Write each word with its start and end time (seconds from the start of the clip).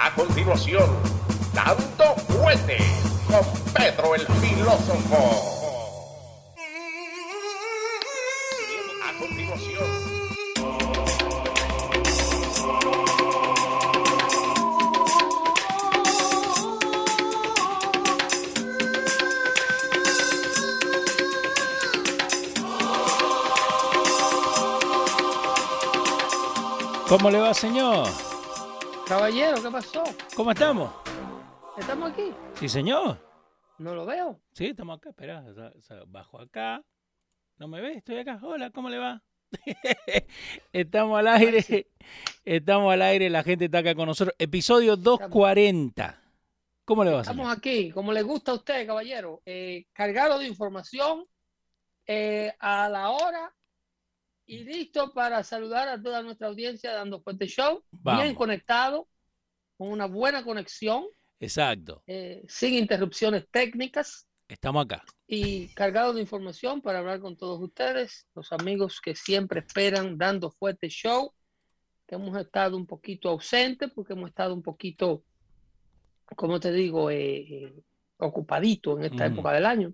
A 0.00 0.14
continuación, 0.14 0.88
Dando 1.52 2.14
Fuete 2.28 2.78
con 3.26 3.44
Pedro 3.72 4.14
el 4.14 4.20
Filósofo. 4.20 5.74
A 9.04 9.18
continuación, 9.18 10.08
¿Cómo 27.08 27.30
le 27.32 27.40
va, 27.40 27.52
señor? 27.52 28.27
Caballero, 29.08 29.62
¿qué 29.62 29.70
pasó? 29.70 30.04
¿Cómo 30.36 30.50
estamos? 30.50 30.92
¿Estamos 31.78 32.12
aquí? 32.12 32.30
Sí, 32.56 32.68
señor. 32.68 33.18
No 33.78 33.94
lo 33.94 34.04
veo. 34.04 34.38
Sí, 34.52 34.66
estamos 34.66 34.98
acá. 34.98 35.08
Espera, 35.08 35.42
bajo 36.08 36.38
acá. 36.38 36.84
¿No 37.56 37.68
me 37.68 37.80
ves? 37.80 37.96
Estoy 37.96 38.18
acá. 38.18 38.38
Hola, 38.42 38.70
¿cómo 38.70 38.90
le 38.90 38.98
va? 38.98 39.22
estamos 40.72 41.18
al 41.18 41.28
aire. 41.28 41.88
Estamos 42.44 42.92
al 42.92 43.00
aire. 43.00 43.30
La 43.30 43.42
gente 43.42 43.64
está 43.64 43.78
acá 43.78 43.94
con 43.94 44.06
nosotros. 44.08 44.34
Episodio 44.38 44.94
240. 44.96 46.22
¿Cómo 46.84 47.02
le 47.02 47.10
va, 47.10 47.20
Estamos 47.22 47.46
señor? 47.46 47.56
aquí, 47.56 47.90
como 47.90 48.12
le 48.12 48.20
gusta 48.20 48.52
a 48.52 48.56
usted, 48.56 48.86
caballero, 48.86 49.40
eh, 49.46 49.86
cargado 49.94 50.38
de 50.38 50.46
información 50.46 51.24
eh, 52.06 52.52
a 52.58 52.90
la 52.90 53.08
hora 53.08 53.54
y 54.48 54.64
listo 54.64 55.12
para 55.12 55.44
saludar 55.44 55.88
a 55.88 56.02
toda 56.02 56.22
nuestra 56.22 56.48
audiencia 56.48 56.92
dando 56.94 57.20
Fuerte 57.20 57.46
Show. 57.46 57.84
Vamos. 57.90 58.22
Bien 58.22 58.34
conectado, 58.34 59.06
con 59.76 59.90
una 59.90 60.06
buena 60.06 60.42
conexión, 60.42 61.04
Exacto. 61.38 62.02
eh, 62.06 62.42
sin 62.48 62.72
interrupciones 62.74 63.46
técnicas 63.50 64.26
Estamos 64.48 64.86
acá. 64.86 65.04
y 65.26 65.68
cargado 65.74 66.14
de 66.14 66.22
información 66.22 66.80
para 66.80 67.00
hablar 67.00 67.20
con 67.20 67.36
todos 67.36 67.60
ustedes, 67.60 68.26
los 68.34 68.50
amigos 68.52 69.00
que 69.02 69.14
siempre 69.14 69.60
esperan 69.60 70.16
dando 70.16 70.50
fuerte 70.50 70.88
show, 70.88 71.34
que 72.06 72.14
hemos 72.14 72.34
estado 72.40 72.74
un 72.78 72.86
poquito 72.86 73.28
ausentes 73.28 73.92
porque 73.94 74.14
hemos 74.14 74.30
estado 74.30 74.54
un 74.54 74.62
poquito, 74.62 75.22
como 76.36 76.58
te 76.58 76.72
digo, 76.72 77.10
eh, 77.10 77.36
eh, 77.36 77.74
ocupadito 78.16 78.96
en 78.98 79.04
esta 79.04 79.26
Ujú. 79.26 79.34
época 79.34 79.52
del 79.52 79.66
año. 79.66 79.92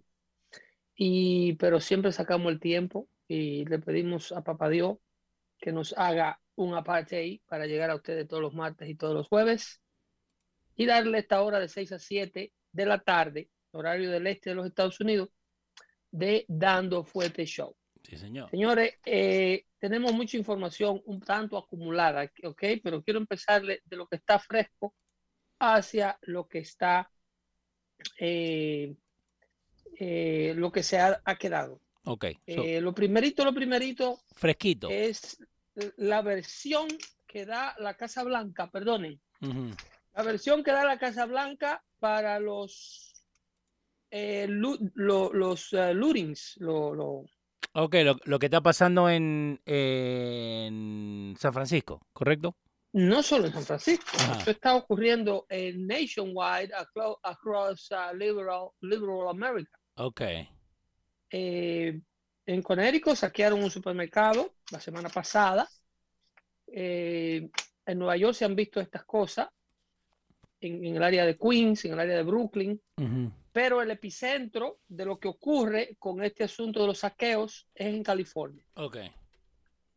Y, 0.94 1.54
pero 1.54 1.80
siempre 1.80 2.12
sacamos 2.12 2.52
el 2.52 2.60
tiempo 2.60 3.08
y 3.28 3.64
le 3.64 3.78
pedimos 3.78 4.32
a 4.32 4.42
Papá 4.42 4.68
Dios 4.68 4.98
que 5.58 5.72
nos 5.72 5.94
haga 5.96 6.40
un 6.56 6.74
aparte 6.74 7.16
ahí 7.16 7.40
para 7.46 7.66
llegar 7.66 7.90
a 7.90 7.96
ustedes 7.96 8.28
todos 8.28 8.42
los 8.42 8.54
martes 8.54 8.88
y 8.88 8.94
todos 8.94 9.14
los 9.14 9.28
jueves 9.28 9.80
y 10.76 10.86
darle 10.86 11.18
esta 11.18 11.42
hora 11.42 11.60
de 11.60 11.68
6 11.68 11.92
a 11.92 11.98
7 11.98 12.52
de 12.72 12.86
la 12.86 12.98
tarde, 12.98 13.50
horario 13.70 14.10
del 14.10 14.26
este 14.26 14.50
de 14.50 14.56
los 14.56 14.66
Estados 14.66 15.00
Unidos, 15.00 15.30
de 16.10 16.44
Dando 16.48 17.04
Fuerte 17.04 17.44
Show. 17.46 17.76
Sí, 18.02 18.16
señor. 18.18 18.50
Señores, 18.50 18.94
eh, 19.06 19.64
tenemos 19.78 20.12
mucha 20.12 20.36
información 20.36 21.00
un 21.06 21.20
tanto 21.20 21.56
acumulada, 21.56 22.30
¿ok? 22.42 22.62
Pero 22.82 23.02
quiero 23.02 23.18
empezarle 23.18 23.80
de 23.84 23.96
lo 23.96 24.06
que 24.06 24.16
está 24.16 24.38
fresco 24.38 24.94
hacia 25.58 26.18
lo 26.22 26.46
que 26.46 26.58
está, 26.58 27.10
eh, 28.18 28.94
eh, 29.98 30.52
lo 30.56 30.70
que 30.70 30.82
se 30.82 30.98
ha, 30.98 31.20
ha 31.24 31.36
quedado. 31.36 31.80
Ok. 32.04 32.24
so, 32.46 32.62
Eh, 32.62 32.80
lo 32.80 32.92
primerito, 32.92 33.44
lo 33.44 33.52
primerito 33.54 34.20
fresquito. 34.32 34.88
es 34.90 35.38
la 35.96 36.22
versión 36.22 36.86
que 37.26 37.46
da 37.46 37.74
la 37.78 37.94
Casa 37.96 38.22
Blanca, 38.22 38.70
perdonen, 38.70 39.20
Ujú. 39.40 39.70
la 40.14 40.22
versión 40.22 40.62
que 40.62 40.70
da 40.72 40.84
la 40.84 40.98
Casa 40.98 41.26
Blanca 41.26 41.82
para 41.98 42.38
los 42.38 43.10
eh, 44.10 44.46
lu- 44.48 44.78
lo- 44.94 45.32
los 45.32 45.72
eh, 45.72 45.92
lootings, 45.94 46.56
lo- 46.58 46.94
lo- 46.94 47.24
Ok, 47.76 47.96
lo, 48.04 48.16
lo 48.26 48.38
que 48.38 48.46
está 48.46 48.60
pasando 48.60 49.10
en, 49.10 49.60
en 49.64 51.34
San 51.38 51.52
Francisco, 51.52 52.00
¿correcto? 52.12 52.54
no 52.92 53.24
solo 53.24 53.46
en 53.46 53.52
San 53.54 53.64
Francisco, 53.64 54.06
Ajá. 54.20 54.40
eso 54.42 54.50
está 54.52 54.76
ocurriendo 54.76 55.46
en 55.48 55.84
nationwide 55.88 56.70
aclo- 56.72 57.18
across 57.24 57.90
uh, 57.90 58.14
liberal, 58.16 58.68
liberal 58.82 59.28
America. 59.30 59.76
Ok. 59.96 60.20
Eh, 61.36 62.00
en 62.46 62.62
Connecticut 62.62 63.16
saquearon 63.16 63.60
un 63.60 63.70
supermercado 63.70 64.54
la 64.70 64.78
semana 64.78 65.08
pasada. 65.08 65.68
Eh, 66.68 67.50
en 67.84 67.98
Nueva 67.98 68.16
York 68.16 68.34
se 68.34 68.44
han 68.44 68.54
visto 68.54 68.80
estas 68.80 69.04
cosas, 69.04 69.48
en, 70.60 70.84
en 70.84 70.94
el 70.94 71.02
área 71.02 71.26
de 71.26 71.36
Queens, 71.36 71.84
en 71.86 71.94
el 71.94 71.98
área 71.98 72.18
de 72.18 72.22
Brooklyn, 72.22 72.80
pero 73.50 73.82
el 73.82 73.90
epicentro 73.90 74.78
de 74.86 75.06
lo 75.06 75.18
que 75.18 75.26
ocurre 75.26 75.96
con 75.98 76.22
este 76.22 76.44
asunto 76.44 76.82
de 76.82 76.86
los 76.86 76.98
saqueos 77.00 77.66
es 77.74 77.86
en 77.86 78.04
California. 78.04 78.64
Ok. 78.74 78.98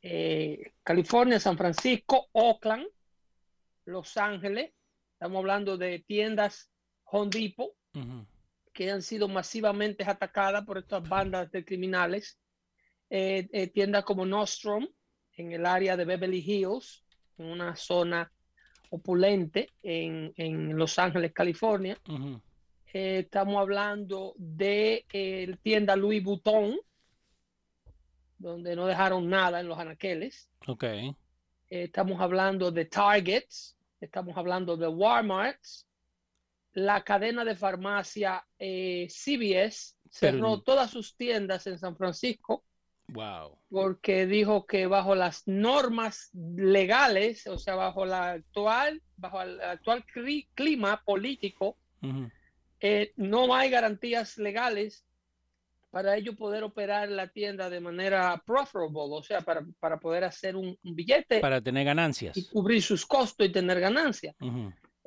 Eh, 0.02 0.74
California, 0.81 1.40
San 1.40 1.56
Francisco, 1.56 2.30
Oakland, 2.31 2.88
Los 3.86 4.18
Ángeles. 4.18 4.74
Estamos 5.14 5.38
hablando 5.38 5.78
de 5.78 6.00
tiendas 6.00 6.72
Home 7.04 7.30
Depot. 7.30 7.74
Que 8.78 8.92
han 8.92 9.02
sido 9.02 9.28
masivamente 9.28 10.04
atacadas 10.04 10.64
por 10.64 10.78
estas 10.78 11.02
bandas 11.10 11.50
de 11.50 11.66
criminales. 11.66 12.38
Eh, 13.10 13.50
eh, 13.52 13.68
tiendas 13.70 14.04
como 14.04 14.24
Nostrum 14.24 14.88
en 15.36 15.52
el 15.52 15.66
área 15.66 15.98
de 15.98 16.06
Beverly 16.06 16.44
Hills, 16.46 17.04
en 17.40 17.48
una 17.48 17.76
zona 17.76 18.32
opulente 18.92 19.74
en, 19.82 20.32
en 20.36 20.78
Los 20.78 21.00
Ángeles, 21.00 21.34
California. 21.34 21.98
Eh, 22.94 23.20
estamos 23.26 23.58
hablando 23.58 24.36
de 24.38 25.08
eh, 25.12 25.58
tienda 25.64 25.96
Louis 25.96 26.24
Vuitton, 26.24 26.78
donde 28.38 28.76
no 28.76 28.86
dejaron 28.86 29.28
nada 29.28 29.60
en 29.60 29.70
los 29.70 29.80
anaqueles. 29.80 30.52
Eh, 31.68 31.86
estamos 31.86 32.22
hablando 32.22 32.70
de 32.70 32.86
Targets, 32.86 33.76
estamos 34.00 34.38
hablando 34.38 34.78
de 34.78 34.88
Walmart, 34.88 35.58
la 36.80 37.04
cadena 37.04 37.44
de 37.44 37.56
farmacia 37.56 38.46
eh, 38.60 39.08
CVS 39.10 39.96
cerró 40.12 40.38
Pero- 40.52 40.62
todas 40.62 40.92
sus 40.92 41.16
tiendas 41.18 41.66
en 41.66 41.80
San 41.80 41.98
Francisco 41.98 42.64
Wow. 43.10 43.58
porque 43.70 44.28
dijo 44.28 44.66
que 44.68 44.86
bajo 44.86 45.16
las 45.16 45.48
normas 45.48 46.30
legales, 46.34 47.48
o 47.48 47.58
sea, 47.58 47.74
bajo 47.76 48.06
la 48.06 48.32
actual, 48.34 49.02
bajo 49.16 49.42
el 49.42 49.60
actual 49.62 50.06
cli- 50.14 50.48
clima 50.54 51.02
político, 51.04 51.78
eh, 52.80 53.14
no 53.16 53.56
hay 53.56 53.70
garantías 53.72 54.38
legales 54.38 55.04
para 55.90 56.16
ellos 56.18 56.36
poder 56.36 56.64
operar 56.64 57.10
la 57.10 57.28
tienda 57.30 57.70
de 57.72 57.80
manera 57.80 58.44
profitable, 58.46 58.92
o 59.16 59.24
sea, 59.24 59.42
para, 59.42 59.66
para 59.80 59.98
poder 60.00 60.26
hacer 60.26 60.56
un, 60.56 60.78
un 60.84 60.96
billete 60.96 61.40
Para 61.40 61.60
tener 61.62 61.86
ganancias. 61.86 62.38
y 62.38 62.46
cubrir 62.50 62.84
sus 62.84 63.06
costos 63.06 63.48
y 63.48 63.52
tener 63.52 63.80
ganancias. 63.80 64.36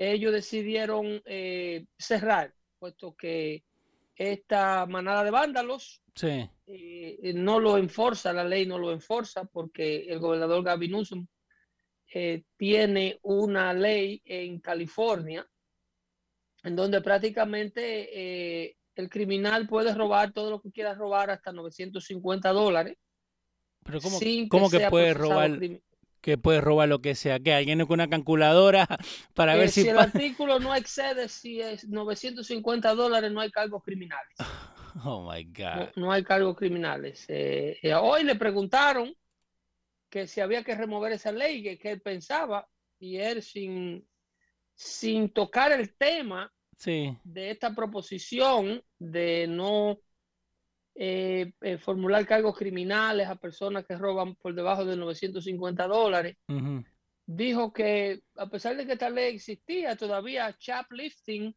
Ellos 0.01 0.33
decidieron 0.33 1.21
eh, 1.27 1.85
cerrar, 1.99 2.55
puesto 2.79 3.15
que 3.15 3.65
esta 4.17 4.87
manada 4.87 5.23
de 5.23 5.31
vándalos 5.31 6.01
Sí. 6.15 6.49
eh, 6.67 7.33
no 7.35 7.61
lo 7.61 7.77
enforza, 7.77 8.33
la 8.33 8.45
ley 8.45 8.65
no 8.65 8.79
lo 8.79 8.93
enforza, 8.93 9.45
porque 9.45 10.07
el 10.09 10.19
gobernador 10.19 10.65
Gavin 10.65 10.93
Newsom 10.93 11.27
eh, 12.15 12.45
tiene 12.57 13.19
una 13.21 13.75
ley 13.75 14.23
en 14.25 14.59
California 14.61 15.47
en 16.63 16.77
donde 16.77 17.03
prácticamente 17.03 18.75
el 18.95 19.11
criminal 19.11 19.67
puede 19.69 19.95
robar 19.95 20.33
todo 20.33 20.51
lo 20.51 20.63
que 20.63 20.73
quiera 20.73 20.95
robar 20.95 21.31
hasta 21.31 21.53
950 21.53 22.51
dólares. 22.53 22.97
Pero 23.85 24.01
¿cómo, 24.01 24.19
sin 24.19 24.49
cómo 24.49 24.71
que 24.71 24.89
puede 24.89 25.13
robar, 25.13 25.59
que 26.21 26.39
puede 26.39 26.61
robar 26.61 26.89
lo 26.89 27.01
que 27.01 27.15
sea? 27.15 27.41
Que 27.41 27.55
alguien 27.55 27.81
con 27.87 27.95
una 27.95 28.09
calculadora 28.11 28.87
para 29.35 29.57
Eh, 29.57 29.57
ver 29.57 29.71
si 29.73 29.89
si... 29.89 29.89
el 29.89 29.99
artículo 29.99 30.59
no 30.61 30.75
excede 30.75 31.29
si 31.29 31.61
es 31.61 31.87
950 31.89 32.95
dólares, 32.95 33.31
no 33.33 33.41
hay 33.41 33.51
cargos 33.51 33.83
criminales. 33.85 34.39
Oh 35.05 35.23
my 35.23 35.43
No, 35.73 35.87
God. 35.87 35.93
no 35.97 36.13
hay 36.13 36.25
cargos 36.25 36.57
criminales. 36.57 37.25
Eh, 37.29 37.79
eh, 37.83 37.95
hoy 37.95 38.25
le 38.25 38.35
preguntaron 38.37 39.15
que 40.11 40.27
si 40.27 40.41
había 40.41 40.65
que 40.65 40.75
remover 40.77 41.13
esa 41.13 41.33
ley, 41.33 41.63
que, 41.63 41.79
que 41.79 41.93
él 41.93 42.01
pensaba, 42.03 42.69
y 42.99 43.17
él 43.19 43.43
sin, 43.43 44.07
sin 44.75 45.33
tocar 45.33 45.73
el 45.73 45.97
tema 45.97 46.53
Sí. 46.79 47.17
de 47.25 47.51
esta 47.53 47.75
proposición 47.75 48.83
de 48.99 49.47
no 49.49 50.01
eh, 51.03 51.53
eh, 51.63 51.79
formular 51.79 52.27
cargos 52.27 52.55
criminales 52.59 53.27
a 53.27 53.35
personas 53.37 53.87
que 53.87 53.97
roban 53.97 54.35
por 54.35 54.55
debajo 54.55 54.85
de 54.85 54.97
950 54.97 55.87
dólares, 55.87 56.37
dijo 57.25 57.73
que 57.73 58.23
a 58.37 58.47
pesar 58.51 58.77
de 58.77 58.85
que 58.85 58.93
esta 58.93 59.09
ley 59.09 59.35
existía, 59.35 59.97
todavía 59.97 60.55
shoplifting 60.61 61.57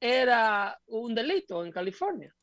era 0.00 0.80
un 0.86 1.14
delito 1.14 1.64
en 1.66 1.70
California. 1.72 2.34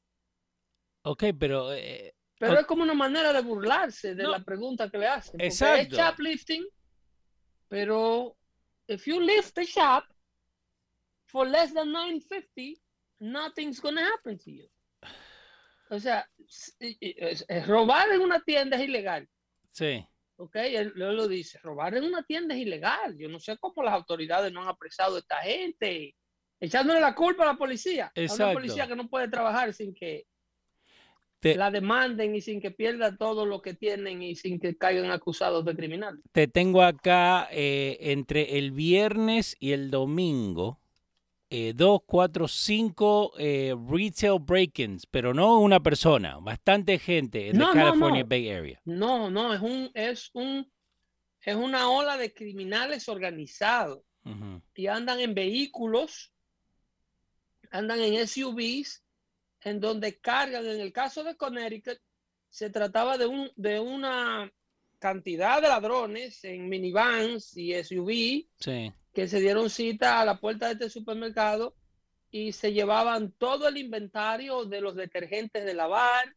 Ok, 1.04 1.24
pero... 1.40 1.74
eh, 1.74 2.14
Pero 2.38 2.60
es 2.60 2.66
como 2.68 2.84
una 2.84 2.94
manera 2.94 3.34
de 3.34 3.42
burlarse 3.42 4.14
de 4.14 4.22
No. 4.24 4.32
la 4.32 4.44
pregunta 4.44 4.90
que 4.92 4.98
le 5.00 5.08
hacen. 5.08 5.42
Exacto. 5.42 5.96
Es 5.96 6.00
shoplifting, 6.00 6.64
pero 7.70 8.36
if 8.88 9.06
you 9.08 9.20
lift 9.20 9.56
the 9.56 9.66
shop 9.66 10.04
for 11.26 11.48
less 11.48 11.74
than 11.74 11.92
950, 11.92 12.80
nothing's 13.20 13.80
gonna 13.82 14.06
happen 14.14 14.38
to 14.38 14.52
you. 14.52 14.68
O 15.94 16.00
sea, 16.00 16.28
robar 17.68 18.12
en 18.12 18.22
una 18.22 18.42
tienda 18.42 18.78
es 18.78 18.84
ilegal. 18.84 19.28
Sí. 19.72 20.06
¿ok? 20.38 20.56
Él, 20.56 20.94
él 20.96 21.16
lo 21.16 21.28
dice, 21.28 21.60
robar 21.60 21.96
en 21.96 22.04
una 22.04 22.24
tienda 22.24 22.56
es 22.56 22.62
ilegal. 22.62 23.18
Yo 23.18 23.30
no 23.30 23.40
sé 23.40 23.58
cómo 23.58 23.84
las 23.84 23.94
autoridades 23.94 24.52
no 24.52 24.62
han 24.62 24.68
apresado 24.68 25.16
a 25.16 25.20
esta 25.20 25.38
gente, 25.38 26.16
echándole 26.60 27.00
la 27.00 27.16
culpa 27.16 27.44
a 27.44 27.54
la 27.54 27.58
policía. 27.58 28.08
A 28.08 28.20
Exacto. 28.20 28.44
una 28.46 28.54
policía 28.54 28.88
que 28.88 28.96
no 28.96 29.08
puede 29.08 29.28
trabajar 29.28 29.74
sin 29.74 29.94
que 29.94 30.26
Te- 31.40 31.56
la 31.56 31.70
demanden 31.72 32.36
y 32.36 32.42
sin 32.42 32.60
que 32.62 32.72
pierda 32.72 33.16
todo 33.16 33.46
lo 33.46 33.62
que 33.62 33.74
tienen 33.74 34.24
y 34.24 34.36
sin 34.36 34.60
que 34.60 34.76
caigan 34.76 35.12
acusados 35.12 35.64
de 35.66 35.76
criminal. 35.76 36.20
Te 36.32 36.48
tengo 36.48 36.82
acá 36.82 37.48
eh, 37.52 37.98
entre 38.00 38.58
el 38.58 38.72
viernes 38.72 39.56
y 39.60 39.74
el 39.74 39.92
domingo. 39.92 40.80
Eh, 41.54 41.74
dos, 41.76 42.02
cuatro, 42.06 42.48
cinco 42.48 43.34
eh, 43.38 43.76
retail 43.88 44.40
break-ins, 44.40 45.06
pero 45.06 45.34
no 45.34 45.60
una 45.60 45.80
persona, 45.82 46.38
bastante 46.40 46.98
gente 46.98 47.50
en 47.50 47.58
No, 47.58 47.72
the 47.72 47.78
California 47.80 48.24
no. 48.24 48.28
Bay 48.30 48.50
Area. 48.50 48.82
No, 48.86 49.30
no, 49.30 49.54
es 49.54 49.62
un, 49.62 49.92
es 49.94 50.32
un, 50.34 50.68
es 51.42 51.56
una 51.56 51.90
ola 51.90 52.18
de 52.18 52.34
criminales 52.34 53.08
organizados 53.08 54.02
y 54.74 54.88
andan 54.88 55.20
en 55.20 55.36
vehículos, 55.36 56.32
andan 57.72 58.00
en 58.00 58.26
SUVs, 58.28 59.04
en 59.62 59.80
donde 59.80 60.20
cargan, 60.20 60.66
en 60.66 60.80
el 60.80 60.92
caso 60.94 61.24
de 61.24 61.36
Connecticut, 61.36 62.00
se 62.50 62.70
trataba 62.70 63.18
de, 63.18 63.28
un, 63.28 63.52
de 63.56 63.80
una 63.80 64.52
cantidad 65.00 65.62
de 65.62 65.68
ladrones 65.68 66.44
en 66.46 66.70
minivans 66.70 67.58
y 67.58 67.74
SUV 67.84 68.48
Sí. 68.60 68.94
Que 69.14 69.28
se 69.28 69.40
dieron 69.40 69.70
cita 69.70 70.22
a 70.22 70.26
la 70.26 70.40
puerta 70.40 70.68
de 70.68 70.74
este 70.74 70.90
supermercado 70.90 71.76
y 72.32 72.54
se 72.54 72.74
llevaban 72.74 73.32
todo 73.34 73.68
el 73.70 73.78
inventario 73.78 74.66
de 74.66 74.82
los 74.82 74.96
detergentes 74.96 75.66
de 75.66 75.74
lavar, 75.76 76.36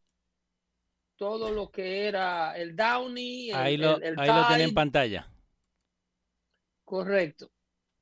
todo 1.17 1.51
lo 1.51 1.71
que 1.71 2.07
era 2.07 2.55
el 2.57 2.75
Downy, 2.75 3.51
el, 3.51 3.57
Ahí 3.57 3.77
lo, 3.77 3.97
el- 3.97 4.03
el 4.03 4.15
ahí 4.15 4.31
lo 4.33 4.45
tiene 4.45 4.63
en 4.63 4.73
pantalla. 4.73 5.29
Correcto. 6.85 7.51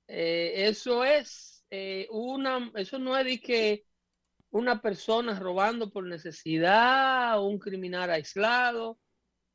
Eh, 0.07 0.67
eso 0.67 1.03
es 1.05 1.65
eh, 1.71 2.07
una, 2.11 2.71
eso 2.75 2.99
no 2.99 3.17
es 3.17 3.25
de 3.25 3.39
que 3.41 3.85
una 4.51 4.81
persona 4.81 5.39
robando 5.39 5.91
por 5.91 6.05
necesidad, 6.05 7.43
un 7.43 7.59
criminal 7.59 8.11
aislado. 8.11 8.99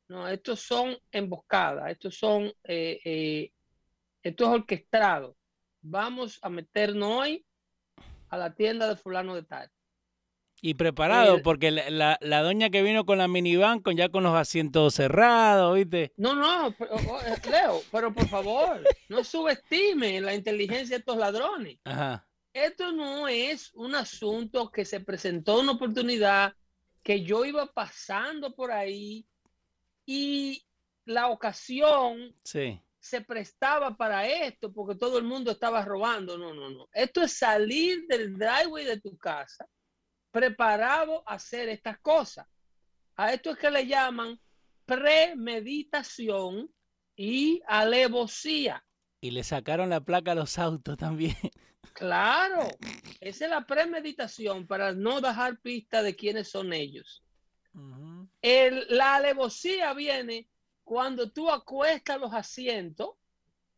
No, 0.09 0.27
estos 0.27 0.61
son 0.61 0.97
emboscadas, 1.11 1.91
estos 1.91 2.17
son, 2.17 2.45
eh, 2.65 2.99
eh, 3.05 3.51
esto 4.23 4.43
es 4.45 4.49
orquestado. 4.49 5.35
Vamos 5.81 6.39
a 6.41 6.49
meternos 6.49 7.09
hoy 7.11 7.45
a 8.29 8.37
la 8.37 8.53
tienda 8.53 8.87
de 8.87 8.95
fulano 8.95 9.35
de 9.35 9.43
tal. 9.43 9.69
Y 10.63 10.75
preparado, 10.75 11.37
El- 11.37 11.41
porque 11.41 11.71
la, 11.71 11.89
la- 11.89 12.17
la 12.21 12.43
doña 12.43 12.69
que 12.69 12.83
vino 12.83 13.03
con 13.03 13.17
la 13.17 13.27
minivan, 13.27 13.79
con 13.79 13.97
ya 13.97 14.09
con 14.09 14.21
los 14.23 14.35
asientos 14.35 14.93
cerrados, 14.93 15.75
¿viste? 15.75 16.13
No, 16.17 16.35
no, 16.35 16.71
pero, 16.77 16.91
oh, 16.95 17.19
eh, 17.21 17.35
Leo, 17.49 17.81
pero 17.91 18.13
por 18.13 18.27
favor, 18.27 18.83
no 19.09 19.23
subestime 19.23 20.21
la 20.21 20.35
inteligencia 20.35 20.97
de 20.97 20.99
estos 20.99 21.17
ladrones. 21.17 21.79
Ajá. 21.83 22.27
esto 22.53 22.91
no 22.91 23.27
es 23.27 23.73
un 23.73 23.95
asunto 23.95 24.69
que 24.69 24.85
se 24.85 24.99
presentó 24.99 25.59
una 25.61 25.71
oportunidad 25.71 26.53
que 27.01 27.23
yo 27.23 27.43
iba 27.45 27.65
pasando 27.65 28.53
por 28.53 28.71
ahí 28.71 29.25
y 30.05 30.63
la 31.05 31.29
ocasión 31.29 32.35
Sí. 32.43 32.79
Se 33.01 33.21
prestaba 33.21 33.97
para 33.97 34.27
esto 34.27 34.71
porque 34.71 34.95
todo 34.95 35.17
el 35.17 35.23
mundo 35.25 35.51
estaba 35.51 35.83
robando. 35.83 36.37
No, 36.37 36.53
no, 36.53 36.69
no. 36.69 36.87
Esto 36.93 37.21
es 37.23 37.33
salir 37.37 38.05
del 38.07 38.37
driveway 38.37 38.85
de 38.85 39.01
tu 39.01 39.17
casa 39.17 39.67
preparado 40.31 41.23
a 41.27 41.33
hacer 41.33 41.67
estas 41.67 41.99
cosas. 41.99 42.47
A 43.15 43.33
esto 43.33 43.51
es 43.51 43.57
que 43.57 43.69
le 43.71 43.85
llaman 43.87 44.39
premeditación 44.85 46.69
y 47.15 47.61
alevosía. 47.67 48.83
Y 49.21 49.31
le 49.31 49.43
sacaron 49.43 49.89
la 49.89 50.01
placa 50.01 50.31
a 50.31 50.35
los 50.35 50.57
autos 50.59 50.97
también. 50.97 51.35
Claro, 51.93 52.69
esa 53.19 53.45
es 53.45 53.51
la 53.51 53.65
premeditación 53.65 54.65
para 54.65 54.93
no 54.93 55.19
dejar 55.19 55.59
pista 55.59 56.01
de 56.01 56.15
quiénes 56.15 56.49
son 56.49 56.71
ellos. 56.71 57.21
El- 58.41 58.85
la 58.89 59.15
alevosía 59.15 59.93
viene 59.93 60.47
cuando 60.91 61.31
tú 61.31 61.49
acuestas 61.49 62.19
los 62.19 62.33
asientos, 62.33 63.11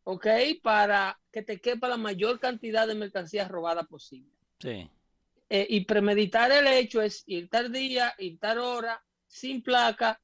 ¿ok? 0.03 0.25
Para 0.63 1.21
que 1.31 1.43
te 1.43 1.61
quepa 1.61 1.87
la 1.87 1.95
mayor 1.95 2.39
cantidad 2.39 2.87
de 2.87 2.95
mercancías 2.95 3.51
robadas 3.51 3.85
posible. 3.85 4.31
Sí. 4.57 4.89
Eh, 5.47 5.67
y 5.69 5.85
premeditar 5.85 6.51
el 6.51 6.65
hecho 6.65 7.03
es 7.03 7.21
ir 7.27 7.49
tal 7.49 7.71
día, 7.71 8.15
ir 8.17 8.39
tal 8.39 8.57
hora, 8.57 8.99
sin 9.27 9.61
placa. 9.61 10.19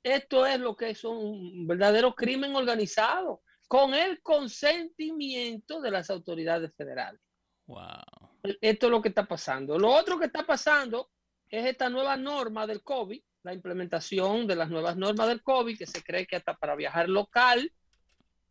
Esto 0.00 0.46
es 0.46 0.60
lo 0.60 0.76
que 0.76 0.90
es 0.90 1.02
un 1.02 1.66
verdadero 1.66 2.14
crimen 2.14 2.54
organizado, 2.54 3.42
con 3.66 3.92
el 3.92 4.22
consentimiento 4.22 5.80
de 5.80 5.90
las 5.90 6.10
autoridades 6.10 6.72
federales. 6.76 7.20
Wow. 7.66 8.38
Esto 8.60 8.86
es 8.86 8.92
lo 8.92 9.02
que 9.02 9.08
está 9.08 9.26
pasando. 9.26 9.76
Lo 9.76 9.90
otro 9.90 10.16
que 10.16 10.26
está 10.26 10.46
pasando 10.46 11.10
es 11.48 11.66
esta 11.66 11.90
nueva 11.90 12.16
norma 12.16 12.68
del 12.68 12.84
COVID, 12.84 13.20
la 13.48 13.54
implementación 13.54 14.46
de 14.46 14.56
las 14.56 14.68
nuevas 14.68 14.98
normas 14.98 15.26
del 15.26 15.42
COVID, 15.42 15.78
que 15.78 15.86
se 15.86 16.02
cree 16.02 16.26
que 16.26 16.36
hasta 16.36 16.54
para 16.54 16.76
viajar 16.76 17.08
local, 17.08 17.72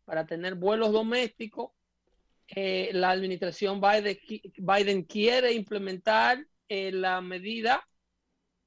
para 0.04 0.26
tener 0.26 0.56
vuelos 0.56 0.90
domésticos, 0.90 1.70
eh, 2.48 2.90
la 2.92 3.10
administración 3.10 3.80
Biden, 3.80 4.18
Biden 4.56 5.04
quiere 5.04 5.52
implementar 5.52 6.44
eh, 6.68 6.90
la 6.90 7.20
medida 7.20 7.86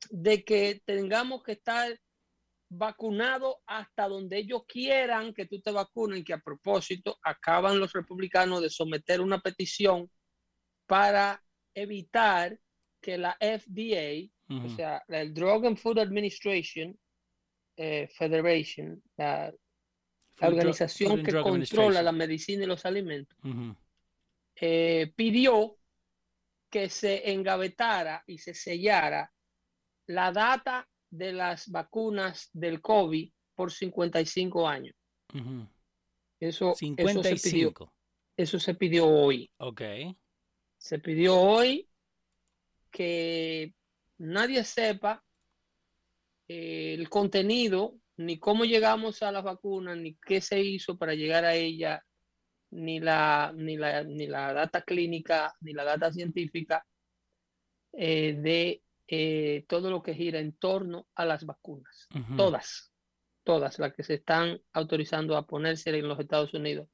de 0.10 0.46
que 0.46 0.82
tengamos 0.86 1.44
que 1.44 1.52
estar 1.52 2.00
vacunados 2.70 3.56
hasta 3.66 4.08
donde 4.08 4.38
ellos 4.38 4.62
quieran 4.66 5.34
que 5.34 5.48
tú 5.48 5.60
te 5.60 5.72
vacunen, 5.72 6.24
que 6.24 6.32
a 6.34 6.40
propósito 6.40 7.20
acaban 7.24 7.78
los 7.78 7.92
republicanos 7.92 8.62
de 8.62 8.70
someter 8.70 9.20
una 9.20 9.42
petición 9.42 10.10
para 10.86 11.44
evitar 11.74 12.58
que 13.02 13.18
la 13.18 13.36
FDA, 13.42 14.32
o 14.52 14.70
sea, 14.76 15.04
el 15.08 15.34
Drug 15.34 15.66
and 15.66 15.78
Food 15.78 16.00
Administration 16.00 16.98
eh, 17.78 18.08
Federation, 18.08 19.02
la, 19.18 19.54
organización 20.42 21.18
Food 21.18 21.26
que 21.26 21.42
controla 21.42 22.02
la 22.02 22.12
medicina 22.12 22.64
y 22.64 22.68
los 22.68 22.86
alimentos, 22.86 23.38
eh, 24.56 25.12
pidió 25.16 25.78
que 26.70 26.90
se 26.90 27.32
engavetara 27.32 28.24
y 28.28 28.38
se 28.38 28.54
sellara 28.54 29.32
la 30.08 30.32
data 30.32 30.88
de 31.10 31.34
las 31.34 31.70
vacunas 31.70 32.50
del 32.54 32.82
COVID 32.82 33.32
por 33.56 33.72
55 33.72 34.68
años. 34.68 34.96
Eso, 36.40 36.74
eso, 36.74 37.24
se 37.24 37.36
pidió, 37.36 37.70
55. 37.70 37.94
eso 38.38 38.60
se 38.60 38.74
pidió 38.76 39.08
hoy. 39.08 39.52
Ok. 39.58 39.82
Se 40.78 41.00
pidió 41.00 41.40
hoy 41.40 41.88
que 42.90 43.74
nadie 44.22 44.64
sepa 44.64 45.24
eh, 46.48 46.94
el 46.94 47.10
contenido, 47.10 47.96
ni 48.18 48.38
cómo 48.38 48.66
llegamos 48.66 49.24
a 49.24 49.32
las 49.32 49.44
vacunas, 49.44 49.98
ni 49.98 50.16
qué 50.16 50.42
se 50.42 50.62
hizo 50.62 50.98
para 50.98 51.16
llegar 51.16 51.44
a 51.44 51.56
ella, 51.56 52.06
ni 52.70 53.00
la, 53.00 53.52
ni 53.56 53.78
la, 53.78 54.04
ni 54.04 54.28
la 54.28 54.54
data 54.54 54.82
clínica, 54.84 55.54
ni 55.62 55.74
la 55.74 55.84
data 55.84 56.12
científica 56.12 56.86
eh, 57.94 58.36
de 58.38 58.84
eh, 59.08 59.66
todo 59.68 59.90
lo 59.90 60.02
que 60.02 60.14
gira 60.14 60.40
en 60.40 60.54
torno 60.54 61.08
a 61.16 61.26
las 61.26 61.46
vacunas. 61.46 62.08
Todas, 62.38 62.94
todas 63.44 63.80
las 63.80 63.94
que 63.94 64.04
se 64.04 64.16
están 64.16 64.62
autorizando 64.72 65.36
a 65.36 65.46
ponerse 65.46 65.90
en 65.90 66.08
los 66.08 66.20
Estados 66.20 66.54
Unidos. 66.54 66.88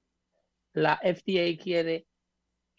La 0.74 0.98
FDA 1.04 1.62
quiere 1.62 2.08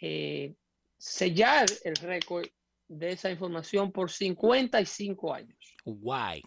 eh, 0.00 0.54
sellar 0.96 1.66
el 1.84 1.96
récord 1.96 2.46
de 2.88 3.12
esa 3.12 3.30
información 3.30 3.92
por 3.92 4.10
55 4.10 5.34
años. 5.34 5.58
Why? 5.84 6.42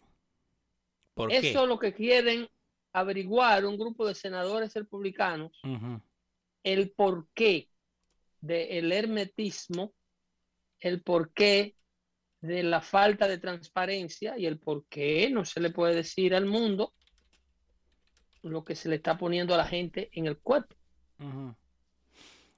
¿Por 1.13 1.31
Eso 1.31 1.41
qué? 1.41 1.49
es 1.49 1.67
lo 1.67 1.79
que 1.79 1.93
quieren 1.93 2.47
averiguar 2.93 3.65
un 3.65 3.77
grupo 3.77 4.05
de 4.05 4.15
senadores 4.15 4.73
republicanos, 4.73 5.61
el 6.63 6.91
porqué 6.91 7.69
del 8.41 8.91
hermetismo, 8.91 9.93
el 10.79 11.01
porqué 11.01 11.75
de 12.41 12.63
la 12.63 12.81
falta 12.81 13.27
de 13.27 13.37
transparencia 13.37 14.37
y 14.37 14.47
el 14.47 14.59
por 14.59 14.85
qué 14.87 15.29
no 15.29 15.45
se 15.45 15.59
le 15.59 15.69
puede 15.69 15.95
decir 15.95 16.33
al 16.33 16.47
mundo 16.47 16.93
lo 18.41 18.63
que 18.63 18.75
se 18.75 18.89
le 18.89 18.95
está 18.95 19.17
poniendo 19.17 19.53
a 19.53 19.57
la 19.57 19.65
gente 19.67 20.09
en 20.13 20.25
el 20.25 20.39
cuerpo. 20.39 20.75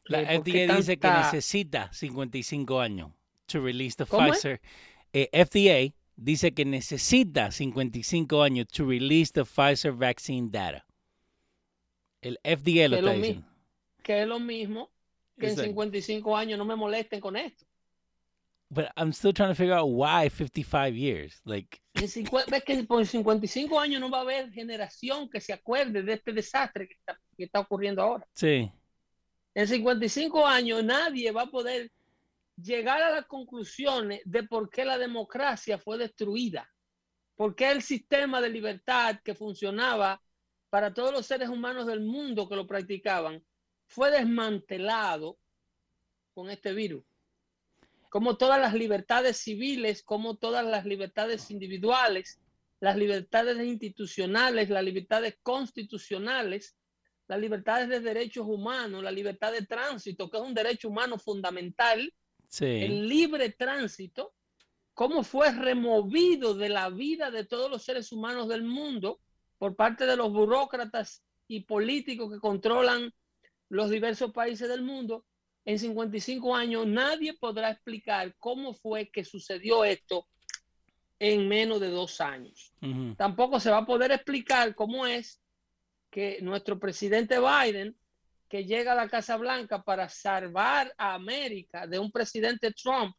La 0.06 0.22
Eh, 0.22 0.36
¿por 0.38 0.44
qué 0.46 0.66
FDA 0.68 0.78
dice 0.78 0.98
que 0.98 1.12
necesita 1.12 1.92
55 1.92 2.80
años 2.80 3.12
to 3.53 3.62
release 3.62 3.95
the 3.95 4.05
¿Cómo 4.05 4.27
es? 4.27 4.39
Pfizer. 4.41 4.60
Eh, 5.13 5.29
FDA 5.31 5.93
dice 6.15 6.51
que 6.53 6.65
necesita 6.65 7.51
55 7.51 8.41
años 8.43 8.67
to 8.67 8.86
release 8.86 9.31
the 9.31 9.45
Pfizer 9.45 9.91
vaccine 9.93 10.50
data. 10.51 10.86
El 12.22 12.38
FDA 12.43 12.88
lo 12.88 12.98
Que 12.98 13.00
está 13.00 13.01
lo 13.01 13.13
diciendo. 13.17 13.48
que 14.03 14.22
es 14.22 14.27
lo 14.27 14.39
mismo 14.39 14.89
que 15.39 15.45
en 15.48 15.51
It's 15.51 15.57
like- 15.57 15.69
55 15.72 16.36
años 16.38 16.57
no 16.57 16.65
me 16.65 16.75
molesten 16.75 17.19
con 17.19 17.36
esto. 17.36 17.65
But 18.69 18.88
I'm 18.98 19.12
still 19.13 19.33
trying 19.33 19.50
to 19.50 19.55
figure 19.55 19.75
out 19.75 19.88
why 19.89 20.29
55 20.29 20.95
years. 20.95 21.41
Like, 21.45 21.79
ves 21.93 22.13
que 22.65 22.83
por 22.86 23.05
55 23.05 23.79
años 23.79 24.01
no 24.01 24.10
va 24.10 24.19
a 24.19 24.22
haber 24.22 24.51
generación 24.51 25.29
que 25.29 25.39
se 25.39 25.53
acuerde 25.53 26.01
de 26.01 26.13
este 26.13 26.33
desastre 26.33 26.88
que 26.88 26.93
está, 26.95 27.19
que 27.38 27.43
está 27.43 27.60
ocurriendo 27.60 28.01
ahora. 28.01 28.25
sí, 28.33 28.72
En 29.55 29.67
55 29.67 30.48
años 30.48 30.83
nadie 30.83 31.31
va 31.31 31.43
a 31.43 31.45
poder 31.51 31.91
llegar 32.55 33.01
a 33.01 33.12
las 33.12 33.25
conclusiones 33.25 34.22
de 34.25 34.43
por 34.43 34.69
qué 34.69 34.86
la 34.86 34.98
democracia 34.98 35.77
fue 35.77 35.98
destruida, 35.98 36.72
por 37.36 37.55
qué 37.55 37.72
el 37.72 37.81
sistema 37.81 38.41
de 38.41 38.50
libertad 38.50 39.19
que 39.24 39.36
funcionaba 39.36 40.22
para 40.69 40.93
todos 40.93 41.12
los 41.12 41.25
seres 41.25 41.50
humanos 41.50 41.88
del 41.88 42.01
mundo 42.01 42.48
que 42.48 42.55
lo 42.55 42.67
practicaban 42.67 43.43
fue 43.88 44.12
desmantelado 44.12 45.38
con 46.33 46.50
este 46.50 46.74
virus. 46.74 47.03
Como 48.10 48.38
todas 48.38 48.60
las 48.60 48.74
libertades 48.74 49.38
civiles, 49.38 50.03
como 50.03 50.38
todas 50.38 50.65
las 50.65 50.86
libertades 50.86 51.50
individuales, 51.50 52.39
las 52.79 52.98
libertades 52.98 53.57
institucionales, 53.60 54.69
las 54.69 54.83
libertades 54.83 55.38
constitucionales, 55.41 56.75
las 57.27 57.39
libertades 57.39 57.89
de 57.89 58.01
derechos 58.01 58.45
humanos, 58.45 59.03
la 59.03 59.12
libertad 59.12 59.51
de 59.51 59.65
tránsito, 59.65 60.29
que 60.29 60.38
es 60.38 60.43
un 60.43 60.53
derecho 60.53 60.89
humano 60.89 61.17
fundamental, 61.17 62.13
sí. 62.53 62.65
el 62.65 63.07
libre 63.07 63.50
tránsito, 63.50 64.33
cómo 64.93 65.24
fue 65.24 65.51
removido 65.51 66.53
de 66.53 66.69
la 66.69 66.89
vida 66.89 67.31
de 67.31 67.45
todos 67.45 67.69
los 67.69 67.83
seres 67.83 68.12
humanos 68.12 68.48
del 68.48 68.63
mundo 68.63 69.19
por 69.57 69.75
parte 69.75 70.05
de 70.05 70.17
los 70.17 70.31
burócratas 70.31 71.24
y 71.48 71.62
políticos 71.62 72.31
que 72.31 72.39
controlan 72.39 73.13
los 73.69 73.89
diversos 73.89 74.31
países 74.31 74.69
del 74.69 74.81
mundo. 74.81 75.25
En 75.65 75.79
55 75.79 76.55
años 76.55 76.86
nadie 76.86 77.33
podrá 77.33 77.72
explicar 77.72 78.36
cómo 78.38 78.74
fue 78.74 79.10
que 79.10 79.24
sucedió 79.24 79.83
esto 79.83 80.27
en 81.19 81.48
menos 81.48 81.79
de 81.79 81.89
dos 81.89 82.19
años 82.19 82.74
tampoco 83.15 83.60
se 83.60 83.72
va 83.72 83.79
a 83.79 83.86
poder 83.86 84.12
explicar 84.12 84.75
cómo 84.75 85.07
es 85.07 85.41
que 86.10 86.39
nuestro 86.41 86.79
presidente 86.79 87.38
Biden, 87.39 87.95
que 88.53 88.65
llega 88.65 88.91
a 88.91 88.95
la 88.95 89.10
Casa 89.10 89.36
Blanca 89.36 89.81
para 89.81 90.07
salvar 90.10 90.93
a 91.00 91.15
América 91.15 91.88
de 91.88 91.98
un 91.98 92.12
presidente 92.12 92.72
Trump, 92.72 93.15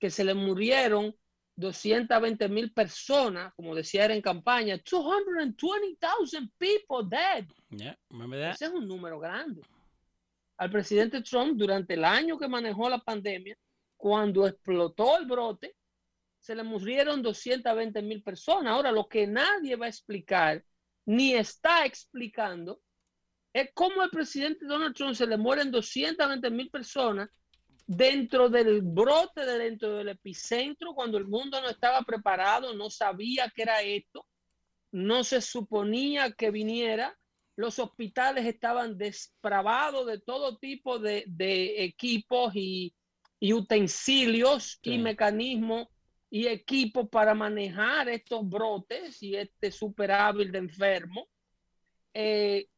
que 0.00 0.08
se 0.08 0.24
le 0.24 0.32
murieron 0.32 1.14
220 1.56 2.48
mil 2.48 2.72
personas, 2.72 3.52
como 3.54 3.74
decía 3.74 4.06
era 4.06 4.14
en 4.14 4.22
campaña, 4.22 4.78
220,000 4.78 6.50
people 6.56 7.06
dead. 7.06 7.44
Yeah, 7.68 7.98
remember 8.08 8.40
that? 8.40 8.54
Ese 8.54 8.64
es 8.64 8.70
un 8.70 8.88
número 8.88 9.18
grande. 9.18 9.60
Al 10.56 10.70
presidente 10.70 11.20
Trump, 11.20 11.58
durante 11.58 11.92
el 11.92 12.06
año 12.06 12.38
que 12.38 12.48
manejó 12.48 12.88
la 12.88 13.00
pandemia, 13.00 13.54
cuando 13.98 14.46
explotó 14.46 15.18
el 15.18 15.26
brote, 15.26 15.76
se 16.40 16.54
le 16.54 16.62
murieron 16.62 17.20
220 17.20 18.00
mil 18.00 18.22
personas. 18.22 18.72
Ahora, 18.72 18.90
lo 18.90 19.06
que 19.06 19.26
nadie 19.26 19.76
va 19.76 19.84
a 19.84 19.90
explicar, 19.90 20.64
ni 21.04 21.34
está 21.34 21.84
explicando, 21.84 22.80
es 23.52 23.70
cómo 23.74 24.02
al 24.02 24.10
presidente 24.10 24.64
Donald 24.66 24.94
Trump 24.94 25.14
se 25.14 25.26
le 25.26 25.36
mueren 25.36 25.70
220 25.70 26.50
mil 26.50 26.70
personas 26.70 27.28
dentro 27.86 28.48
del 28.48 28.80
brote, 28.82 29.44
de 29.44 29.58
dentro 29.58 29.96
del 29.96 30.08
epicentro, 30.08 30.94
cuando 30.94 31.18
el 31.18 31.26
mundo 31.26 31.60
no 31.60 31.68
estaba 31.68 32.02
preparado, 32.02 32.72
no 32.74 32.88
sabía 32.88 33.50
que 33.54 33.62
era 33.62 33.82
esto, 33.82 34.26
no 34.92 35.24
se 35.24 35.40
suponía 35.40 36.32
que 36.32 36.50
viniera, 36.50 37.18
los 37.56 37.78
hospitales 37.78 38.46
estaban 38.46 38.96
despravados 38.96 40.06
de 40.06 40.20
todo 40.20 40.56
tipo 40.58 40.98
de, 40.98 41.24
de 41.26 41.84
equipos 41.84 42.52
y, 42.54 42.94
y 43.38 43.52
utensilios 43.52 44.78
Sí. 44.82 44.92
y 44.94 44.98
mecanismos 44.98 45.88
y 46.30 46.46
equipos 46.46 47.08
para 47.10 47.34
manejar 47.34 48.08
estos 48.08 48.48
brotes 48.48 49.22
y 49.22 49.36
este 49.36 49.70
super 49.70 50.12
hábil 50.12 50.50
de 50.50 50.58
enfermo. 50.58 51.28
Eh, 52.14 52.68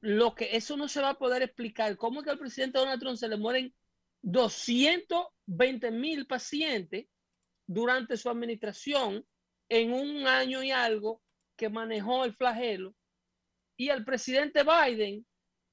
lo 0.00 0.34
que 0.34 0.56
eso 0.56 0.76
no 0.76 0.88
se 0.88 1.00
va 1.00 1.10
a 1.10 1.18
poder 1.18 1.42
explicar. 1.42 1.96
¿Cómo 1.96 2.20
es 2.20 2.24
que 2.24 2.30
al 2.30 2.38
presidente 2.38 2.78
Donald 2.78 3.00
Trump 3.00 3.16
se 3.16 3.28
le 3.28 3.36
mueren 3.36 3.74
220 4.22 5.90
mil 5.90 6.26
pacientes 6.26 7.06
durante 7.66 8.16
su 8.16 8.28
administración 8.28 9.26
en 9.68 9.92
un 9.92 10.26
año 10.26 10.62
y 10.62 10.70
algo 10.70 11.22
que 11.56 11.68
manejó 11.68 12.24
el 12.24 12.34
flagelo? 12.34 12.94
Y 13.76 13.90
al 13.90 14.04
presidente 14.04 14.62
Biden, 14.62 15.26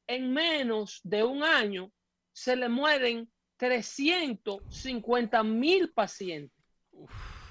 en 0.08 0.34
menos 0.34 1.02
de 1.04 1.24
un 1.24 1.44
año, 1.44 1.92
se 2.34 2.56
le 2.56 2.70
mueren 2.70 3.32
350 3.58 5.44
mil 5.44 5.92
pacientes 5.94 6.58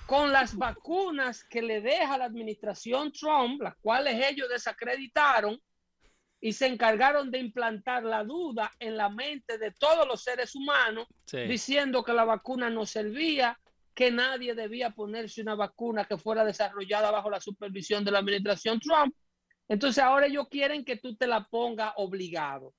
con 0.07 0.33
las 0.33 0.57
vacunas 0.57 1.45
que 1.45 1.61
le 1.61 1.81
deja 1.81 2.17
la 2.17 2.27
administración 2.27 3.13
Trump, 3.13 3.61
las 3.61 3.77
cuales 3.79 4.25
ellos 4.31 4.49
desacreditaron 4.49 5.61
y 6.47 6.53
se 6.53 6.69
encargaron 6.69 7.33
de 7.33 7.41
implantar 7.41 8.05
la 8.05 8.23
duda 8.23 8.71
en 8.79 8.97
la 8.97 9.09
mente 9.09 9.59
de 9.59 9.73
todos 9.73 10.07
los 10.07 10.23
seres 10.23 10.55
humanos, 10.55 11.09
Sí. 11.25 11.39
diciendo 11.39 12.05
que 12.05 12.13
la 12.13 12.25
vacuna 12.25 12.71
no 12.71 12.87
servía, 12.87 13.59
que 13.93 14.13
nadie 14.13 14.55
debía 14.55 14.91
ponerse 14.91 15.43
una 15.43 15.57
vacuna 15.57 16.05
que 16.05 16.17
fuera 16.17 16.45
desarrollada 16.45 17.11
bajo 17.11 17.31
la 17.31 17.41
supervisión 17.41 18.05
de 18.05 18.13
la 18.13 18.21
administración 18.21 18.79
Trump. 18.79 19.13
Entonces 19.67 20.01
ahora 20.05 20.27
ellos 20.27 20.47
quieren 20.49 20.85
que 20.85 20.97
tú 20.97 21.17
te 21.17 21.27
la 21.27 21.49
pongas 21.49 21.93
obligado. 21.97 22.73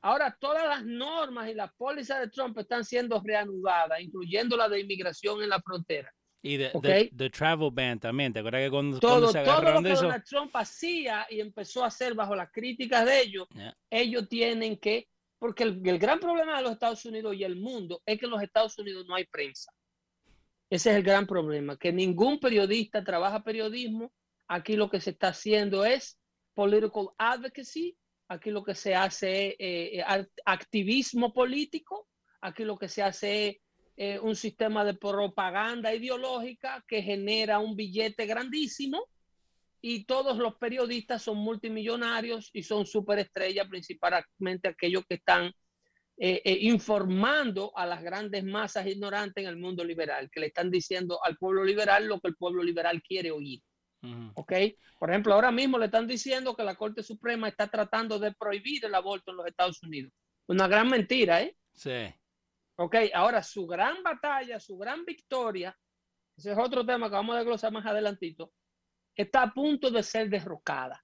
Ahora 0.00 0.34
todas 0.40 0.66
las 0.66 0.82
normas 0.86 1.50
y 1.50 1.54
las 1.54 1.74
pólizas 1.74 2.20
de 2.20 2.28
Trump 2.28 2.56
están 2.56 2.86
siendo 2.86 3.20
reanudadas, 3.22 4.00
incluyendo 4.00 4.56
la 4.56 4.70
de 4.70 4.80
inmigración 4.80 5.42
en 5.42 5.50
la 5.50 5.60
frontera. 5.60 6.10
Y 6.46 6.62
Ok. 6.74 6.82
the, 6.82 7.10
the 7.16 7.30
travel 7.30 7.70
ban 7.72 7.98
también. 7.98 8.30
¿Te 8.30 8.40
acuerdas 8.40 8.64
que 8.64 8.70
cuando, 8.70 9.00
cuando 9.00 9.20
Todo, 9.20 9.32
se 9.32 9.42
todo 9.44 9.62
lo 9.62 9.82
que 9.82 9.88
de 9.88 9.94
eso? 9.94 10.02
Donald 10.02 10.24
Trump 10.24 10.50
hacía 10.54 11.26
y 11.30 11.40
empezó 11.40 11.82
a 11.82 11.86
hacer 11.86 12.12
bajo 12.12 12.36
las 12.36 12.50
críticas 12.52 13.06
de 13.06 13.22
ellos, 13.22 13.48
Yeah. 13.54 13.74
ellos 13.88 14.28
tienen 14.28 14.76
que, 14.76 15.08
porque 15.38 15.62
el, 15.62 15.80
el 15.88 15.98
gran 15.98 16.20
problema 16.20 16.58
de 16.58 16.62
los 16.64 16.72
Estados 16.72 17.02
Unidos 17.06 17.34
y 17.34 17.44
el 17.44 17.56
mundo 17.56 18.02
es 18.04 18.18
que 18.18 18.26
en 18.26 18.30
los 18.30 18.42
Estados 18.42 18.78
Unidos 18.78 19.06
no 19.08 19.14
hay 19.14 19.24
prensa. 19.24 19.72
Ese 20.68 20.90
es 20.90 20.96
el 20.96 21.02
gran 21.02 21.26
problema, 21.26 21.78
que 21.78 21.92
ningún 21.92 22.38
periodista 22.38 23.02
trabaja 23.02 23.42
periodismo. 23.42 24.12
Aquí 24.46 24.76
lo 24.76 24.90
que 24.90 25.00
se 25.00 25.10
está 25.10 25.28
haciendo 25.28 25.84
es 25.86 26.18
political 26.52 27.08
advocacy. 27.16 27.96
Aquí 28.28 28.50
lo 28.50 28.62
que 28.64 28.74
se 28.74 28.94
hace 28.94 29.48
es 29.48 29.54
eh, 29.58 29.98
eh, 29.98 30.04
act- 30.06 30.42
activismo 30.44 31.32
político. 31.32 32.06
Aquí 32.42 32.64
lo 32.64 32.76
que 32.76 32.88
se 32.88 33.02
hace 33.02 33.48
es 33.48 33.56
eh, 33.96 34.18
un 34.18 34.34
sistema 34.34 34.84
de 34.84 34.94
propaganda 34.94 35.94
ideológica 35.94 36.84
que 36.88 37.02
genera 37.02 37.60
un 37.60 37.76
billete 37.76 38.26
grandísimo 38.26 39.06
y 39.80 40.04
todos 40.04 40.38
los 40.38 40.56
periodistas 40.56 41.22
son 41.22 41.36
multimillonarios 41.36 42.50
y 42.52 42.62
son 42.62 42.86
superestrellas, 42.86 43.68
principalmente 43.68 44.66
aquellos 44.66 45.04
que 45.06 45.14
están 45.14 45.52
eh, 46.16 46.42
eh, 46.44 46.58
informando 46.62 47.70
a 47.76 47.86
las 47.86 48.02
grandes 48.02 48.42
masas 48.42 48.86
ignorantes 48.86 49.44
en 49.44 49.48
el 49.48 49.58
mundo 49.58 49.84
liberal, 49.84 50.30
que 50.30 50.40
le 50.40 50.46
están 50.46 50.70
diciendo 50.70 51.22
al 51.22 51.36
pueblo 51.36 51.64
liberal 51.64 52.06
lo 52.06 52.18
que 52.18 52.28
el 52.28 52.36
pueblo 52.36 52.62
liberal 52.62 53.02
quiere 53.02 53.30
oír. 53.30 53.60
¿ok? 54.34 54.52
Por 54.98 55.10
ejemplo, 55.10 55.34
ahora 55.34 55.50
mismo 55.50 55.78
le 55.78 55.86
están 55.86 56.06
diciendo 56.06 56.56
que 56.56 56.64
la 56.64 56.74
Corte 56.74 57.02
Suprema 57.02 57.48
está 57.48 57.68
tratando 57.68 58.18
de 58.18 58.32
prohibir 58.32 58.84
el 58.84 58.94
aborto 58.94 59.30
en 59.30 59.36
los 59.36 59.46
Estados 59.46 59.82
Unidos. 59.82 60.12
Una 60.46 60.66
gran 60.68 60.88
mentira, 60.88 61.42
¿eh? 61.42 61.56
Sí. 61.72 62.12
Ok, 62.76 62.96
ahora 63.14 63.42
su 63.42 63.66
gran 63.66 64.02
batalla, 64.02 64.58
su 64.58 64.76
gran 64.76 65.04
victoria, 65.04 65.76
ese 66.36 66.52
es 66.52 66.58
otro 66.58 66.84
tema 66.84 67.08
que 67.08 67.14
vamos 67.14 67.34
a 67.34 67.38
desglosar 67.38 67.72
más 67.72 67.86
adelantito, 67.86 68.52
está 69.14 69.42
a 69.42 69.52
punto 69.54 69.90
de 69.90 70.02
ser 70.02 70.28
derrocada. 70.28 71.00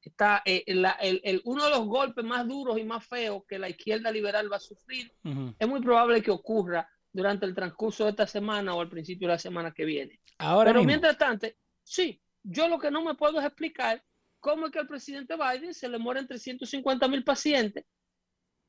Está 0.00 0.42
eh, 0.44 0.62
la- 0.68 0.92
el- 1.00 1.20
el- 1.24 1.42
uno 1.44 1.64
de 1.64 1.70
los 1.70 1.84
golpes 1.86 2.24
más 2.24 2.46
duros 2.46 2.78
y 2.78 2.84
más 2.84 3.04
feos 3.04 3.42
que 3.48 3.58
la 3.58 3.68
izquierda 3.68 4.12
liberal 4.12 4.50
va 4.52 4.56
a 4.56 4.60
sufrir. 4.60 5.12
Ujú. 5.24 5.52
Es 5.58 5.66
muy 5.68 5.80
probable 5.80 6.22
que 6.22 6.30
ocurra 6.30 6.88
durante 7.12 7.44
el 7.46 7.54
transcurso 7.54 8.04
de 8.04 8.10
esta 8.10 8.26
semana 8.26 8.74
o 8.74 8.80
al 8.80 8.88
principio 8.88 9.26
de 9.26 9.34
la 9.34 9.38
semana 9.40 9.72
que 9.72 9.84
viene. 9.84 10.20
Ahora 10.38 10.68
Pero 10.70 10.80
mismo. 10.80 10.88
mientras 10.90 11.18
tanto, 11.18 11.48
sí, 11.82 12.22
yo 12.44 12.68
lo 12.68 12.78
que 12.78 12.92
no 12.92 13.02
me 13.02 13.16
puedo 13.16 13.40
es 13.40 13.46
explicar 13.46 14.00
cómo 14.38 14.66
es 14.66 14.72
que 14.72 14.78
al 14.78 14.86
presidente 14.86 15.34
Biden 15.34 15.74
se 15.74 15.88
le 15.88 15.98
mueren 15.98 16.28
350 16.28 17.08
mil 17.08 17.24
pacientes. 17.24 17.84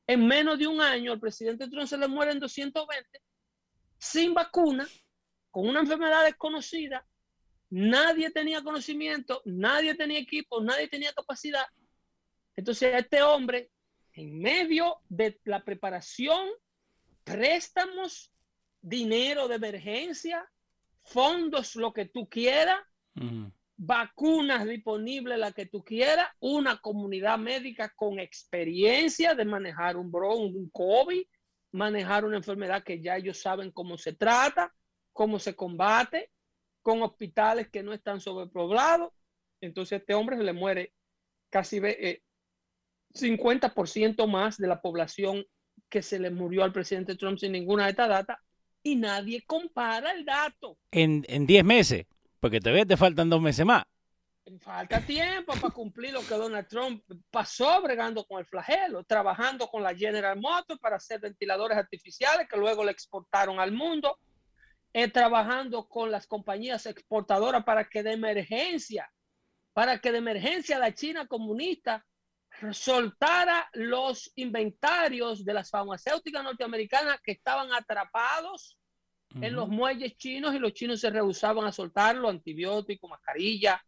En 0.08 0.26
menos 0.26 0.58
de 0.58 0.68
un 0.68 0.82
año, 0.82 1.12
al 1.12 1.20
presidente 1.20 1.68
Trump 1.68 1.88
se 1.88 1.98
le 1.98 2.08
mueren 2.08 2.40
220 2.40 3.22
sin 4.00 4.34
vacuna, 4.34 4.88
con 5.52 5.68
una 5.68 5.82
enfermedad 5.82 6.24
desconocida. 6.26 7.06
Nadie 7.70 8.32
tenía 8.32 8.64
conocimiento, 8.64 9.42
nadie 9.46 9.96
tenía 9.96 10.20
equipo, 10.20 10.62
nadie 10.62 10.88
tenía 10.88 11.12
capacidad. 11.14 11.66
Entonces, 12.56 12.94
este 12.96 13.22
hombre, 13.22 13.70
en 14.14 14.40
medio 14.40 14.98
de 15.10 15.40
la 15.44 15.64
preparación, 15.64 16.48
préstamos, 17.24 18.32
dinero 18.82 19.48
de 19.48 19.56
emergencia, 19.56 20.50
fondos, 21.04 21.76
lo 21.76 21.92
que 21.92 22.06
tú 22.06 22.28
quieras. 22.30 22.80
Vacunas 23.78 24.66
disponibles, 24.66 25.38
la 25.38 25.52
que 25.52 25.68
tú 25.68 25.84
quieras, 25.84 26.28
una 26.40 26.78
comunidad 26.78 27.38
médica 27.38 27.94
con 27.96 28.20
experiencia 28.20 29.36
de 29.36 29.46
manejar 29.46 29.98
un 29.98 30.12
bron, 30.12 30.56
un 30.56 30.70
COVID, 30.72 31.24
manejar 31.72 32.26
una 32.26 32.38
enfermedad 32.38 32.84
que 32.84 33.02
ya 33.02 33.18
ellos 33.18 33.40
saben 33.40 33.72
cómo 33.72 33.98
se 33.98 34.14
trata, 34.14 34.74
cómo 35.14 35.38
se 35.38 35.56
combate, 35.56 36.32
con 36.82 37.04
hospitales 37.04 37.70
que 37.70 37.84
no 37.84 37.94
están 37.94 38.20
sobrepoblados. 38.20 39.14
Entonces 39.62 40.00
este 40.00 40.16
hombre 40.16 40.38
se 40.38 40.44
le 40.44 40.54
muere 40.54 40.94
casi 41.50 41.78
eh, 41.84 42.22
50% 43.14 44.28
más 44.28 44.58
de 44.58 44.68
la 44.68 44.82
población 44.82 45.46
que 45.90 46.02
se 46.02 46.20
le 46.20 46.32
murió 46.32 46.64
al 46.64 46.74
presidente 46.74 47.16
Trump 47.16 47.38
sin 47.38 47.52
ninguna 47.52 47.86
de 47.86 47.92
estas 47.92 48.10
datas 48.10 48.38
y 48.82 48.96
nadie 48.96 49.44
compara 49.46 50.12
el 50.12 50.26
dato. 50.26 50.78
En 50.92 51.22
10 51.22 51.64
meses, 51.64 52.06
porque 52.40 52.60
todavía 52.60 52.86
te 52.86 52.98
faltan 52.98 53.30
dos 53.30 53.42
meses 53.42 53.66
más. 53.66 53.84
Falta 54.62 55.02
tiempo 55.02 55.54
para 55.60 55.74
cumplir 55.74 56.14
lo 56.14 56.22
que 56.22 56.36
Donald 56.36 56.68
Trump 56.68 57.04
pasó 57.30 57.82
bregando 57.82 58.26
con 58.26 58.40
el 58.40 58.46
flagelo, 58.46 59.04
trabajando 59.04 59.68
con 59.68 59.84
la 59.84 59.94
General 59.94 60.40
Motors 60.40 60.80
para 60.80 60.96
hacer 60.96 61.20
ventiladores 61.20 61.78
artificiales 61.78 62.48
que 62.48 62.56
luego 62.56 62.86
le 62.86 62.92
exportaron 62.92 63.60
al 63.60 63.74
mundo, 63.74 64.18
eh, 64.94 65.10
trabajando 65.10 65.88
con 65.90 66.12
las 66.12 66.28
compañías 66.28 66.86
exportadoras 66.86 67.66
para 67.66 67.90
que 67.90 68.04
de 68.04 68.14
emergencia, 68.14 69.12
para 69.74 70.00
que 70.00 70.14
de 70.14 70.20
emergencia 70.20 70.80
la 70.80 70.94
China 70.94 71.28
comunista 71.28 72.06
soltara 72.72 73.70
los 73.74 74.32
inventarios 74.36 75.44
de 75.44 75.54
las 75.54 75.70
farmacéuticas 75.70 76.44
norteamericanas 76.44 77.20
que 77.22 77.34
estaban 77.34 77.74
atrapados 77.74 78.78
en 79.42 79.54
los 79.54 79.68
muelles 79.68 80.16
chinos 80.18 80.56
y 80.56 80.60
los 80.60 80.74
chinos 80.74 81.00
se 81.00 81.10
rehusaban 81.10 81.66
a 81.66 81.72
soltarlo, 81.72 82.30
antibióticos, 82.30 83.10
mascarilla, 83.10 83.84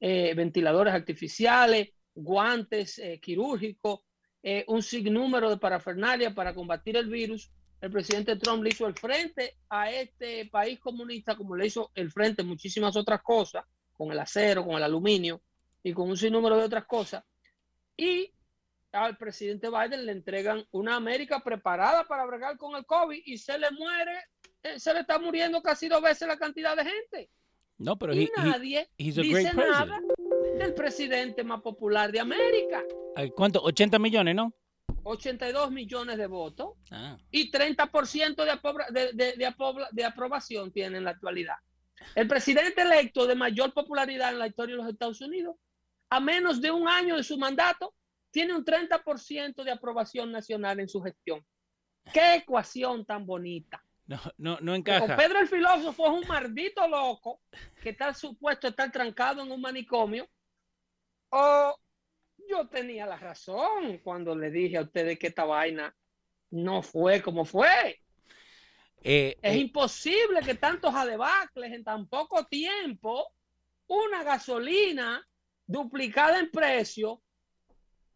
eh, 0.00 0.34
ventiladores 0.34 0.94
artificiales, 0.94 1.90
guantes 2.14 2.98
eh, 2.98 3.18
quirúrgicos, 3.20 4.00
eh, 4.42 4.64
un 4.68 4.82
sinnúmero 4.82 5.48
de 5.48 5.56
parafernalia 5.56 6.34
para 6.34 6.54
combatir 6.54 6.96
el 6.96 7.08
virus. 7.08 7.50
El 7.80 7.90
presidente 7.90 8.36
Trump 8.36 8.62
le 8.62 8.70
hizo 8.70 8.86
el 8.86 8.94
frente 8.94 9.56
a 9.68 9.90
este 9.90 10.46
país 10.46 10.78
comunista 10.78 11.36
como 11.36 11.56
le 11.56 11.66
hizo 11.66 11.90
el 11.94 12.10
frente 12.10 12.42
muchísimas 12.42 12.96
otras 12.96 13.22
cosas, 13.22 13.64
con 13.92 14.12
el 14.12 14.18
acero, 14.18 14.64
con 14.64 14.76
el 14.76 14.82
aluminio 14.82 15.40
y 15.82 15.92
con 15.92 16.08
un 16.08 16.16
sinnúmero 16.16 16.56
de 16.56 16.64
otras 16.64 16.84
cosas. 16.84 17.24
Y 17.96 18.32
al 18.92 19.16
presidente 19.16 19.68
Biden 19.70 20.06
le 20.06 20.12
entregan 20.12 20.64
una 20.70 20.96
América 20.96 21.40
preparada 21.40 22.04
para 22.04 22.24
bregar 22.26 22.56
con 22.56 22.76
el 22.76 22.84
COVID 22.86 23.22
y 23.24 23.38
se 23.38 23.58
le 23.58 23.70
muere, 23.70 24.18
se 24.76 24.94
le 24.94 25.00
está 25.00 25.18
muriendo 25.18 25.62
casi 25.62 25.88
dos 25.88 26.02
veces 26.02 26.26
la 26.26 26.36
cantidad 26.36 26.76
de 26.76 26.84
gente. 26.84 27.30
No, 27.78 27.98
pero 27.98 28.14
y 28.14 28.30
nadie 28.36 28.88
dice 28.96 29.52
nada 29.54 30.00
del 30.58 30.74
presidente 30.74 31.42
más 31.42 31.60
popular 31.60 32.12
de 32.12 32.20
América. 32.20 32.82
¿Cuánto? 33.34 33.60
80 33.62 33.98
millones, 33.98 34.34
¿no? 34.34 34.54
82 35.02 35.70
millones 35.70 36.16
de 36.16 36.26
votos 36.26 36.76
ah. 36.90 37.18
y 37.30 37.50
30% 37.50 38.36
de, 38.90 39.12
de, 39.12 39.12
de, 39.12 39.54
de, 39.92 40.04
aprobación 40.04 40.72
tiene 40.72 40.98
en 40.98 41.04
la 41.04 41.10
actualidad. 41.10 41.56
El 42.14 42.26
presidente 42.26 42.82
electo 42.82 43.26
de 43.26 43.34
mayor 43.34 43.72
popularidad 43.72 44.32
en 44.32 44.38
la 44.38 44.46
historia 44.46 44.76
de 44.76 44.82
los 44.82 44.92
Estados 44.92 45.20
Unidos, 45.20 45.56
a 46.10 46.20
menos 46.20 46.60
de 46.60 46.70
un 46.70 46.88
año 46.88 47.16
de 47.16 47.22
su 47.22 47.36
mandato, 47.38 47.94
tiene 48.30 48.54
un 48.54 48.64
30% 48.64 49.62
de 49.62 49.70
aprobación 49.70 50.32
nacional 50.32 50.80
en 50.80 50.88
su 50.88 51.02
gestión. 51.02 51.44
¡Qué 52.12 52.36
ecuación 52.36 53.04
tan 53.04 53.26
bonita! 53.26 53.83
No, 54.06 54.20
no, 54.36 54.58
no 54.60 54.74
encaja. 54.74 55.16
Pedro 55.16 55.40
el 55.40 55.48
filósofo 55.48 56.06
es 56.06 56.22
un 56.22 56.28
maldito 56.28 56.86
loco 56.86 57.40
que 57.82 57.90
está 57.90 58.12
supuesto 58.12 58.68
estar 58.68 58.90
trancado 58.92 59.42
en 59.42 59.50
un 59.50 59.60
manicomio. 59.60 60.28
O 61.30 61.78
yo 62.48 62.68
tenía 62.68 63.06
la 63.06 63.16
razón 63.16 63.98
cuando 64.02 64.36
le 64.36 64.50
dije 64.50 64.76
a 64.76 64.82
ustedes 64.82 65.18
que 65.18 65.28
esta 65.28 65.44
vaina 65.44 65.94
no 66.50 66.82
fue 66.82 67.22
como 67.22 67.44
fue. 67.44 68.00
Eh, 69.02 69.36
es 69.42 69.54
eh, 69.54 69.58
imposible 69.58 70.40
que 70.40 70.54
tantos 70.54 70.94
adebacles 70.94 71.72
en 71.72 71.84
tan 71.84 72.06
poco 72.08 72.46
tiempo, 72.46 73.32
una 73.86 74.22
gasolina 74.22 75.26
duplicada 75.66 76.38
en 76.38 76.50
precio, 76.50 77.22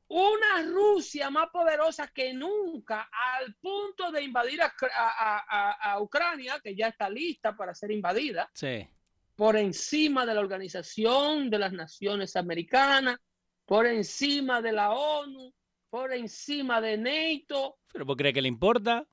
una 0.09 0.63
Rusia 0.63 1.31
más 1.31 1.51
poderosa 1.51 2.09
que 2.09 2.33
nunca 2.33 3.09
al 3.13 3.55
punto 3.57 4.11
de 4.11 4.23
invadir 4.23 4.61
a, 4.63 5.99
Ucrania, 6.01 6.61
que 6.63 6.75
ya 6.75 6.89
está 6.89 7.11
lista 7.11 7.57
para 7.57 7.75
ser 7.75 7.91
invadida, 7.91 8.51
por 9.35 9.57
encima 9.57 10.25
de 10.27 10.35
la 10.35 10.41
Organización 10.41 11.51
de 11.51 11.59
las 11.59 11.73
Naciones 11.73 12.37
Americanas, 12.37 13.19
por 13.65 13.87
encima 13.87 14.63
de 14.63 14.73
la 14.73 14.93
ONU, 14.93 15.53
por 15.91 16.13
encima 16.13 16.81
de 16.81 16.97
NATO. 16.97 17.79
¿Pero 17.93 18.07
por 18.07 18.17
cree 18.17 18.33
que 18.33 18.43
le 18.43 18.49
importa? 18.49 19.07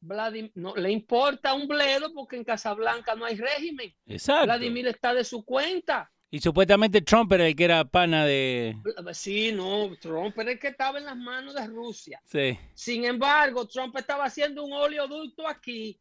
Vladimir, 0.00 0.52
no 0.54 0.76
le 0.76 0.90
importa 0.90 1.54
un 1.54 1.66
bledo 1.66 2.12
porque 2.12 2.36
en 2.36 2.44
Casablanca 2.44 3.14
no 3.14 3.24
hay 3.24 3.36
régimen. 3.36 3.92
Exacto. 4.06 4.44
Vladimir 4.44 4.86
está 4.86 5.14
de 5.14 5.24
su 5.24 5.44
cuenta. 5.44 6.12
Y 6.34 6.40
supuestamente 6.40 7.00
Trump 7.00 7.32
era 7.32 7.46
el 7.46 7.54
que 7.54 7.64
era 7.64 7.84
pana 7.84 8.24
de... 8.24 8.76
Sí, 9.12 9.52
no, 9.52 9.96
Trump 10.00 10.36
era 10.36 10.50
el 10.50 10.58
que 10.58 10.66
estaba 10.66 10.98
en 10.98 11.04
las 11.04 11.16
manos 11.16 11.54
de 11.54 11.64
Rusia. 11.68 12.20
Sí. 12.24 12.58
Sin 12.74 13.04
embargo, 13.04 13.68
Trump 13.68 13.96
estaba 13.96 14.24
haciendo 14.24 14.64
un 14.64 14.72
oleoducto 14.72 15.46
aquí 15.46 15.96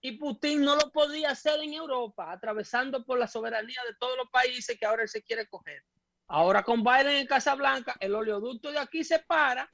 y 0.00 0.12
Putin 0.12 0.62
no 0.62 0.76
lo 0.76 0.90
podía 0.90 1.32
hacer 1.32 1.60
en 1.60 1.74
Europa, 1.74 2.32
atravesando 2.32 3.04
por 3.04 3.18
la 3.18 3.26
soberanía 3.26 3.82
de 3.86 3.96
todos 3.98 4.16
los 4.16 4.30
países 4.30 4.78
que 4.78 4.86
ahora 4.86 5.02
él 5.02 5.10
se 5.10 5.22
quiere 5.22 5.46
coger. 5.46 5.84
Ahora 6.26 6.62
con 6.62 6.82
Biden 6.82 7.16
en 7.16 7.26
Casablanca, 7.26 7.94
el 8.00 8.14
oleoducto 8.14 8.72
de 8.72 8.78
aquí 8.78 9.04
se 9.04 9.18
para 9.18 9.70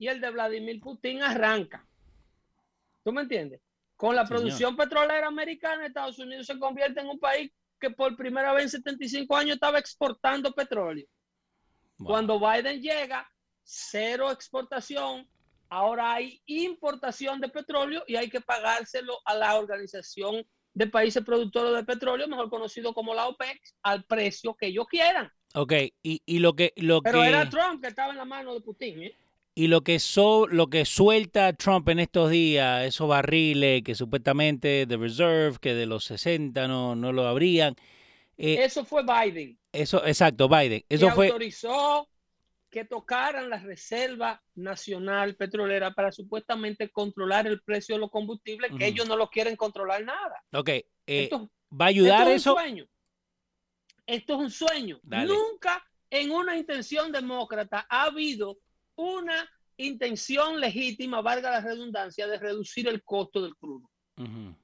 y 0.00 0.08
el 0.08 0.20
de 0.20 0.30
Vladimir 0.30 0.80
Putin 0.80 1.22
arranca. 1.22 1.86
¿Tú 3.04 3.12
me 3.12 3.22
entiendes? 3.22 3.60
Con 3.94 4.16
la 4.16 4.24
producción 4.24 4.76
petrolera 4.76 5.28
americana, 5.28 5.86
Estados 5.86 6.18
Unidos 6.18 6.44
se 6.44 6.58
convierte 6.58 6.98
en 6.98 7.06
un 7.06 7.20
país 7.20 7.52
que 7.78 7.90
por 7.90 8.16
primera 8.16 8.52
vez 8.52 8.64
en 8.64 8.82
75 8.82 9.36
años 9.36 9.54
estaba 9.54 9.78
exportando 9.78 10.52
petróleo. 10.52 11.06
Cuando 12.04 12.38
Biden 12.38 12.80
llega, 12.80 13.28
cero 13.64 14.30
exportación, 14.30 15.28
ahora 15.68 16.14
hay 16.14 16.40
importación 16.46 17.40
de 17.40 17.48
petróleo 17.48 18.04
y 18.06 18.16
hay 18.16 18.30
que 18.30 18.40
pagárselo 18.40 19.18
a 19.24 19.34
la 19.34 19.56
Organización 19.56 20.46
de 20.74 20.86
Países 20.86 21.24
Productores 21.24 21.74
de 21.74 21.84
Petróleo, 21.84 22.28
mejor 22.28 22.50
conocido 22.50 22.94
como 22.94 23.14
la 23.14 23.26
OPEC, 23.26 23.60
al 23.82 24.04
precio 24.04 24.54
que 24.54 24.66
ellos 24.66 24.86
quieran. 24.88 25.30
Ok, 25.54 25.72
y, 26.02 26.38
lo 26.38 26.54
que... 26.54 26.72
Lo 26.76 27.02
Pero 27.02 27.22
que... 27.22 27.28
era 27.28 27.48
Trump 27.48 27.82
que 27.82 27.88
estaba 27.88 28.12
en 28.12 28.18
la 28.18 28.24
mano 28.24 28.54
de 28.54 28.60
Putin. 28.60 29.02
¿eh? 29.02 29.16
Y 29.58 29.66
lo 29.66 29.80
que, 29.80 29.98
so, 29.98 30.46
lo 30.46 30.70
que 30.70 30.84
suelta 30.84 31.52
Trump 31.52 31.88
en 31.88 31.98
estos 31.98 32.30
días, 32.30 32.84
esos 32.84 33.08
barriles 33.08 33.82
que 33.82 33.96
supuestamente 33.96 34.86
de 34.86 34.96
Reserve, 34.96 35.58
que 35.60 35.74
de 35.74 35.84
los 35.84 36.04
60 36.04 36.68
no, 36.68 36.94
no 36.94 37.12
lo 37.12 37.26
habrían. 37.26 37.74
Eh, 38.36 38.62
eso 38.62 38.84
fue 38.84 39.02
Biden. 39.02 39.58
Eso, 39.72 40.06
exacto, 40.06 40.48
Biden. 40.48 40.84
Eso 40.88 41.08
que 41.08 41.12
fue. 41.12 41.26
autorizó 41.26 42.08
que 42.70 42.84
tocaran 42.84 43.50
la 43.50 43.58
Reserva 43.58 44.40
Nacional 44.54 45.34
Petrolera 45.34 45.92
para 45.92 46.12
supuestamente 46.12 46.90
controlar 46.90 47.48
el 47.48 47.60
precio 47.60 47.96
de 47.96 48.02
los 48.02 48.12
combustibles, 48.12 48.70
que 48.78 48.86
ellos 48.86 49.08
no 49.08 49.16
lo 49.16 49.28
quieren 49.28 49.56
controlar 49.56 50.04
nada. 50.04 50.40
Ok. 50.52 50.70
Eh, 51.08 51.30
¿Va 51.72 51.86
a 51.86 51.88
ayudar 51.88 52.28
esto 52.28 52.30
eso? 52.30 52.50
Es 52.50 52.56
un 52.58 52.62
sueño. 52.62 52.88
Esto 54.06 54.34
es 54.34 54.38
un 54.38 54.50
sueño. 54.52 55.00
Nunca 55.02 55.84
en 56.10 56.30
una 56.30 56.56
intención 56.56 57.10
demócrata 57.10 57.88
ha 57.90 58.04
habido 58.04 58.56
una 58.98 59.48
intención 59.76 60.60
legítima, 60.60 61.22
valga 61.22 61.50
la 61.50 61.60
redundancia, 61.60 62.26
de 62.26 62.38
reducir 62.38 62.88
el 62.88 63.02
costo 63.04 63.40
del 63.40 63.56
crudo. 63.56 63.88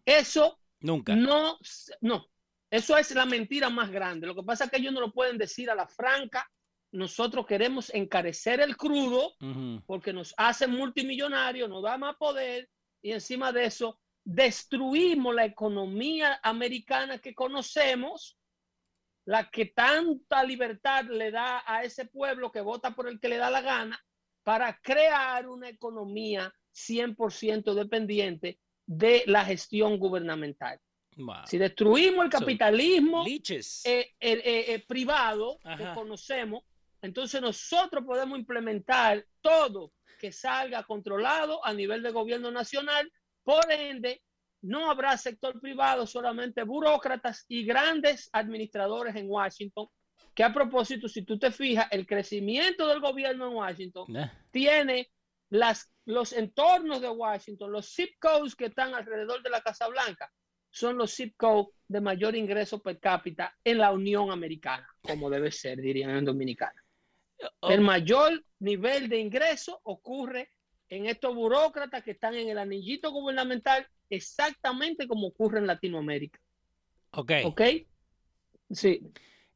Eso 0.05 0.59
nunca. 0.81 1.15
No, 1.15 1.59
no. 2.01 2.27
Eso 2.69 2.97
es 2.99 3.15
la 3.15 3.25
mentira 3.25 3.71
más 3.71 3.91
grande. 3.91 4.27
Lo 4.27 4.35
que 4.35 4.43
pasa 4.43 4.65
es 4.65 4.71
que 4.71 4.79
ellos 4.79 4.93
no 4.93 5.01
lo 5.01 5.13
pueden 5.13 5.39
decir 5.39 5.71
a 5.71 5.77
la 5.77 5.87
franca. 5.87 6.51
Nosotros 6.91 7.47
queremos 7.47 7.95
encarecer 7.95 8.61
el 8.61 8.77
crudo 8.77 9.35
porque 9.87 10.13
nos 10.13 10.35
hace 10.37 10.67
multimillonarios, 10.67 11.69
nos 11.69 11.83
da 11.83 11.97
más 11.97 12.17
poder 12.17 12.69
y 13.01 13.13
encima 13.13 13.53
de 13.53 13.67
eso 13.67 14.01
destruimos 14.25 15.35
la 15.35 15.45
economía 15.45 16.41
americana 16.43 17.19
que 17.19 17.35
conocemos, 17.35 18.37
la 19.27 19.51
que 19.51 19.67
tanta 19.67 20.43
libertad 20.43 21.05
le 21.05 21.31
da 21.31 21.63
a 21.67 21.85
ese 21.85 22.07
pueblo 22.07 22.51
que 22.51 22.61
vota 22.61 22.95
por 22.95 23.09
el 23.09 23.21
que 23.21 23.29
le 23.29 23.37
da 23.37 23.51
la 23.51 23.61
gana 23.61 24.03
para 24.45 24.79
crear 24.81 25.49
una 25.49 25.69
economía 25.69 26.55
100% 26.73 27.75
dependiente 27.75 28.61
de 28.87 29.25
la 29.27 29.45
gestión 29.45 29.99
gubernamental. 29.99 30.79
Si 31.47 31.59
destruimos 31.59 32.25
el 32.25 32.31
capitalismo 32.31 33.25
eh, 33.27 33.41
eh, 33.85 34.15
eh, 34.21 34.85
privado 34.87 35.59
que 35.77 35.87
conocemos, 35.95 36.65
entonces 37.03 37.41
nosotros 37.41 38.05
podemos 38.05 38.39
implementar 38.39 39.25
todo 39.41 39.93
que 40.19 40.33
salga 40.33 40.83
controlado 40.83 41.65
a 41.65 41.73
nivel 41.73 42.03
de 42.03 42.11
gobierno 42.11 42.51
nacional. 42.51 43.11
Por 43.45 43.71
ende, 43.71 44.23
no 44.63 44.91
habrá 44.91 45.17
sector 45.17 45.61
privado, 45.61 46.07
solamente 46.07 46.63
burócratas 46.65 47.45
y 47.49 47.65
grandes 47.65 48.29
administradores 48.33 49.15
en 49.15 49.31
Washington. 49.31 49.87
Que 50.35 50.43
a 50.43 50.53
propósito, 50.53 51.09
si 51.09 51.23
tú 51.23 51.39
te 51.39 51.51
fijas, 51.51 51.87
el 51.91 52.07
crecimiento 52.07 52.89
del 52.89 53.01
gobierno 53.01 53.49
en 53.49 53.55
Washington 53.55 54.17
Eh, 54.17 54.31
tiene 54.51 55.11
las, 55.51 55.91
los 56.05 56.33
entornos 56.33 57.01
de 57.01 57.09
Washington, 57.09 57.71
los 57.71 57.95
zip 57.95 58.19
codes 58.19 58.57
que 58.57 58.67
están 58.67 58.95
alrededor 58.95 59.43
de 59.43 59.51
la 59.51 59.61
Casa 59.61 59.87
Blanca, 59.89 60.33
son 60.71 60.97
los 60.97 61.15
zip 61.15 61.37
codes 61.37 61.69
de 61.87 62.01
mayor 62.01 62.35
ingreso 62.35 62.83
per 62.83 62.99
cápita 62.99 63.55
en 63.63 63.79
la 63.79 63.93
Unión 63.93 64.33
Americana, 64.33 64.89
como 65.03 65.31
debe 65.31 65.53
ser, 65.53 65.81
dirían 65.81 66.11
en 66.11 66.25
Dominicana. 66.25 66.85
oh, 67.61 67.71
El 67.71 67.81
mayor 67.81 68.45
nivel 68.59 69.09
de 69.09 69.19
ingreso 69.19 69.81
ocurre 69.85 70.51
en 70.89 71.07
estos 71.07 71.35
burócratas 71.35 72.03
que 72.03 72.13
están 72.13 72.35
en 72.35 72.49
el 72.49 72.59
anillito 72.59 73.13
gubernamental, 73.13 73.87
exactamente 74.11 75.07
como 75.07 75.29
ocurre 75.29 75.59
en 75.59 75.67
Latinoamérica. 75.67 76.41
ok. 77.13 77.33
¿Ok? 77.45 77.61
Sí. 78.71 79.01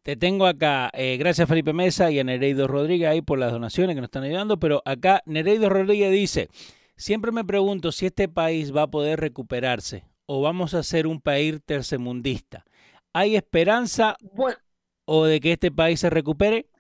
Te 0.08 0.16
tengo 0.16 0.46
acá, 0.46 0.90
eh, 0.94 1.18
gracias 1.18 1.46
Felipe 1.46 1.74
Mesa 1.74 2.10
y 2.10 2.18
a 2.18 2.24
Nereido 2.24 2.66
Rodríguez 2.66 3.10
ahí 3.10 3.20
por 3.20 3.38
las 3.38 3.52
donaciones 3.52 3.94
que 3.94 4.00
nos 4.00 4.06
están 4.08 4.22
ayudando, 4.22 4.58
pero 4.58 4.80
acá 4.86 5.22
Nereido 5.26 5.68
Rodríguez 5.68 6.10
dice, 6.10 6.48
siempre 6.96 7.30
me 7.30 7.44
pregunto 7.44 7.92
si 7.92 8.06
este 8.06 8.26
país 8.26 8.74
va 8.74 8.84
a 8.84 8.86
poder 8.86 9.20
recuperarse 9.20 10.06
o 10.24 10.40
vamos 10.40 10.72
a 10.72 10.82
ser 10.82 11.06
un 11.06 11.20
país 11.20 11.60
tercermundista. 11.62 12.64
¿Hay 13.12 13.36
esperanza 13.36 14.16
Bueno, 14.32 14.56
o 15.04 15.26
de 15.26 15.40
que 15.40 15.52
este 15.52 15.70
país 15.70 16.00
se 16.00 16.08
recupere? 16.08 16.70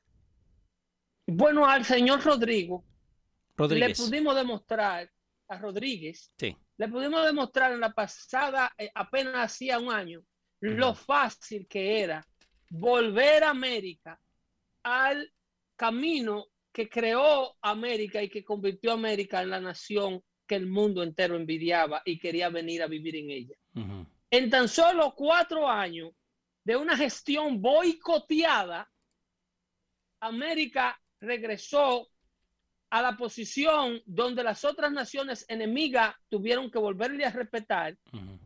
bueno, 1.26 1.66
al 1.66 1.84
señor 1.84 2.24
Rodrigo 2.24 2.82
le 2.86 3.54
Rodríguez. 3.58 3.98
pudimos 4.00 4.34
demostrar 4.36 5.10
a 5.48 5.58
Rodríguez, 5.58 6.32
Sí. 6.38 6.56
le 6.78 6.88
pudimos 6.88 7.26
demostrar 7.26 7.72
en 7.72 7.80
la 7.80 7.92
pasada, 7.92 8.72
eh, 8.78 8.90
apenas 8.94 9.34
hacía 9.36 9.78
un 9.78 9.92
año, 9.92 10.22
lo 10.60 10.94
fácil 10.94 11.68
que 11.68 12.00
era 12.00 12.26
volver 12.68 13.44
a 13.44 13.50
América 13.50 14.20
al 14.82 15.32
camino 15.76 16.46
que 16.72 16.88
creó 16.88 17.56
América 17.62 18.22
y 18.22 18.28
que 18.28 18.44
convirtió 18.44 18.90
a 18.90 18.94
América 18.94 19.42
en 19.42 19.50
la 19.50 19.60
nación 19.60 20.22
que 20.46 20.54
el 20.54 20.66
mundo 20.66 21.02
entero 21.02 21.36
envidiaba 21.36 22.02
y 22.04 22.18
quería 22.18 22.48
venir 22.48 22.82
a 22.82 22.86
vivir 22.86 23.16
en 23.16 23.30
ella. 23.30 23.56
En 24.30 24.50
tan 24.50 24.68
solo 24.68 25.14
cuatro 25.14 25.68
años 25.68 26.12
de 26.64 26.76
una 26.76 26.96
gestión 26.96 27.60
boicoteada, 27.60 28.90
América 30.20 31.00
regresó 31.20 32.08
a 32.90 33.02
la 33.02 33.16
posición 33.16 34.00
donde 34.06 34.42
las 34.42 34.64
otras 34.64 34.90
naciones 34.90 35.44
enemigas 35.48 36.14
tuvieron 36.28 36.70
que 36.70 36.78
volverle 36.78 37.24
a 37.24 37.30
respetar. 37.30 37.96
Ujú. 38.12 38.38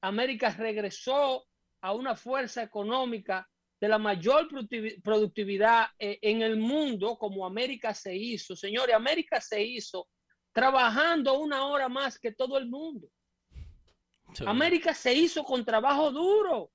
América 0.00 0.50
regresó 0.50 1.46
a 1.80 1.92
una 1.92 2.16
fuerza 2.16 2.62
económica 2.62 3.48
de 3.80 3.88
la 3.88 3.98
mayor 3.98 4.48
productivi- 4.48 5.00
productividad 5.02 5.86
eh, 5.98 6.18
en 6.22 6.42
el 6.42 6.56
mundo 6.56 7.16
como 7.16 7.46
América 7.46 7.94
se 7.94 8.14
hizo. 8.16 8.56
Señores, 8.56 8.94
América 8.94 9.40
se 9.40 9.62
hizo 9.62 10.08
trabajando 10.52 11.38
una 11.38 11.66
hora 11.66 11.88
más 11.88 12.18
que 12.18 12.32
todo 12.32 12.58
el 12.58 12.68
mundo. 12.68 13.08
Sí. 14.34 14.44
América 14.46 14.92
se 14.92 15.14
hizo 15.14 15.44
con 15.44 15.64
trabajo 15.64 16.10
duro. 16.10 16.70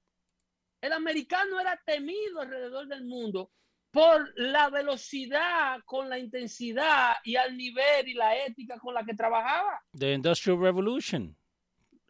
El 0.81 0.93
americano 0.93 1.59
era 1.59 1.79
temido 1.85 2.41
alrededor 2.41 2.87
del 2.87 3.05
mundo 3.05 3.51
por 3.91 4.33
la 4.37 4.69
velocidad, 4.69 5.79
con 5.85 6.09
la 6.09 6.17
intensidad 6.17 7.15
y 7.23 7.35
al 7.35 7.55
nivel 7.55 8.07
y 8.07 8.13
la 8.15 8.35
ética 8.45 8.79
con 8.79 8.93
la 8.93 9.03
que 9.05 9.13
trabajaba. 9.13 9.79
The 9.97 10.13
Industrial 10.13 10.59
Revolution. 10.59 11.37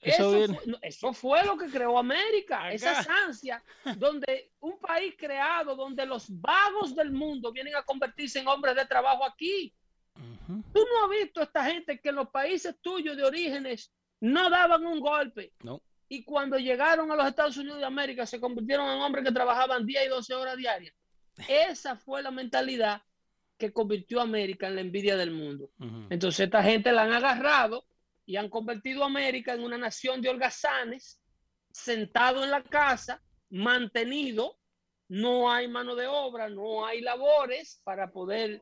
Eso, 0.04 0.32
fue, 0.32 0.78
eso 0.82 1.14
fue 1.14 1.46
lo 1.46 1.58
que 1.58 1.68
creó 1.68 1.98
América, 1.98 2.60
Acá. 2.60 2.74
esas 2.74 3.08
ansias, 3.10 3.62
donde 3.98 4.52
un 4.60 4.78
país 4.80 5.16
creado, 5.18 5.76
donde 5.76 6.06
los 6.06 6.26
vagos 6.30 6.96
del 6.96 7.12
mundo 7.12 7.52
vienen 7.52 7.76
a 7.76 7.84
convertirse 7.84 8.40
en 8.40 8.48
hombres 8.48 8.76
de 8.76 8.86
trabajo 8.86 9.26
aquí. 9.26 9.74
Tú 10.16 10.80
no 10.80 11.06
has 11.06 11.10
visto 11.10 11.40
a 11.40 11.44
esta 11.44 11.66
gente 11.66 12.00
que 12.00 12.10
en 12.10 12.16
los 12.16 12.30
países 12.30 12.76
tuyos 12.82 13.18
de 13.18 13.24
orígenes 13.24 13.92
no 14.20 14.50
daban 14.50 14.86
un 14.86 15.00
golpe. 15.00 15.54
No. 15.64 15.82
Y 16.10 16.24
cuando 16.24 16.58
llegaron 16.58 17.12
a 17.12 17.16
los 17.16 17.26
Estados 17.26 17.58
Unidos 17.58 17.80
de 17.80 17.86
América 17.86 18.26
se 18.26 18.40
convirtieron 18.40 18.88
en 18.90 19.02
hombres 19.02 19.24
que 19.26 19.32
trabajaban 19.32 19.86
10 19.86 20.06
y 20.06 20.10
12 20.10 20.34
horas 20.36 20.58
diarias. 20.58 20.94
Esa 21.48 21.96
fue 21.96 22.22
la 22.22 22.30
mentalidad 22.30 23.02
que 23.58 23.72
convirtió 23.72 24.20
a 24.20 24.24
América 24.24 24.68
en 24.68 24.76
la 24.76 24.82
envidia 24.82 25.16
del 25.16 25.32
mundo. 25.32 25.72
Entonces 26.10 26.42
esta 26.42 26.62
gente 26.62 26.92
la 26.92 27.04
han 27.04 27.14
agarrado 27.14 27.86
y 28.26 28.36
han 28.38 28.50
convertido 28.50 29.04
a 29.04 29.08
América 29.08 29.54
en 29.54 29.64
una 29.64 29.78
nación 29.78 30.22
de 30.22 30.30
holgazanes, 30.30 31.22
sentado 31.72 32.44
en 32.44 32.52
la 32.52 32.64
casa, 32.64 33.22
mantenido, 33.50 34.58
no 35.10 35.52
hay 35.52 35.68
mano 35.68 35.96
de 35.96 36.08
obra, 36.08 36.50
no 36.50 36.86
hay 36.86 37.02
labores 37.02 37.82
para 37.84 38.12
poder 38.12 38.62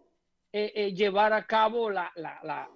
eh, 0.53 0.71
eh, 0.75 0.93
llevar 0.93 1.31
a 1.31 1.45
cabo 1.45 1.89
la- 1.89 2.11
la- 2.15 2.39
la- 2.43 2.69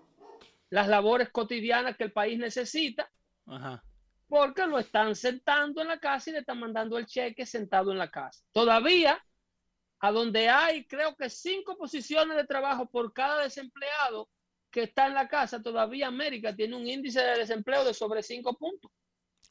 las 0.70 0.88
labores 0.88 1.30
cotidianas 1.30 1.98
que 1.98 2.06
el 2.06 2.14
país 2.14 2.38
necesita, 2.40 3.12
Ajá. 3.48 3.84
porque 4.30 4.66
lo 4.66 4.80
están 4.80 5.14
sentando 5.14 5.82
en 5.82 5.90
la 5.90 6.00
casa 6.00 6.30
y 6.30 6.34
le 6.34 6.40
están 6.40 6.60
mandando 6.60 6.98
el 6.98 7.06
cheque 7.06 7.46
sentado 7.46 7.92
en 7.92 7.98
la 7.98 8.10
casa. 8.10 8.44
Todavía, 8.54 9.22
a 10.00 10.12
donde 10.12 10.48
hay, 10.48 10.86
creo 10.88 11.16
que 11.18 11.30
cinco 11.30 11.76
posiciones 11.78 12.38
de 12.38 12.46
trabajo 12.46 12.90
por 12.90 13.12
cada 13.12 13.44
desempleado 13.44 14.30
que 14.76 14.84
está 14.84 15.08
en 15.08 15.14
la 15.14 15.30
casa, 15.30 15.64
todavía 15.64 16.08
América 16.08 16.54
tiene 16.54 16.76
un 16.76 16.86
índice 16.86 17.22
de 17.22 17.38
desempleo 17.38 17.86
de 17.86 17.94
sobre 17.94 18.22
cinco 18.22 18.58
puntos. 18.58 18.92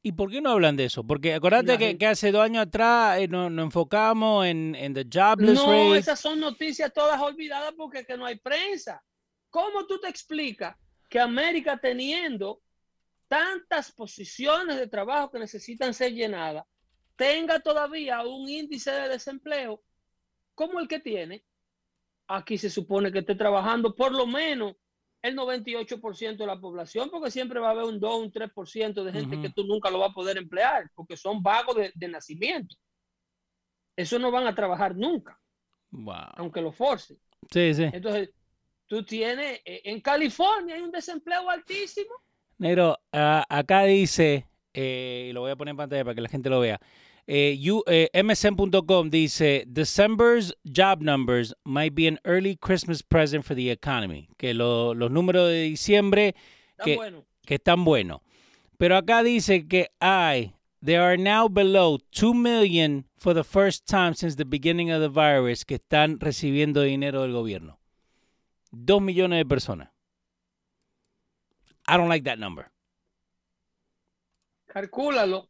¿Y 0.03 0.13
por 0.13 0.31
qué 0.31 0.43
no 0.43 0.51
hablan 0.51 0.77
de 0.77 0.85
eso? 0.85 1.03
Porque 1.03 1.33
acordate 1.33 1.97
que, 1.97 2.07
hace 2.07 2.31
dos 2.31 2.43
años 2.43 2.67
atrás 2.67 3.19
eh, 3.19 3.27
nos, 3.27 3.51
nos 3.51 3.65
enfocamos 3.65 4.45
en, 4.45 4.75
en 4.75 4.93
the 4.93 5.07
jobless 5.11 5.55
No, 5.55 5.65
rate. 5.65 5.97
esas 5.97 6.21
son 6.21 6.41
noticias 6.41 6.93
todas 6.93 7.19
olvidadas 7.23 7.73
porque 7.75 8.05
que 8.05 8.19
no 8.19 8.27
hay 8.27 8.39
prensa. 8.39 9.03
¿Cómo 9.49 9.87
tú 9.87 9.99
te 9.99 10.11
explicas 10.11 10.77
que 11.09 11.19
América 11.19 11.79
teniendo 11.79 12.61
tantas 13.27 13.93
posiciones 13.93 14.77
de 14.77 14.89
trabajo 14.89 15.31
que 15.31 15.39
necesitan 15.39 15.95
ser 15.95 16.13
llenadas, 16.13 16.67
tenga 17.17 17.61
todavía 17.61 18.21
un 18.27 18.47
índice 18.47 18.91
de 18.91 19.09
desempleo 19.09 19.83
como 20.55 20.81
el 20.81 20.87
que 20.87 21.01
tiene? 21.01 21.43
Aquí 22.27 22.59
se 22.59 22.69
supone 22.69 23.11
que 23.11 23.21
esté 23.21 23.35
trabajando 23.35 23.95
por 23.95 24.13
lo 24.13 24.27
menos 24.27 24.77
el 25.25 25.37
98% 25.37 26.37
de 26.37 26.47
la 26.47 26.61
población, 26.61 27.09
porque 27.11 27.31
siempre 27.31 27.59
va 27.59 27.69
a 27.69 27.71
haber 27.71 27.85
un 27.85 27.99
2, 27.99 28.25
un 28.25 28.31
3% 28.31 29.03
de 29.03 29.13
gente 29.13 29.41
que 29.41 29.49
tú 29.49 29.65
nunca 29.65 29.91
lo 29.91 29.99
vas 29.99 30.11
a 30.11 30.15
poder 30.15 30.37
emplear, 30.37 30.91
porque 30.95 31.17
son 31.17 31.43
vagos 31.43 31.77
de, 31.77 31.93
de 31.95 32.09
nacimiento. 32.09 32.77
Eso 33.97 34.19
no 34.19 34.31
van 34.31 34.47
a 34.47 34.55
trabajar 34.55 34.95
nunca 34.95 35.41
Wow. 35.91 36.15
aunque 36.37 36.61
lo 36.61 36.73
force. 36.73 37.17
Sí, 37.51 37.73
sí. 37.73 37.85
Entonces, 37.85 38.31
tú 38.87 39.03
tienes, 39.05 39.61
eh, 39.65 39.81
en 39.85 40.01
California 40.01 40.75
hay 40.75 40.83
un 40.83 40.91
desempleo 40.91 41.49
altísimo. 41.49 42.11
Negro, 42.59 42.99
ah, 43.13 43.45
acá 43.49 43.85
dice, 43.85 44.47
eh, 44.75 45.29
y 45.31 45.33
lo 45.33 45.41
voy 45.41 45.53
a 45.53 45.57
poner 45.57 45.71
en 45.71 45.77
pantalla 45.79 46.05
para 46.05 46.15
que 46.15 46.21
la 46.21 46.29
gente 46.29 46.51
lo 46.51 46.61
vea. 46.61 46.79
Eh, 47.27 47.59
eh, 47.87 48.11
MSN.com 48.23 49.09
dice, 49.11 49.65
December's 49.67 50.53
job 50.65 51.01
numbers 51.01 51.55
might 51.65 51.95
be 51.95 52.07
an 52.07 52.19
early 52.25 52.55
Christmas 52.57 53.03
present 53.03 53.45
for 53.45 53.55
the 53.57 53.71
economy. 53.71 54.29
Que 54.37 54.53
lo- 54.53 54.93
los 54.95 55.11
números 55.11 55.49
de 55.49 55.63
diciembre 55.63 56.35
Está 56.73 56.85
que, 56.85 56.97
bueno. 56.97 57.25
que 57.47 57.55
están 57.55 57.85
buenos. 57.85 58.21
Pero 58.77 58.97
acá 58.97 59.23
dice 59.23 59.67
que 59.67 59.89
hay, 60.01 60.55
there 60.85 60.99
are 61.01 61.17
now 61.17 61.49
below 61.49 61.99
2 62.11 62.35
million 62.35 63.07
for 63.17 63.33
the 63.33 63.45
first 63.45 63.87
time 63.87 64.15
since 64.15 64.37
the 64.37 64.45
beginning 64.45 64.91
of 64.93 65.01
the 65.01 65.09
virus 65.09 65.65
que 65.65 65.77
están 65.77 66.21
recibiendo 66.21 66.83
dinero 66.83 67.23
del 67.23 67.33
gobierno. 67.33 67.79
2 68.73 69.01
millones 69.01 69.39
de 69.39 69.47
personas. 69.47 69.89
I 71.87 71.97
don't 71.97 72.09
like 72.09 72.25
that 72.25 72.39
number. 72.39 72.71
Calcúlalo 74.67 75.49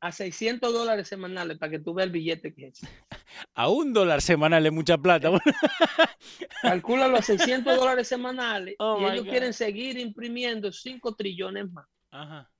a 0.00 0.12
600 0.12 0.72
dólares 0.72 1.08
semanales 1.08 1.58
para 1.58 1.70
que 1.72 1.78
tú 1.78 1.92
veas 1.94 2.06
el 2.06 2.12
billete 2.12 2.54
que 2.54 2.68
es. 2.68 2.80
A 3.54 3.68
un 3.68 3.92
dólar 3.92 4.20
semanal 4.22 4.66
es 4.66 4.72
mucha 4.72 4.98
plata. 4.98 5.30
Calcúlalo 6.62 7.16
a 7.16 7.22
600 7.22 7.76
dólares 7.76 8.08
semanales 8.08 8.74
Oh, 8.78 8.98
y 9.00 9.04
ellos 9.04 9.24
God. 9.24 9.30
quieren 9.30 9.52
seguir 9.54 9.98
imprimiendo 9.98 10.72
5 10.72 11.14
trillones 11.14 11.70
más. 11.70 11.86
Ajá. 12.10 12.50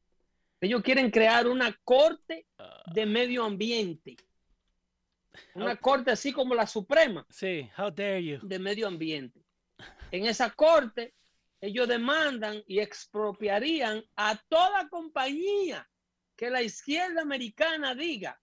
Ellos 0.61 0.83
quieren 0.83 1.11
crear 1.11 1.49
una 1.49 1.77
corte 1.85 2.47
de 2.95 3.07
medio 3.07 3.45
ambiente. 3.45 4.17
Una 5.55 5.77
corte 5.77 6.11
así 6.11 6.33
como 6.33 6.55
la 6.55 6.67
Suprema. 6.67 7.27
Sí, 7.31 7.69
how 7.79 7.91
dare 7.91 8.23
you. 8.25 8.39
de 8.43 8.59
medio 8.59 8.87
ambiente. 8.87 9.41
En 10.13 10.27
esa 10.27 10.51
corte, 10.51 11.15
ellos 11.61 11.89
demandan 11.89 12.63
y 12.67 12.79
expropiarían 12.81 14.05
a 14.17 14.37
toda 14.49 14.89
compañía 14.89 15.89
que 16.41 16.49
la 16.49 16.63
izquierda 16.63 17.21
americana 17.21 17.95
diga 17.95 18.41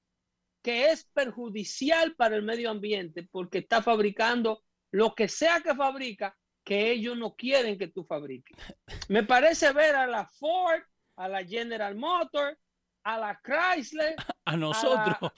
que 0.61 0.91
es 0.91 1.05
perjudicial 1.15 2.13
para 2.13 2.35
el 2.35 2.43
medio 2.43 2.69
ambiente 2.69 3.27
porque 3.31 3.57
está 3.57 3.81
fabricando 3.81 4.61
lo 4.91 5.15
que 5.15 5.27
sea 5.27 5.61
que 5.61 5.73
fabrica 5.73 6.37
que 6.63 6.91
ellos 6.91 7.17
no 7.17 7.33
quieren 7.33 7.75
que 7.75 7.87
tú 7.87 8.05
fabriques. 8.05 8.55
Me 9.09 9.23
parece 9.23 9.73
ver 9.73 9.95
a 9.95 10.05
la 10.05 10.27
Ford, 10.27 10.79
a 11.15 11.27
la 11.27 11.43
General 11.43 11.95
Motors, 11.95 12.55
a 13.03 13.17
la 13.17 13.41
Chrysler, 13.43 14.15
A 14.45 14.55
nosotros. 14.55 15.31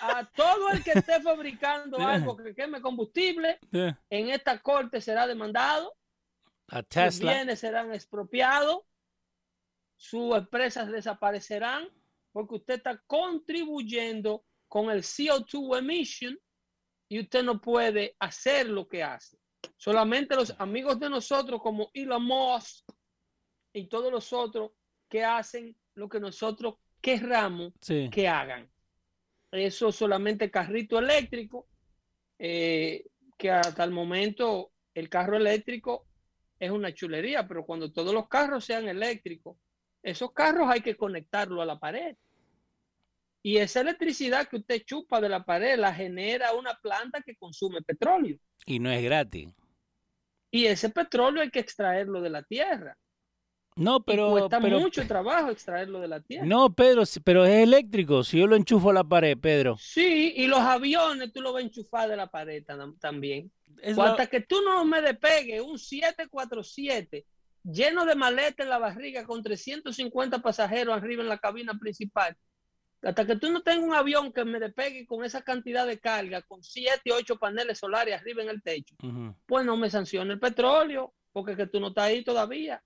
a 0.00 0.24
todo 0.34 0.70
el 0.70 0.82
que 0.82 0.92
esté 0.92 1.20
fabricando 1.20 1.98
algo 2.08 2.34
que 2.34 2.54
queme 2.54 2.80
combustible, 2.80 3.58
en 3.72 4.30
esta 4.30 4.58
corte 4.62 5.02
será 5.02 5.26
demandado, 5.26 5.94
A 6.68 6.82
Tesla. 6.82 7.34
bienes 7.34 7.60
serán 7.60 7.92
expropiados, 7.92 8.78
sus 10.00 10.34
empresas 10.34 10.90
desaparecerán, 10.90 11.86
porque 12.32 12.54
usted 12.54 12.74
está 12.76 12.96
contribuyendo 13.06 14.46
con 14.66 14.90
el 14.90 15.02
CO2 15.02 15.78
emission 15.78 16.38
y 17.06 17.20
usted 17.20 17.42
no 17.42 17.60
puede 17.60 18.16
hacer 18.18 18.70
lo 18.70 18.88
que 18.88 19.02
hace. 19.02 19.36
Solamente 19.76 20.34
los 20.34 20.58
amigos 20.58 20.98
de 20.98 21.10
nosotros 21.10 21.60
como 21.60 21.90
Elon 21.92 22.24
Musk 22.24 22.86
y 23.74 23.88
todos 23.88 24.10
los 24.10 24.32
otros 24.32 24.70
que 25.06 25.22
hacen 25.22 25.76
lo 25.94 26.08
que 26.08 26.18
nosotros 26.18 26.76
querramos 27.02 27.74
Sí. 27.82 28.08
que 28.10 28.26
hagan. 28.26 28.70
Eso 29.52 29.92
solamente 29.92 30.50
carrito 30.50 30.98
eléctrico, 30.98 31.68
eh, 32.38 33.04
que 33.36 33.50
hasta 33.50 33.84
el 33.84 33.90
momento 33.90 34.72
el 34.94 35.10
carro 35.10 35.36
eléctrico 35.36 36.06
es 36.58 36.70
una 36.70 36.94
chulería, 36.94 37.46
pero 37.46 37.66
cuando 37.66 37.92
todos 37.92 38.14
los 38.14 38.28
carros 38.28 38.64
sean 38.64 38.88
eléctricos, 38.88 39.58
esos 40.02 40.32
carros 40.32 40.68
hay 40.70 40.80
que 40.80 40.96
conectarlo 40.96 41.60
a 41.62 41.66
la 41.66 41.78
pared. 41.78 42.16
Y 43.42 43.56
esa 43.56 43.80
electricidad 43.80 44.48
que 44.48 44.56
usted 44.56 44.82
chupa 44.84 45.20
de 45.20 45.28
la 45.30 45.44
pared 45.44 45.78
la 45.78 45.94
genera 45.94 46.52
una 46.52 46.74
planta 46.74 47.22
que 47.22 47.36
consume 47.36 47.80
petróleo. 47.82 48.36
Y 48.66 48.78
no 48.78 48.90
es 48.90 49.02
gratis. 49.02 49.48
Y 50.50 50.66
ese 50.66 50.90
petróleo 50.90 51.42
hay 51.42 51.50
que 51.50 51.60
extraerlo 51.60 52.20
de 52.20 52.30
la 52.30 52.42
tierra. 52.42 52.96
No, 53.76 53.96
y 53.98 54.02
pero. 54.04 54.30
cuesta 54.32 54.60
pero 54.60 54.80
mucho 54.80 55.06
trabajo 55.06 55.48
extraerlo 55.50 56.00
de 56.00 56.08
la 56.08 56.20
tierra. 56.20 56.44
no, 56.44 56.74
Pedro, 56.74 57.04
pero 57.24 57.46
es 57.46 57.62
eléctrico. 57.62 58.24
Si 58.24 58.38
yo 58.38 58.46
lo 58.46 58.56
enchufo 58.56 58.90
a 58.90 58.94
la 58.94 59.04
pared, 59.04 59.38
Pedro. 59.38 59.76
Sí, 59.78 60.34
y 60.36 60.46
los 60.46 60.58
aviones 60.58 61.32
tú 61.32 61.40
los 61.40 61.54
vas 61.54 61.62
a 61.62 61.66
enchufar 61.66 62.08
de 62.10 62.16
la 62.16 62.26
pared 62.26 62.62
tam- 62.66 62.98
también. 62.98 63.50
Es 63.80 63.96
lo- 63.96 64.02
hasta 64.02 64.26
que 64.26 64.40
tú 64.40 64.60
no 64.62 64.84
me 64.84 65.00
despegues 65.00 65.62
un 65.62 65.78
747 65.78 67.24
lleno 67.64 68.04
de 68.04 68.14
maleta 68.14 68.62
en 68.62 68.70
la 68.70 68.78
barriga 68.78 69.24
con 69.24 69.42
350 69.42 70.40
pasajeros 70.40 70.96
arriba 70.96 71.22
en 71.22 71.28
la 71.28 71.38
cabina 71.38 71.78
principal. 71.78 72.36
Hasta 73.02 73.26
que 73.26 73.36
tú 73.36 73.50
no 73.50 73.62
tengas 73.62 73.86
un 73.86 73.94
avión 73.94 74.32
que 74.32 74.44
me 74.44 74.58
despegue 74.60 75.06
con 75.06 75.24
esa 75.24 75.42
cantidad 75.42 75.86
de 75.86 75.98
carga, 75.98 76.42
con 76.42 76.62
7, 76.62 77.10
8 77.10 77.36
paneles 77.36 77.78
solares 77.78 78.14
arriba 78.14 78.42
en 78.42 78.50
el 78.50 78.62
techo, 78.62 78.94
pues 79.46 79.64
no 79.64 79.76
me 79.76 79.88
sanciona 79.88 80.34
el 80.34 80.40
petróleo, 80.40 81.14
porque 81.32 81.56
que 81.56 81.66
tú 81.66 81.80
no 81.80 81.88
estás 81.88 82.04
ahí 82.04 82.22
todavía. 82.22 82.82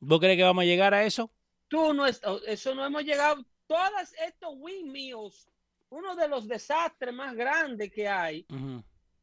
¿Vos 0.00 0.20
crees 0.20 0.36
que 0.36 0.44
vamos 0.44 0.62
a 0.62 0.66
llegar 0.66 0.94
a 0.94 1.04
eso? 1.04 1.32
Tú 1.66 1.92
no 1.92 2.06
eso 2.06 2.74
no 2.74 2.86
hemos 2.86 3.02
llegado. 3.02 3.44
Todos 3.66 4.14
estos 4.24 4.54
windmills, 4.56 5.48
uno 5.90 6.14
de 6.14 6.28
los 6.28 6.46
desastres 6.46 7.12
más 7.12 7.34
grandes 7.34 7.92
que 7.92 8.06
hay, 8.06 8.46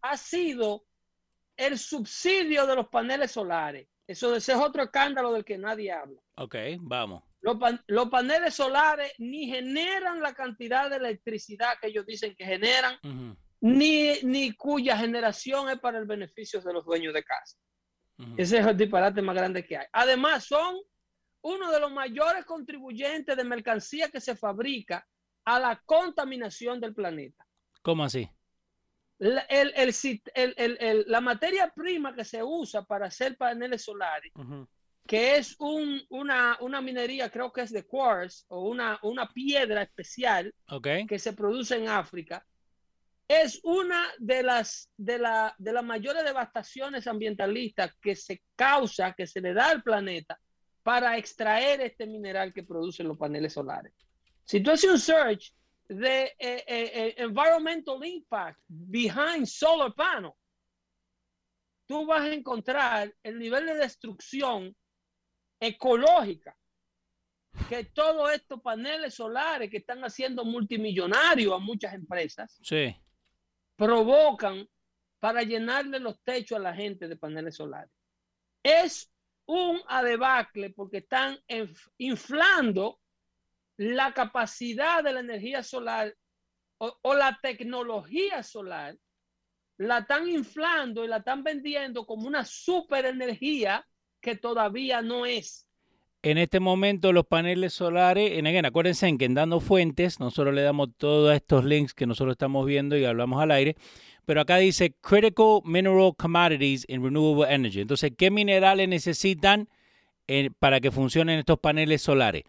ha 0.02 0.18
sido 0.18 0.84
el 1.56 1.80
subsidio 1.80 2.68
de 2.68 2.76
los 2.76 2.90
paneles 2.90 3.32
solares. 3.32 3.88
Eso 4.08 4.36
ese 4.36 4.52
es 4.54 4.58
otro 4.60 4.84
escándalo 4.84 5.34
del 5.34 5.44
que 5.44 5.58
nadie 5.58 5.92
habla. 5.92 6.22
Ok, 6.36 6.56
vamos. 6.80 7.24
Los, 7.42 7.58
pan- 7.58 7.84
los 7.88 8.10
paneles 8.10 8.54
solares 8.54 9.14
ni 9.20 9.48
generan 9.48 10.22
la 10.22 10.34
cantidad 10.34 10.90
de 10.90 10.98
electricidad 10.98 11.78
que 11.80 11.88
ellos 11.88 12.06
dicen 12.06 12.36
que 12.36 12.46
generan, 12.46 12.98
ni, 13.62 14.14
ni 14.24 14.52
cuya 14.54 14.98
generación 14.98 15.70
es 15.70 15.80
para 15.80 15.98
el 16.00 16.06
beneficio 16.06 16.62
de 16.62 16.74
los 16.74 16.86
dueños 16.86 17.14
de 17.14 17.24
casa. 17.24 17.58
Ese 18.38 18.60
es 18.60 18.66
el 18.66 18.78
disparate 18.78 19.22
más 19.22 19.36
grande 19.36 19.66
que 19.66 19.78
hay. 19.78 19.86
Además, 19.92 20.46
son 20.46 20.76
uno 21.42 21.72
de 21.72 21.80
los 21.80 21.92
mayores 21.92 22.46
contribuyentes 22.46 23.36
de 23.36 23.44
mercancía 23.44 24.10
que 24.10 24.22
se 24.22 24.36
fabrica 24.36 25.06
a 25.46 25.60
la 25.60 25.82
contaminación 25.86 26.80
del 26.80 26.94
planeta. 26.96 27.46
¿Cómo 27.82 28.04
así? 28.04 28.28
La, 29.18 29.42
el- 29.42 29.74
el 29.76 31.06
la 31.08 31.22
materia 31.22 31.72
prima 31.74 32.14
que 32.14 32.26
se 32.26 32.44
usa 32.44 32.84
para 32.84 33.08
hacer 33.08 33.38
paneles 33.38 33.84
solares, 33.84 34.32
Ujú. 34.36 34.68
que 35.08 35.38
es 35.38 35.56
un- 35.60 36.02
una, 36.10 36.58
una 36.60 36.82
minería, 36.82 37.30
creo 37.30 37.52
que 37.54 37.62
es 37.62 37.72
de 37.72 37.86
quartz 37.86 38.46
o 38.50 38.68
una, 38.68 39.00
una 39.04 39.30
piedra 39.32 39.84
especial 39.84 40.54
Ok. 40.70 40.88
que 41.08 41.18
se 41.20 41.32
produce 41.34 41.76
en 41.78 41.88
África, 41.88 42.46
es 43.28 43.60
una 43.64 44.06
de 44.20 44.44
las, 44.44 44.92
de, 44.98 45.18
la, 45.18 45.56
de 45.58 45.74
las 45.74 45.84
mayores 45.84 46.24
devastaciones 46.24 47.08
ambientalistas 47.08 47.96
que 48.02 48.16
se 48.16 48.44
causa, 48.56 49.14
que 49.14 49.26
se 49.28 49.42
le 49.42 49.54
da 49.54 49.70
al 49.70 49.82
planeta 49.82 50.40
para 50.84 51.18
extraer 51.18 51.82
este 51.82 52.06
mineral 52.06 52.54
que 52.54 52.64
producen 52.64 53.08
los 53.08 53.18
paneles 53.18 53.54
solares. 53.54 53.94
Si 54.44 54.60
tú 54.62 54.70
haces 54.72 54.92
un 54.92 55.00
search 55.00 55.54
de 55.88 56.24
eh, 56.24 56.34
eh, 56.40 56.64
eh, 56.68 57.16
environmental 57.18 58.04
impact 58.04 58.60
behind 58.68 59.46
solar 59.46 59.94
panel, 59.94 60.32
tú 61.86 62.06
vas 62.06 62.22
a 62.22 62.34
encontrar 62.34 63.14
el 63.24 63.38
nivel 63.38 63.66
de 63.68 63.76
destrucción 63.76 64.76
ecológica 65.60 66.58
que 67.70 67.86
todos 67.86 68.32
estos 68.34 68.62
paneles 68.62 69.14
solares 69.16 69.70
que 69.70 69.78
están 69.78 70.04
haciendo 70.04 70.44
multimillonarios 70.44 71.54
a 71.54 71.58
muchas 71.58 71.94
empresas 71.94 72.60
Sí. 72.62 72.96
provocan 73.76 74.68
para 75.20 75.42
llenarle 75.44 76.00
los 76.00 76.22
techos 76.22 76.58
a 76.58 76.62
la 76.62 76.74
gente 76.74 77.08
de 77.08 77.16
paneles 77.16 77.56
solares. 77.56 77.92
Es 78.62 79.10
un 79.46 79.82
adebacle 79.88 80.72
porque 80.72 80.98
están 80.98 81.38
inflando 81.98 83.00
la 83.78 84.14
capacidad 84.14 85.04
de 85.04 85.14
la 85.14 85.20
energía 85.20 85.64
solar 85.64 86.16
o, 86.78 87.14
la 87.14 87.40
tecnología 87.42 88.44
solar, 88.44 88.98
la 89.78 90.00
están 90.00 90.28
inflando 90.28 91.04
y 91.04 91.08
la 91.08 91.18
están 91.18 91.44
vendiendo 91.44 92.06
como 92.06 92.28
una 92.28 92.44
super 92.46 93.06
energía 93.06 93.86
que 94.22 94.36
todavía 94.36 95.02
no 95.02 95.26
es. 95.26 95.68
En 96.22 96.38
este 96.38 96.60
momento 96.60 97.14
los 97.14 97.26
paneles 97.26 97.74
solares, 97.74 98.32
en 98.38 98.48
again, 98.48 98.66
acuérdense 98.66 99.08
en 99.08 99.18
que 99.18 99.26
en 99.26 99.36
Dando 99.36 99.60
Fuentes 99.60 100.20
nosotros 100.20 100.56
le 100.56 100.64
damos 100.64 100.90
todos 100.98 101.36
estos 101.36 101.64
links 101.66 101.94
que 101.94 102.08
nosotros 102.08 102.34
estamos 102.34 102.66
viendo 102.66 102.98
y 102.98 103.06
hablamos 103.06 103.42
al 103.42 103.52
aire, 103.52 103.76
pero 104.26 104.42
acá 104.42 104.58
dice 104.58 104.96
Critical 105.02 105.60
Mineral 105.64 106.14
Commodities 106.18 106.84
in 106.88 107.04
Renewable 107.04 107.54
Energy. 107.54 107.82
Entonces, 107.82 108.12
¿qué 108.18 108.32
minerales 108.32 108.90
necesitan 108.90 109.70
eh, 110.28 110.50
para 110.58 110.80
que 110.82 110.90
funcionen 110.90 111.38
estos 111.38 111.60
paneles 111.60 112.02
solares? 112.02 112.44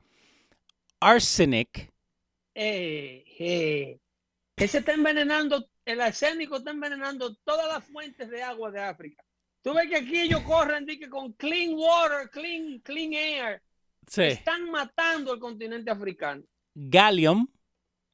Arsenic, 1.01 1.93
Eh, 2.55 3.25
eh, 3.39 4.01
que 4.57 4.67
se 4.69 4.79
está 4.79 4.93
envenenando, 4.93 5.69
el 5.85 6.01
arsénico 6.01 6.57
está 6.57 6.71
envenenando 6.71 7.35
todas 7.45 7.69
las 7.69 7.85
fuentes 7.85 8.31
de 8.31 8.43
agua 8.43 8.71
de 8.71 8.81
África. 8.81 9.23
Tú 9.63 9.75
ves 9.75 9.89
que 9.89 9.97
aquí 9.97 10.19
ellos 10.21 10.41
corren 10.43 10.87
que 10.87 11.09
con 11.11 11.33
clean 11.35 11.75
water, 11.75 12.31
clean, 12.31 12.81
clean 12.81 13.13
air, 13.13 13.63
sí, 14.07 14.23
están 14.23 14.71
matando 14.71 15.35
el 15.35 15.41
continente 15.41 15.91
africano. 15.91 16.43
gallium, 16.75 17.47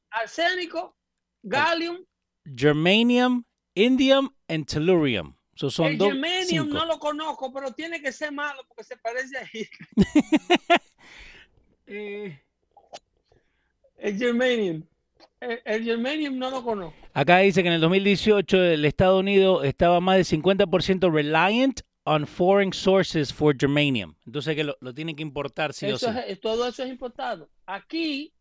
Arsénico, 0.09 0.97
gallium, 1.43 2.05
germanium, 2.43 3.43
indium 3.75 4.29
and 4.49 4.65
tellurium. 4.65 5.37
So 5.55 5.69
son 5.69 5.87
el 5.87 5.97
germanium 5.97 6.65
cinco. 6.65 6.73
no 6.73 6.85
lo 6.85 6.99
conozco, 6.99 7.53
pero 7.53 7.71
tiene 7.73 8.01
que 8.01 8.11
ser 8.11 8.31
malo 8.31 8.63
porque 8.67 8.83
se 8.83 8.97
parece 8.97 9.37
a 9.37 9.47
Eh, 11.85 12.41
el 14.03 14.17
germanium. 14.17 14.83
El, 15.39 15.59
el 15.65 15.83
germanium 15.83 16.37
no 16.37 16.49
lo 16.51 16.63
conozco. 16.63 16.95
Acá 17.13 17.39
dice 17.39 17.61
que 17.63 17.67
en 17.69 17.75
el 17.75 17.81
2018 17.81 18.63
el 18.63 18.85
Estados 18.85 19.19
Unidos 19.19 19.65
estaba 19.65 19.99
más 19.99 20.15
del 20.17 20.25
50% 20.41 21.11
reliant 21.11 21.81
on 22.05 22.27
foreign 22.27 22.73
sources 22.73 23.33
for 23.33 23.55
germanium. 23.57 24.15
Entonces 24.25 24.55
que 24.55 24.63
lo, 24.63 24.75
lo 24.81 24.93
tienen 24.93 25.15
que 25.15 25.21
importar 25.23 25.73
sí 25.73 25.85
o 25.91 25.97
sí. 25.97 26.05
Es- 26.27 26.39
todo 26.39 26.67
eso 26.67 26.83
es 26.83 26.89
importado. 26.89 27.49
Aquí 27.65 28.33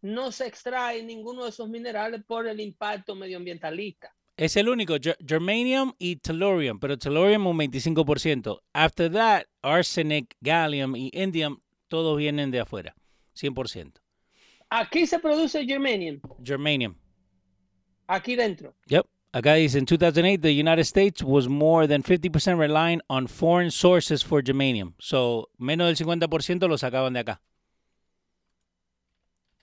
no 0.00 0.32
se 0.32 0.46
extrae 0.46 1.02
ninguno 1.02 1.44
de 1.44 1.50
esos 1.50 1.68
minerales 1.68 2.22
por 2.26 2.46
el 2.46 2.58
impacto 2.60 3.14
medioambientalista. 3.14 4.14
Es 4.36 4.56
el 4.56 4.68
único, 4.68 4.94
ger- 4.96 5.16
germanium 5.26 5.92
y 5.98 6.16
tellurium, 6.16 6.78
pero 6.80 6.96
tellurium 6.98 7.46
un 7.46 7.58
25%. 7.58 8.60
After 8.72 9.12
that, 9.12 9.42
arsenic, 9.62 10.34
gallium 10.40 10.96
y 10.96 11.10
indium, 11.12 11.58
todos 11.88 12.16
vienen 12.16 12.50
de 12.50 12.60
afuera, 12.60 12.94
100%. 13.34 14.00
Aquí 14.74 15.06
se 15.06 15.18
produce 15.18 15.66
germanium, 15.66 16.18
Germanium. 16.42 16.94
aquí 18.06 18.34
dentro. 18.36 18.74
Yep. 18.86 19.04
Acá 19.34 19.54
dice, 19.54 19.78
en 19.78 19.84
2008, 19.86 20.40
the 20.40 20.50
United 20.52 20.84
States 20.84 21.22
was 21.22 21.46
more 21.48 21.86
than 21.86 22.02
50% 22.02 22.58
reliant 22.58 23.02
on 23.08 23.26
foreign 23.26 23.70
sources 23.70 24.22
for 24.22 24.42
germanium. 24.42 24.94
So, 24.98 25.48
menos 25.58 25.86
del 25.88 25.96
50% 25.96 26.68
lo 26.68 26.76
sacaban 26.78 27.12
de 27.14 27.20
acá. 27.20 27.42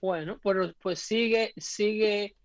Bueno, 0.01 0.39
pero 0.43 0.73
pues 0.81 0.99
sigue, 0.99 1.53
sigue 1.57 2.35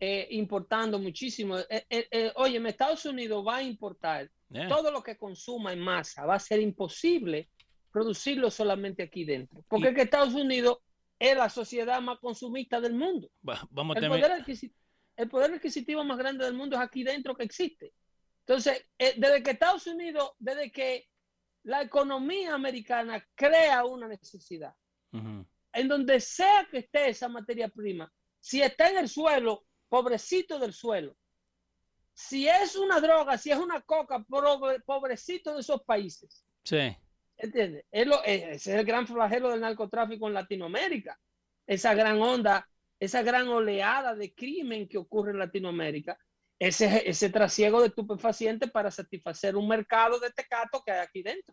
eh, 0.00 0.26
importando 0.30 0.98
muchísimo. 0.98 1.58
Eh, 1.58 1.84
eh, 1.90 2.06
eh, 2.10 2.32
óyeme, 2.36 2.70
Estados 2.70 3.04
Unidos 3.04 3.44
va 3.46 3.56
a 3.56 3.62
importar 3.62 4.30
Yeah. 4.50 4.68
todo 4.68 4.90
lo 4.92 5.02
que 5.02 5.16
consuma 5.16 5.72
en 5.72 5.78
masa. 5.80 6.26
Va 6.26 6.34
a 6.34 6.38
ser 6.38 6.60
imposible 6.60 7.48
producirlo 7.90 8.50
solamente 8.50 9.02
aquí 9.02 9.24
dentro. 9.24 9.64
Porque 9.66 9.88
es 9.88 9.94
que 9.94 10.02
Estados 10.02 10.34
Unidos 10.34 10.76
es 11.30 11.36
la 11.36 11.48
sociedad 11.48 12.00
más 12.00 12.18
consumista 12.18 12.80
del 12.80 12.94
mundo. 12.94 13.30
Va- 13.48 13.66
Vamos 13.70 13.96
a 13.96 14.00
El 14.00 14.08
poder, 14.08 14.32
adquisi- 14.44 14.74
el 15.16 15.28
poder 15.28 15.52
adquisitivo 15.54 16.02
más 16.04 16.18
grande 16.18 16.44
del 16.44 16.54
mundo 16.54 16.74
es 16.76 16.82
aquí 16.82 17.04
dentro 17.04 17.36
que 17.36 17.44
existe. 17.44 17.92
Entonces, 18.40 18.84
eh, 18.98 19.14
desde 19.16 19.42
que 19.42 19.50
Estados 19.52 19.86
Unidos, 19.86 20.32
desde 20.40 20.72
que 20.72 21.06
la 21.62 21.80
economía 21.82 22.54
americana 22.54 23.24
crea 23.36 23.84
una 23.84 24.08
necesidad, 24.08 24.74
en 25.74 25.88
donde 25.88 26.18
sea 26.20 26.66
que 26.70 26.78
esté 26.78 27.08
esa 27.10 27.28
materia 27.28 27.68
prima, 27.68 28.12
si 28.40 28.60
está 28.60 28.90
en 28.90 28.98
el 28.98 29.08
suelo, 29.08 29.64
pobrecito 29.88 30.58
del 30.58 30.72
suelo. 30.72 31.16
Si 32.14 32.48
es 32.48 32.74
una 32.76 33.00
droga, 33.00 33.38
si 33.38 33.50
es 33.52 33.58
una 33.58 33.80
coca, 33.82 34.18
pobre- 34.28 34.80
pobrecito 34.80 35.54
de 35.54 35.60
esos 35.60 35.82
países. 35.84 36.44
Sí. 36.64 36.96
¿Entiendes? 37.42 37.84
Es 37.90 38.06
lo- 38.06 38.24
eh, 38.24 38.52
ese 38.52 38.72
es 38.72 38.78
el 38.78 38.84
gran 38.86 39.06
flagelo 39.06 39.50
del 39.50 39.60
narcotráfico 39.60 40.28
en 40.28 40.34
Latinoamérica. 40.34 41.18
Esa 41.66 41.92
gran 41.92 42.22
onda, 42.22 42.68
esa 43.00 43.22
gran 43.22 43.48
oleada 43.48 44.14
de 44.14 44.32
crimen 44.32 44.88
que 44.88 44.96
ocurre 44.98 45.32
en 45.32 45.38
Latinoamérica. 45.40 46.16
Ese, 46.58 47.02
ese 47.10 47.30
trasiego 47.30 47.80
de 47.80 47.88
estupefacientes 47.88 48.70
para 48.70 48.92
satisfacer 48.92 49.56
un 49.56 49.66
mercado 49.66 50.20
de 50.20 50.30
tecato 50.30 50.80
que 50.86 50.92
hay 50.92 51.00
aquí 51.00 51.22
dentro. 51.24 51.52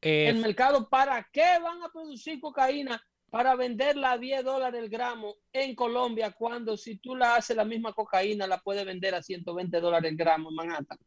Eh, 0.00 0.28
El 0.28 0.36
mercado, 0.38 0.88
¿para 0.88 1.28
qué 1.32 1.58
van 1.60 1.82
a 1.82 1.88
producir 1.88 2.38
cocaína? 2.38 3.02
Para 3.28 3.56
venderla 3.56 4.12
a 4.12 4.18
10 4.18 4.44
dólares 4.44 4.80
el 4.80 4.88
gramo 4.88 5.34
en 5.52 5.74
Colombia, 5.74 6.30
cuando 6.30 6.76
si 6.76 6.98
tú 6.98 7.16
la 7.16 7.34
haces 7.34 7.56
la 7.56 7.64
misma 7.64 7.92
cocaína, 7.92 8.46
la 8.46 8.58
puedes 8.58 8.84
vender 8.86 9.16
a 9.16 9.22
120 9.22 9.80
dólares 9.80 10.12
el 10.12 10.16
gramo 10.16 10.50
en 10.50 10.54
Manhattan. 10.54 10.98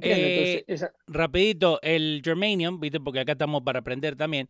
Eh, 0.00 0.62
Entonces, 0.62 0.64
esa- 0.66 0.92
rapidito, 1.06 1.78
el 1.82 2.22
germanium, 2.24 2.80
¿viste? 2.80 2.98
Porque 3.00 3.20
acá 3.20 3.32
estamos 3.32 3.62
para 3.62 3.80
aprender 3.80 4.16
también, 4.16 4.48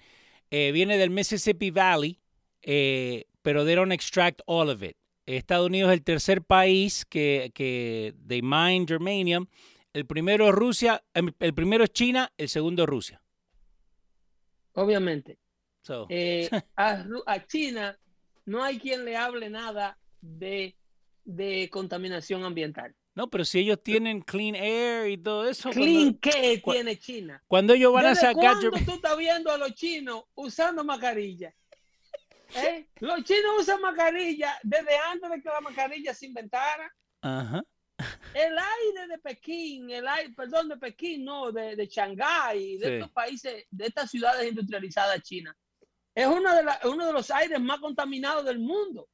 eh, 0.50 0.70
viene 0.72 0.96
del 0.98 1.10
Mississippi 1.10 1.70
Valley, 1.70 2.20
eh, 2.62 3.24
pero 3.42 3.64
they 3.64 3.74
don't 3.74 3.92
extract 3.92 4.40
all 4.46 4.68
of 4.70 4.82
it. 4.82 4.96
Estados 5.26 5.66
Unidos 5.66 5.90
es 5.90 5.98
el 5.98 6.04
tercer 6.04 6.42
país 6.42 7.04
que, 7.04 7.50
que 7.54 8.14
they 8.26 8.42
mine 8.42 8.84
germanium. 8.86 9.46
El 9.92 10.06
primero 10.06 10.48
es 10.48 10.54
Rusia, 10.54 11.02
em, 11.14 11.32
el 11.40 11.54
primero 11.54 11.84
es 11.84 11.92
China, 11.92 12.32
el 12.38 12.48
segundo 12.48 12.84
es 12.84 12.88
Rusia. 12.88 13.22
obviamente. 14.74 15.38
So, 15.82 16.06
a, 16.76 17.04
a 17.26 17.46
China 17.46 17.98
no 18.46 18.62
hay 18.62 18.78
quien 18.78 19.04
le 19.04 19.16
hable 19.16 19.50
nada 19.50 19.98
de, 20.20 20.76
de 21.24 21.68
contaminación 21.70 22.44
ambiental. 22.44 22.94
No, 23.14 23.28
pero 23.28 23.44
si 23.44 23.58
ellos 23.60 23.82
tienen 23.82 24.22
clean 24.22 24.54
air 24.54 25.10
y 25.10 25.18
todo 25.18 25.48
eso, 25.48 25.70
¿Clean 25.70 26.12
cuando, 26.14 26.18
qué 26.20 26.62
cu- 26.62 26.72
tiene 26.72 26.98
China? 26.98 27.42
cuando 27.46 27.74
ellos 27.74 27.92
van 27.92 28.06
a 28.06 28.08
¿Desde 28.10 28.20
sacar 28.22 28.34
cuándo 28.34 28.70
tú 28.84 28.92
estás 28.92 29.16
viendo 29.18 29.50
a 29.50 29.58
los 29.58 29.74
chinos 29.74 30.24
usando 30.34 30.82
mascarilla? 30.84 31.54
¿Eh? 32.54 32.86
Los 33.00 33.24
chinos 33.24 33.52
usan 33.60 33.80
mascarilla 33.80 34.58
desde 34.62 34.96
antes 34.96 35.30
de 35.30 35.42
que 35.42 35.48
la 35.48 35.60
mascarilla 35.60 36.12
se 36.14 36.26
inventara. 36.26 36.92
Ajá. 37.22 37.62
El 38.34 38.58
aire 38.58 39.06
de 39.08 39.18
Pekín, 39.18 39.90
el 39.90 40.06
aire, 40.08 40.32
perdón, 40.34 40.68
de 40.68 40.76
Pekín, 40.76 41.24
no, 41.24 41.52
de, 41.52 41.76
de 41.76 41.86
Shanghái, 41.86 42.78
de 42.78 42.86
Sí. 42.86 42.92
estos 42.94 43.10
países, 43.10 43.64
de 43.70 43.86
estas 43.86 44.10
ciudades 44.10 44.48
industrializadas 44.48 45.22
chinas, 45.22 45.54
es 46.14 46.26
uno 46.26 46.54
de, 46.54 46.62
la- 46.64 46.80
uno 46.84 47.06
de 47.06 47.12
los 47.12 47.30
aires 47.30 47.60
más 47.60 47.78
contaminados 47.78 48.44
del 48.44 48.58
mundo. 48.58 49.08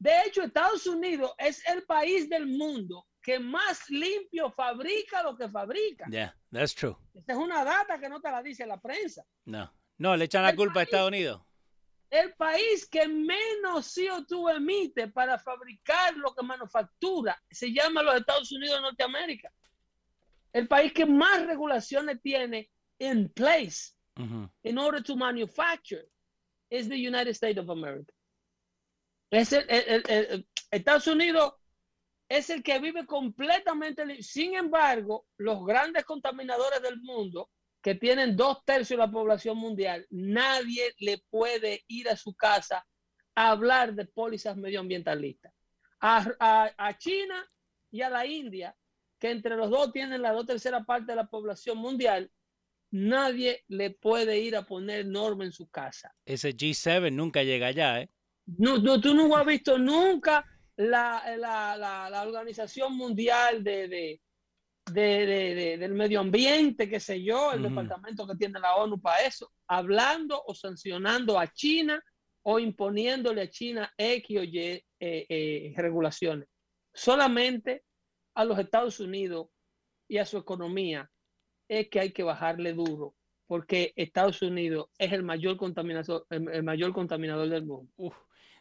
De 0.00 0.22
hecho, 0.24 0.42
Estados 0.42 0.86
Unidos 0.86 1.32
es 1.38 1.66
el 1.68 1.82
país 1.84 2.28
del 2.28 2.46
mundo 2.46 3.06
que 3.22 3.38
más 3.38 3.88
limpio 3.90 4.50
fabrica 4.50 5.22
lo 5.22 5.36
que 5.36 5.48
fabrica. 5.48 6.06
Yeah, 6.10 6.34
that's 6.50 6.74
true. 6.74 6.96
Esa 7.14 7.32
es 7.32 7.38
una 7.38 7.64
data 7.64 7.98
que 7.98 8.08
no 8.08 8.20
te 8.20 8.30
la 8.30 8.42
dice 8.42 8.66
la 8.66 8.80
prensa. 8.80 9.24
No. 9.44 9.70
No, 9.98 10.16
le 10.16 10.24
echan 10.24 10.42
la 10.42 10.56
culpa 10.56 10.80
a 10.80 10.82
Estados 10.84 11.08
Unidos. 11.08 11.42
El 12.08 12.32
país 12.32 12.88
que 12.88 13.06
menos 13.06 13.94
CO2 13.94 14.56
emite 14.56 15.08
para 15.08 15.38
fabricar 15.38 16.16
lo 16.16 16.34
que 16.34 16.44
manufactura 16.44 17.40
se 17.50 17.72
llama 17.72 18.02
los 18.02 18.16
Estados 18.16 18.50
Unidos 18.50 18.76
de 18.76 18.82
Norteamérica. 18.82 19.52
El 20.52 20.66
país 20.66 20.92
que 20.92 21.06
más 21.06 21.46
regulaciones 21.46 22.20
tiene 22.22 22.70
in 22.98 23.28
place 23.28 23.94
in 24.62 24.78
order 24.78 25.02
to 25.02 25.16
manufacture 25.16 26.04
is 26.70 26.88
the 26.88 26.96
United 26.96 27.34
States 27.34 27.58
of 27.58 27.70
America. 27.70 28.12
Es 29.30 29.52
el, 29.52 30.46
Estados 30.70 31.06
Unidos 31.06 31.54
es 32.28 32.50
el 32.50 32.62
que 32.62 32.78
vive 32.78 33.06
completamente. 33.06 34.22
Sin 34.22 34.54
embargo, 34.54 35.26
los 35.36 35.64
grandes 35.64 36.04
contaminadores 36.04 36.82
del 36.82 37.00
mundo, 37.00 37.50
que 37.82 37.94
tienen 37.94 38.36
dos 38.36 38.64
tercios 38.64 38.98
de 38.98 39.06
la 39.06 39.10
población 39.10 39.56
mundial, 39.56 40.06
nadie 40.10 40.94
le 40.98 41.18
puede 41.30 41.84
ir 41.88 42.08
a 42.08 42.16
su 42.16 42.34
casa 42.34 42.84
a 43.34 43.50
hablar 43.50 43.94
de 43.94 44.04
pólizas 44.06 44.56
medioambientalistas. 44.56 45.52
A, 46.00 46.26
a- 46.38 46.74
a 46.76 46.98
China 46.98 47.46
y 47.90 48.02
a 48.02 48.10
la 48.10 48.26
India, 48.26 48.76
que 49.18 49.30
entre 49.30 49.56
los 49.56 49.70
dos 49.70 49.92
tienen 49.92 50.22
la 50.22 50.32
dos 50.32 50.46
tercera 50.46 50.84
parte 50.84 51.12
de 51.12 51.16
la 51.16 51.26
población 51.26 51.78
mundial, 51.78 52.30
nadie 52.90 53.64
le 53.68 53.90
puede 53.90 54.38
ir 54.40 54.56
a 54.56 54.62
poner 54.66 55.06
norma 55.06 55.44
en 55.44 55.52
su 55.52 55.68
casa. 55.68 56.14
Ese 56.24 56.50
G7 56.56 57.12
nunca 57.12 57.42
llega 57.42 57.68
allá, 57.68 58.00
¿eh? 58.00 58.10
No, 58.46 58.78
no, 58.78 59.00
tú 59.00 59.14
no 59.14 59.34
has 59.36 59.46
visto 59.46 59.78
nunca 59.78 60.44
la, 60.76 61.22
la- 61.36 61.76
la- 61.76 62.10
la 62.10 62.22
Organización 62.22 62.96
Mundial 62.96 63.62
de, 63.62 63.86
de- 63.88 64.20
de- 64.92 65.26
de- 65.26 65.54
de- 65.54 65.78
del 65.78 65.92
Medio 65.92 66.20
Ambiente, 66.20 66.88
qué 66.88 66.98
sé 66.98 67.22
yo, 67.22 67.52
el 67.52 67.62
departamento 67.68 68.26
que 68.26 68.34
tiene 68.36 68.58
la 68.58 68.76
ONU 68.76 69.00
para 69.00 69.24
eso, 69.24 69.52
hablando 69.68 70.42
o 70.46 70.54
sancionando 70.54 71.38
a 71.38 71.46
China 71.52 72.02
o 72.42 72.58
imponiéndole 72.58 73.42
a 73.42 73.50
China 73.50 73.92
X 73.96 74.38
o 74.38 74.42
Y 74.42 74.58
eh, 74.58 74.82
eh, 74.98 75.72
regulaciones. 75.76 76.48
Solamente 76.92 77.84
a 78.34 78.44
los 78.44 78.58
Estados 78.58 78.98
Unidos 79.00 79.48
y 80.08 80.18
a 80.18 80.24
su 80.24 80.38
economía 80.38 81.08
es 81.68 81.88
que 81.88 82.00
hay 82.00 82.12
que 82.12 82.22
bajarle 82.24 82.72
duro, 82.72 83.14
porque 83.46 83.92
Estados 83.94 84.42
Unidos 84.42 84.86
es 84.98 85.12
el 85.12 85.22
mayor 85.22 85.56
contaminador, 85.56 86.26
el, 86.30 86.48
el 86.48 86.62
mayor 86.64 86.92
contaminador 86.92 87.48
del 87.48 87.64
mundo. 87.64 87.92
Uf, 87.96 88.16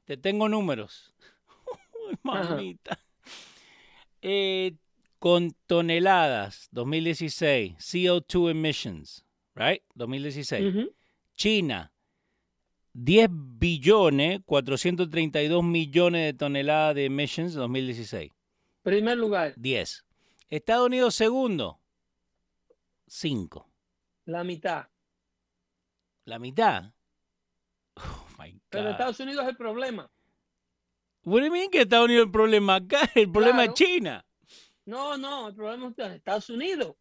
te 0.10 0.18
tengo 0.18 0.50
números. 0.50 1.14
Uy, 2.10 2.18
mamita. 2.24 3.00
Eh, 4.24 4.74
con 5.20 5.52
toneladas, 5.68 6.68
2016, 6.72 7.76
CO2 7.78 8.50
emissions, 8.50 9.24
right? 9.54 9.84
2016. 9.94 10.66
Ujú. 10.66 10.96
China, 11.36 11.94
10 12.94 13.30
billones, 13.32 14.42
432 14.48 15.64
millones 15.64 16.26
de 16.26 16.34
toneladas 16.34 16.96
de 16.96 17.06
emissions, 17.06 17.54
2016. 17.54 18.32
Primer 18.82 19.16
lugar, 19.16 19.54
10. 19.58 20.06
Estados 20.50 20.88
Unidos, 20.88 21.14
segundo, 21.14 21.80
5. 23.06 23.70
la 24.26 24.44
mitad. 24.44 24.88
La 26.26 26.40
mitad. 26.40 26.94
Pero. 28.70 28.90
Estados 28.92 29.20
Unidos 29.20 29.44
es 29.44 29.50
el 29.50 29.58
problema. 29.58 30.10
What 31.24 31.42
do 31.42 31.48
you 31.48 31.52
mean 31.52 31.70
que 31.70 31.82
Estados 31.82 32.06
Unidos 32.06 32.26
el 32.26 32.32
problema 32.32 32.76
acá? 32.76 33.10
El 33.16 33.32
problema 33.32 33.58
Claro. 33.60 33.74
es 33.74 33.78
China. 33.78 34.26
No, 34.86 35.18
no, 35.18 35.50
el 35.50 35.56
problema 35.56 35.94
es 35.98 36.12
Estados 36.14 36.50
Unidos. 36.50 36.96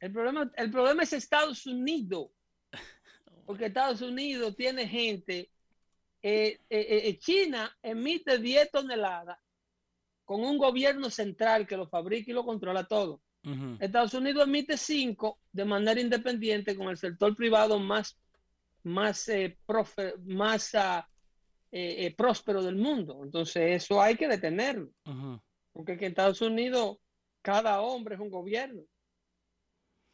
El 0.00 0.12
problema, 0.12 0.50
el 0.56 0.70
problema 0.70 1.02
es 1.02 1.12
Estados 1.12 1.66
Unidos. 1.66 2.28
Porque 3.46 3.66
Estados 3.66 4.00
Unidos 4.02 4.54
tiene 4.56 4.86
gente. 4.86 5.50
eh, 6.22 6.58
eh, 6.68 6.86
eh, 7.08 7.18
China 7.18 7.76
emite 7.82 8.38
10 8.38 8.70
toneladas 8.72 9.38
con 10.24 10.42
un 10.44 10.58
gobierno 10.58 11.10
central 11.10 11.66
que 11.66 11.76
lo 11.76 11.88
fabrica 11.88 12.30
y 12.30 12.34
lo 12.34 12.44
controla 12.44 12.84
todo. 12.84 13.20
Estados 13.80 14.12
Unidos 14.14 14.46
emite 14.46 14.76
5 14.76 15.38
de 15.52 15.64
manera 15.64 16.00
independiente 16.00 16.76
con 16.76 16.88
el 16.88 16.98
sector 16.98 17.34
privado 17.34 17.78
más, 17.78 18.18
más, 18.84 19.28
eh, 19.28 19.58
profe- 19.66 20.16
más 20.24 20.74
ah, 20.74 21.08
eh, 21.70 22.06
eh, 22.06 22.14
próspero 22.16 22.62
del 22.62 22.76
mundo. 22.76 23.20
Entonces 23.24 23.82
eso 23.84 24.00
hay 24.00 24.16
que 24.16 24.28
detenerlo. 24.28 24.90
Porque 25.72 25.96
que 25.96 26.06
en 26.06 26.12
Estados 26.12 26.40
Unidos 26.40 26.98
cada 27.42 27.80
hombre 27.80 28.14
es 28.16 28.20
un 28.20 28.30
gobierno. 28.30 28.82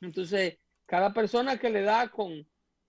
Entonces, 0.01 0.59
cada 0.87 1.13
persona 1.13 1.59
que 1.59 1.71
le 1.71 1.83
da 1.83 2.09
con 2.09 2.47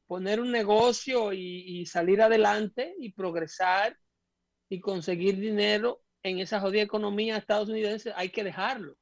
poner 0.07 0.39
un 0.39 0.51
negocio 0.51 1.33
y, 1.33 1.39
y 1.79 1.85
salir 1.85 2.21
adelante 2.21 2.93
y 2.99 3.11
progresar 3.13 3.97
y 4.69 4.79
conseguir 4.79 5.39
dinero 5.39 6.01
en 6.23 6.39
esa 6.39 6.59
jodida 6.59 6.81
economía 6.81 7.37
estadounidense, 7.37 8.11
hay 8.15 8.29
que 8.29 8.43
dejarlo. 8.43 8.95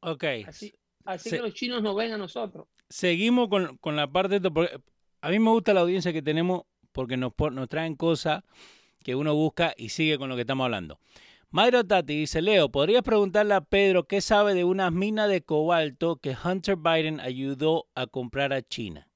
Ok. 0.00 0.24
Así, 0.46 0.72
así 1.04 1.30
Se- 1.30 1.36
que 1.36 1.42
los 1.42 1.54
chinos 1.54 1.82
nos 1.82 1.94
ven 1.96 2.12
a 2.12 2.16
nosotros. 2.16 2.66
Seguimos 2.88 3.48
con, 3.48 3.76
con 3.78 3.94
la 3.96 4.10
parte 4.10 4.40
de 4.40 4.80
a 5.20 5.28
mí 5.30 5.38
me 5.38 5.50
gusta 5.50 5.74
la 5.74 5.80
audiencia 5.80 6.12
que 6.12 6.22
tenemos 6.22 6.62
porque 6.92 7.16
nos, 7.16 7.32
nos 7.52 7.68
traen 7.68 7.94
cosas 7.96 8.42
que 9.02 9.14
uno 9.14 9.34
busca 9.34 9.74
y 9.76 9.88
sigue 9.90 10.18
con 10.18 10.28
lo 10.28 10.34
que 10.34 10.42
estamos 10.42 10.64
hablando. 10.64 10.98
Mayro 11.50 11.84
Tati 11.84 12.14
dice, 12.16 12.42
Leo, 12.42 12.68
¿podrías 12.70 13.02
preguntarle 13.02 13.54
a 13.54 13.60
Pedro 13.60 14.04
qué 14.06 14.20
sabe 14.20 14.54
de 14.54 14.64
unas 14.64 14.92
minas 14.92 15.28
de 15.28 15.42
cobalto 15.42 16.16
que 16.16 16.36
Hunter 16.44 16.76
Biden 16.76 17.18
ayudó 17.18 17.88
a 17.94 18.06
comprar 18.06 18.52
a 18.52 18.62
China? 18.62 19.08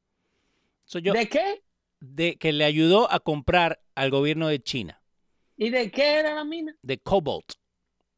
So, 0.84 0.98
yo, 0.98 1.12
¿De 1.12 1.28
qué? 1.28 1.62
de, 2.00 2.36
que 2.36 2.52
le 2.52 2.64
ayudó 2.64 3.10
a 3.10 3.20
comprar 3.20 3.80
al 3.94 4.10
gobierno 4.10 4.48
de 4.48 4.60
China, 4.62 5.00
¿Y 5.56 5.70
de 5.70 5.90
qué 5.92 6.18
era 6.18 6.34
la 6.34 6.42
mina? 6.44 6.76
de 6.82 6.98
cobalt, 6.98 7.52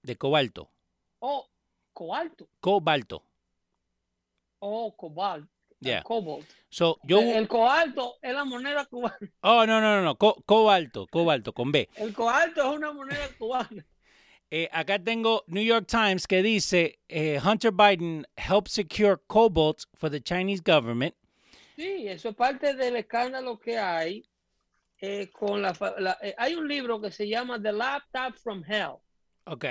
de 0.02 0.16
cobalto, 0.16 0.70
Oh, 1.18 1.46
cobalto. 1.92 2.48
cobalto. 2.60 3.22
Oh, 4.60 4.96
cobalt. 4.96 5.48
Yeah. 5.80 6.02
Cobalt. 6.02 6.46
So, 6.70 6.98
yo, 7.04 7.20
el, 7.20 7.36
el 7.36 7.48
cobalto 7.48 8.16
es 8.22 8.34
la 8.34 8.44
moneda 8.44 8.86
cubana. 8.86 9.16
oh, 9.42 9.66
no, 9.66 9.80
no, 9.80 9.96
no, 9.96 10.02
no, 10.02 10.16
co- 10.16 10.42
cobalto, 10.46 11.06
cobalto, 11.06 11.52
con 11.52 11.70
B. 11.72 11.88
El 11.96 12.12
cobalto 12.12 12.62
es 12.70 12.76
una 12.76 12.92
moneda 12.92 13.28
cubana. 13.38 13.84
Eh, 14.50 14.68
acá 14.72 14.98
tengo 14.98 15.42
New 15.48 15.62
York 15.62 15.86
Times 15.88 16.26
que 16.26 16.42
dice, 16.42 17.00
eh, 17.08 17.40
Hunter 17.44 17.72
Biden 17.72 18.26
helped 18.36 18.70
secure 18.70 19.16
cobalt 19.26 19.84
for 19.94 20.10
the 20.10 20.20
Chinese 20.20 20.62
government. 20.64 21.14
Sí, 21.74 22.06
eso 22.08 22.30
es 22.30 22.36
parte 22.36 22.74
del 22.74 22.96
escándalo 22.96 23.58
que 23.58 23.76
hay 23.76 24.24
eh, 25.00 25.30
con 25.30 25.60
la, 25.60 25.76
hay 26.38 26.54
un 26.54 26.66
libro 26.66 27.00
que 27.00 27.10
se 27.10 27.28
llama 27.28 27.60
The 27.60 27.72
Laptop 27.72 28.34
from 28.36 28.64
Hell, 28.66 28.96
Ok, 29.44 29.64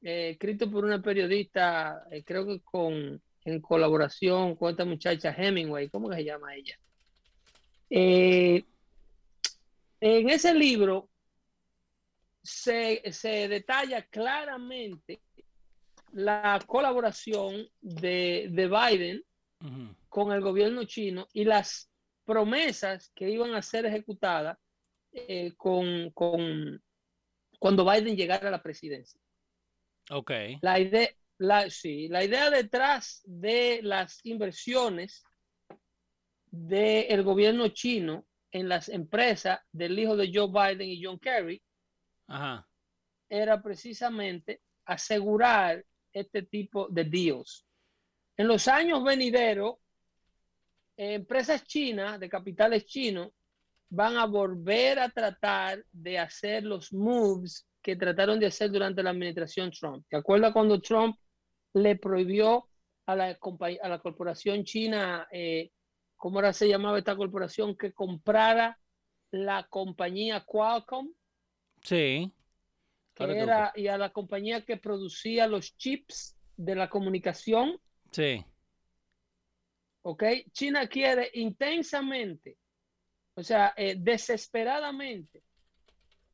escrito 0.00 0.68
por 0.70 0.84
una 0.84 1.00
periodista, 1.00 2.02
creo 2.24 2.44
que 2.46 2.60
con 2.62 3.22
en 3.44 3.60
colaboración 3.60 4.56
con 4.56 4.70
esta 4.70 4.84
muchacha 4.84 5.34
Hemingway, 5.36 5.88
¿cómo 5.90 6.08
que 6.08 6.16
se 6.16 6.24
llama 6.24 6.54
ella? 6.54 6.78
Eh, 7.90 8.64
en 10.00 10.30
ese 10.30 10.54
libro 10.54 11.08
se, 12.42 13.02
se 13.12 13.48
detalla 13.48 14.02
claramente 14.06 15.20
la 16.12 16.58
colaboración 16.66 17.66
de, 17.80 18.48
de 18.50 18.68
Biden 18.68 19.22
con 20.08 20.32
el 20.32 20.40
gobierno 20.40 20.84
chino 20.84 21.28
y 21.32 21.44
las 21.44 21.88
promesas 22.24 23.10
que 23.14 23.30
iban 23.30 23.54
a 23.54 23.62
ser 23.62 23.86
ejecutadas 23.86 24.58
eh, 25.12 25.52
con, 25.56 26.10
con- 26.10 26.82
cuando 27.58 27.88
Biden 27.88 28.16
llegara 28.16 28.48
a 28.48 28.50
la 28.50 28.62
presidencia. 28.62 29.20
ok, 30.10 30.30
La 30.60 30.80
idea, 30.80 31.08
la, 31.42 31.68
sí, 31.70 32.08
la 32.08 32.24
idea 32.24 32.50
detrás 32.50 33.20
de 33.24 33.80
las 33.82 34.24
inversiones 34.24 35.24
del 36.50 37.22
gobierno 37.22 37.68
chino 37.68 38.24
en 38.52 38.68
las 38.68 38.88
empresas 38.88 39.60
del 39.72 39.98
hijo 39.98 40.16
de 40.16 40.30
Joe 40.32 40.48
Biden 40.48 40.88
y 40.88 41.02
John 41.02 41.18
Kerry 41.18 41.60
ajá, 42.28 42.68
era 43.28 43.60
precisamente 43.60 44.60
asegurar 44.84 45.84
este 46.12 46.42
tipo 46.42 46.88
de 46.88 47.04
deals. 47.04 47.66
En 48.36 48.46
los 48.46 48.68
años 48.68 49.02
venideros, 49.02 49.76
eh, 50.96 51.14
empresas 51.14 51.64
chinas, 51.64 52.20
de 52.20 52.28
capitales 52.28 52.84
chinos, 52.84 53.30
van 53.88 54.16
a 54.16 54.26
volver 54.26 54.98
a 54.98 55.08
tratar 55.08 55.84
de 55.90 56.18
hacer 56.18 56.62
los 56.62 56.92
moves 56.92 57.66
que 57.82 57.96
trataron 57.96 58.38
de 58.38 58.46
hacer 58.46 58.70
durante 58.70 59.02
la 59.02 59.10
administración 59.10 59.70
Trump. 59.70 60.06
¿Te 60.08 60.16
acuerdas 60.16 60.52
cuando 60.52 60.80
Trump 60.80 61.16
le 61.74 61.96
prohibió 61.96 62.68
a 63.06 63.16
la, 63.16 63.38
a 63.82 63.88
la 63.88 63.98
corporación 63.98 64.64
china, 64.64 65.26
eh, 65.32 65.70
¿cómo 66.16 66.40
era 66.40 66.52
se 66.52 66.68
llamaba 66.68 66.98
esta 66.98 67.16
corporación? 67.16 67.76
Que 67.76 67.92
comprara 67.92 68.78
la 69.30 69.66
compañía 69.68 70.44
Qualcomm 70.44 71.12
sí. 71.82 72.32
Ahora 73.18 73.34
que- 73.34 73.40
era 73.40 73.72
y 73.74 73.86
a 73.88 73.98
la 73.98 74.10
compañía 74.12 74.64
que 74.64 74.76
producía 74.76 75.46
los 75.46 75.76
chips 75.76 76.36
de 76.56 76.74
la 76.74 76.88
comunicación, 76.88 77.78
Sí, 78.10 78.44
¿ok? 80.02 80.24
China 80.52 80.86
quiere 80.86 81.30
intensamente, 81.34 82.56
o 83.34 83.42
sea, 83.42 83.72
eh, 83.76 83.96
desesperadamente, 83.98 85.42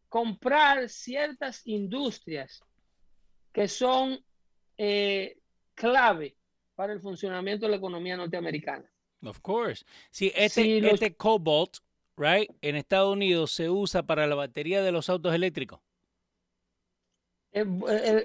comprar 0.09 0.89
ciertas 0.89 1.67
industrias 1.67 2.63
que 3.53 3.69
son 3.69 4.19
eh, 4.79 5.37
clave 5.75 6.37
para 6.75 6.93
el 6.93 7.01
funcionamiento 7.01 7.67
de 7.67 7.71
la 7.73 7.77
economía 7.77 8.17
norteamericana. 8.17 8.91
of 9.25 9.41
course. 9.41 9.85
Sí, 10.11 10.33
este, 10.35 10.63
Sí, 10.63 10.81
los- 10.81 10.95
este 10.95 11.15
cobalt, 11.17 11.79
right, 12.17 12.51
en 12.63 12.77
Estados 12.77 13.13
Unidos 13.13 13.53
se 13.53 13.69
usa 13.69 14.03
para 14.05 14.27
la 14.27 14.35
batería 14.37 14.81
de 14.83 14.93
los 14.93 15.09
autos 15.11 15.35
eléctricos. 15.35 15.81
Eh, 17.53 17.65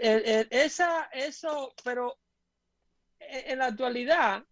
eh, 0.01 0.47
esa, 0.51 1.05
eso, 1.13 1.73
pero 1.83 2.17
en 3.19 3.57
la 3.59 3.67
actualidad, 3.67 4.45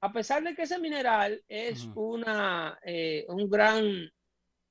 a 0.00 0.12
pesar 0.12 0.42
de 0.42 0.54
que 0.54 0.62
ese 0.62 0.78
mineral 0.78 1.42
es 1.48 1.84
Ujú. 1.84 2.14
una, 2.14 2.78
eh, 2.84 3.24
un 3.28 3.48
gran, 3.48 4.10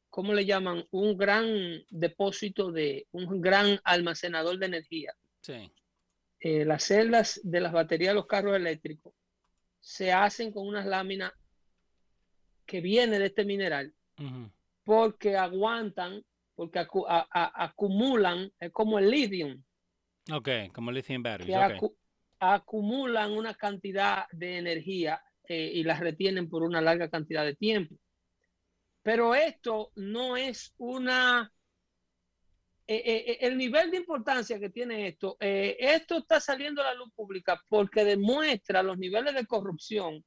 ¿cómo 0.10 0.34
le 0.34 0.46
llaman? 0.46 0.86
Un 0.92 1.16
gran 1.18 1.46
depósito 1.90 2.72
de, 2.72 3.08
un 3.12 3.40
gran 3.42 3.80
almacenador 3.84 4.58
de 4.58 4.66
energía. 4.66 5.14
Sí, 5.42 5.72
Eh, 6.40 6.66
las 6.66 6.84
celdas 6.84 7.40
de 7.44 7.60
las 7.62 7.72
baterías 7.72 8.12
de 8.12 8.16
los 8.16 8.28
carros 8.28 8.56
eléctricos 8.56 9.14
se 9.80 10.12
hacen 10.12 10.52
con 10.52 10.68
unas 10.68 10.86
láminas 10.86 11.32
que 12.66 12.82
viene 12.82 13.20
de 13.20 13.28
este 13.28 13.46
mineral 13.46 13.94
porque 14.84 15.36
aguantan, 15.36 16.24
porque 16.56 16.80
acu- 16.80 17.06
a- 17.08 17.28
a- 17.32 17.64
acumulan, 17.66 18.52
es 18.60 18.72
como 18.72 19.00
el 19.00 19.10
lithium, 19.10 19.64
ok, 20.32 20.50
como 20.74 20.92
lithium 20.92 21.24
batteries, 21.24 21.48
que 21.48 21.56
ok. 21.56 21.82
acu- 21.82 21.96
acumulan 22.40 23.32
una 23.32 23.54
cantidad 23.56 24.26
de 24.32 24.58
energía 24.58 25.22
eh, 25.48 25.72
y 25.74 25.84
las 25.84 26.00
retienen 26.00 26.50
por 26.50 26.64
una 26.64 26.82
larga 26.82 27.10
cantidad 27.10 27.44
de 27.44 27.56
tiempo. 27.56 27.96
Pero 29.04 29.36
esto 29.36 29.92
no 29.96 30.36
es 30.36 30.74
una... 30.78 31.52
eh, 32.88 33.02
eh, 33.06 33.24
eh, 33.32 33.38
el 33.42 33.58
nivel 33.58 33.90
de 33.92 33.98
importancia 33.98 34.60
que 34.60 34.70
tiene 34.70 35.08
esto, 35.08 35.38
eh, 35.40 35.76
esto 35.80 36.18
está 36.20 36.40
saliendo 36.40 36.82
a 36.82 36.86
la 36.86 36.94
luz 36.94 37.10
pública 37.16 37.60
porque 37.68 38.04
demuestra 38.06 38.84
los 38.84 38.98
niveles 38.98 39.34
de 39.34 39.46
corrupción 39.48 40.24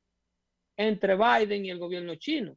entre 0.77 1.17
Biden 1.17 1.65
y 1.67 1.71
el 1.71 1.79
gobierno 1.79 2.15
chino. 2.17 2.57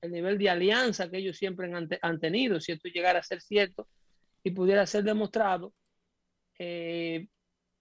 El 0.00 0.12
nivel 0.12 0.38
de 0.38 0.48
alianza 0.50 1.10
que 1.10 1.18
ellos 1.18 1.36
siempre 1.36 1.72
han, 1.72 1.88
te- 1.88 1.98
han 2.02 2.18
tenido, 2.20 2.60
si 2.60 2.72
esto 2.72 2.88
llegara 2.88 3.18
a 3.18 3.22
ser 3.22 3.40
cierto 3.40 3.86
y 4.42 4.50
pudiera 4.50 4.86
ser 4.86 5.04
demostrado, 5.04 5.72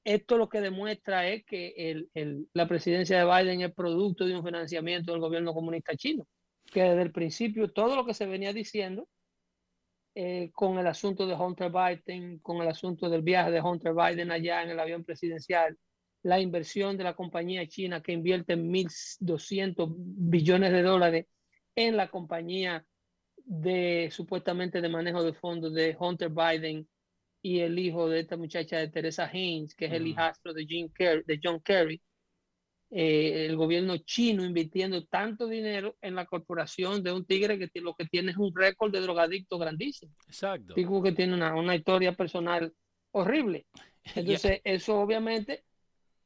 esto 0.05 0.37
lo 0.37 0.49
que 0.49 0.61
demuestra 0.61 1.27
es 1.27 1.45
que 1.45 1.73
el- 1.77 2.09
el- 2.13 2.47
la 2.53 2.67
presidencia 2.67 3.17
de 3.19 3.25
Biden 3.43 3.61
es 3.61 3.73
producto 3.73 4.25
de 4.25 4.35
un 4.37 4.43
financiamiento 4.45 5.11
del 5.11 5.21
gobierno 5.21 5.53
comunista 5.53 5.95
chino, 5.95 6.25
que 6.71 6.81
desde 6.83 7.01
el 7.01 7.11
principio 7.11 7.71
todo 7.71 7.95
lo 7.95 8.05
que 8.05 8.13
se 8.13 8.25
venía 8.25 8.53
diciendo 8.53 9.07
eh, 10.21 10.51
con 10.53 10.77
el 10.77 10.85
asunto 10.85 11.25
de 11.25 11.33
Hunter 11.33 11.71
Biden, 11.71 12.39
con 12.39 12.61
el 12.61 12.67
asunto 12.67 13.09
del 13.09 13.21
viaje 13.21 13.51
de 13.51 13.61
Hunter 13.61 13.93
Biden 13.93 14.31
allá 14.31 14.61
en 14.63 14.71
el 14.71 14.77
avión 14.77 15.05
presidencial, 15.05 15.77
la 16.23 16.41
inversión 16.41 16.97
de 16.97 17.05
la 17.05 17.15
compañía 17.15 17.65
china 17.69 18.01
que 18.01 18.11
invierte 18.11 18.57
1.200 18.57 19.93
billones 19.95 20.73
de 20.73 20.81
dólares 20.81 21.25
en 21.73 21.95
la 21.95 22.09
compañía 22.09 22.85
de 23.45 24.09
supuestamente 24.11 24.81
de 24.81 24.89
manejo 24.89 25.23
de 25.23 25.31
fondos 25.31 25.73
de 25.73 25.95
Hunter 25.97 26.31
Biden 26.31 26.85
y 27.41 27.61
el 27.61 27.79
hijo 27.79 28.09
de 28.09 28.19
esta 28.19 28.35
muchacha 28.35 28.75
de 28.75 28.89
Teresa 28.89 29.25
Haynes, 29.31 29.73
que 29.73 29.85
es 29.85 29.93
el 29.93 30.01
Ujú. 30.01 30.11
hijastro 30.11 30.53
de, 30.53 30.65
Jim 30.65 30.89
de 30.97 31.39
John 31.41 31.61
Kerry, 31.61 32.01
eh, 32.91 33.45
el 33.47 33.55
gobierno 33.55 33.97
chino 33.97 34.43
invirtiendo 34.43 35.05
tanto 35.05 35.47
dinero 35.47 35.95
en 36.01 36.15
la 36.15 36.25
corporación 36.25 37.03
de 37.03 37.11
un 37.11 37.25
tigre 37.25 37.59
que 37.59 37.81
lo 37.81 37.93
que 37.93 38.05
tiene 38.05 38.31
es 38.31 38.37
un 38.37 38.51
récord 38.55 38.91
de 38.91 39.01
drogadicto 39.01 39.59
grandísimo. 39.59 40.13
Exacto. 40.27 40.73
Que 40.73 41.11
tiene 41.11 41.35
una, 41.35 41.55
una 41.55 41.75
historia 41.75 42.13
personal 42.13 42.73
horrible. 43.11 43.67
Entonces, 44.15 44.61
eso 44.63 44.99
obviamente 44.99 45.63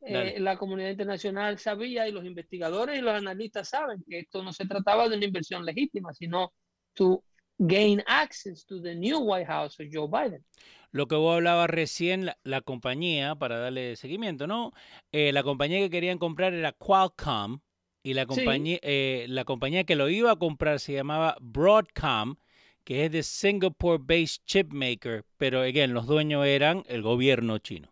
eh, 0.05 0.39
la 0.39 0.57
comunidad 0.57 0.89
internacional 0.89 1.59
sabía 1.59 2.07
y 2.07 2.11
los 2.11 2.25
investigadores 2.25 2.97
y 2.97 3.01
los 3.01 3.13
analistas 3.13 3.69
saben 3.69 4.03
que 4.07 4.19
esto 4.19 4.43
no 4.43 4.51
se 4.51 4.65
trataba 4.65 5.07
de 5.07 5.17
una 5.17 5.25
inversión 5.25 5.65
legítima, 5.65 6.13
sino 6.13 6.53
to 6.93 7.23
gain 7.59 8.03
access 8.07 8.65
to 8.65 8.81
the 8.81 8.95
new 8.95 9.19
White 9.19 9.47
House 9.47 9.79
of 9.79 9.87
Joe 9.91 10.07
Biden. 10.07 10.43
Lo 10.91 11.07
que 11.07 11.15
vos 11.15 11.35
hablabas 11.35 11.69
recién, 11.69 12.25
la, 12.25 12.37
la 12.43 12.61
compañía, 12.61 13.35
para 13.35 13.57
darle 13.57 13.95
seguimiento, 13.95 14.45
¿no? 14.47 14.73
Eh, 15.11 15.31
la 15.33 15.41
compañía 15.43 15.79
que 15.79 15.89
querían 15.89 16.19
comprar 16.19 16.53
era 16.53 16.71
Qualcomm 16.71 17.59
y 18.03 18.13
la 18.13 18.25
Sí. 18.25 18.35
compañía, 18.35 18.79
eh, 18.81 19.25
la 19.29 19.43
compañía 19.43 19.85
que 19.85 19.95
lo 19.95 20.09
iba 20.09 20.31
a 20.31 20.35
comprar 20.35 20.79
se 20.79 20.93
llamaba 20.93 21.35
Broadcom, 21.41 22.35
que 22.83 23.05
es 23.05 23.11
de 23.11 23.23
Singapore-based 23.23 24.43
chipmaker, 24.45 25.23
pero 25.37 25.61
again, 25.61 25.93
los 25.93 26.05
dueños 26.05 26.45
eran 26.45 26.83
el 26.87 27.01
gobierno 27.01 27.57
chino. 27.59 27.89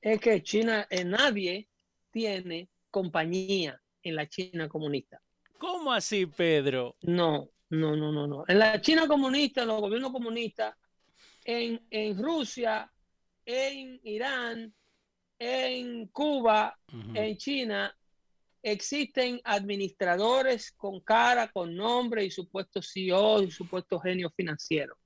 Es 0.00 0.20
que 0.20 0.42
China, 0.42 0.86
eh, 0.90 1.04
nadie 1.04 1.68
tiene 2.10 2.68
compañía 2.90 3.80
en 4.02 4.16
la 4.16 4.28
China 4.28 4.68
comunista. 4.68 5.20
¿Cómo 5.58 5.92
así, 5.92 6.26
Pedro? 6.26 6.96
No, 7.02 7.48
no, 7.72 7.96
no, 7.96 8.12
no, 8.12 8.26
no. 8.26 8.44
En 8.46 8.58
la 8.58 8.80
China 8.82 9.08
comunista, 9.08 9.62
en 9.62 9.68
los 9.68 9.80
gobiernos 9.80 10.12
comunistas, 10.12 10.76
en, 11.42 11.80
en 11.90 12.22
Rusia, 12.22 12.92
en 13.46 13.98
Irán, 14.04 14.74
en 15.38 16.06
Cuba, 16.08 16.78
en 17.14 17.36
China, 17.38 17.96
existen 18.62 19.40
administradores 19.42 20.70
con 20.72 21.00
cara, 21.00 21.50
con 21.50 21.74
nombre 21.74 22.24
y 22.24 22.30
supuestos 22.30 22.90
CEO 22.92 23.42
y 23.42 23.50
supuestos 23.50 24.02
genios 24.02 24.32
financieros, 24.36 24.98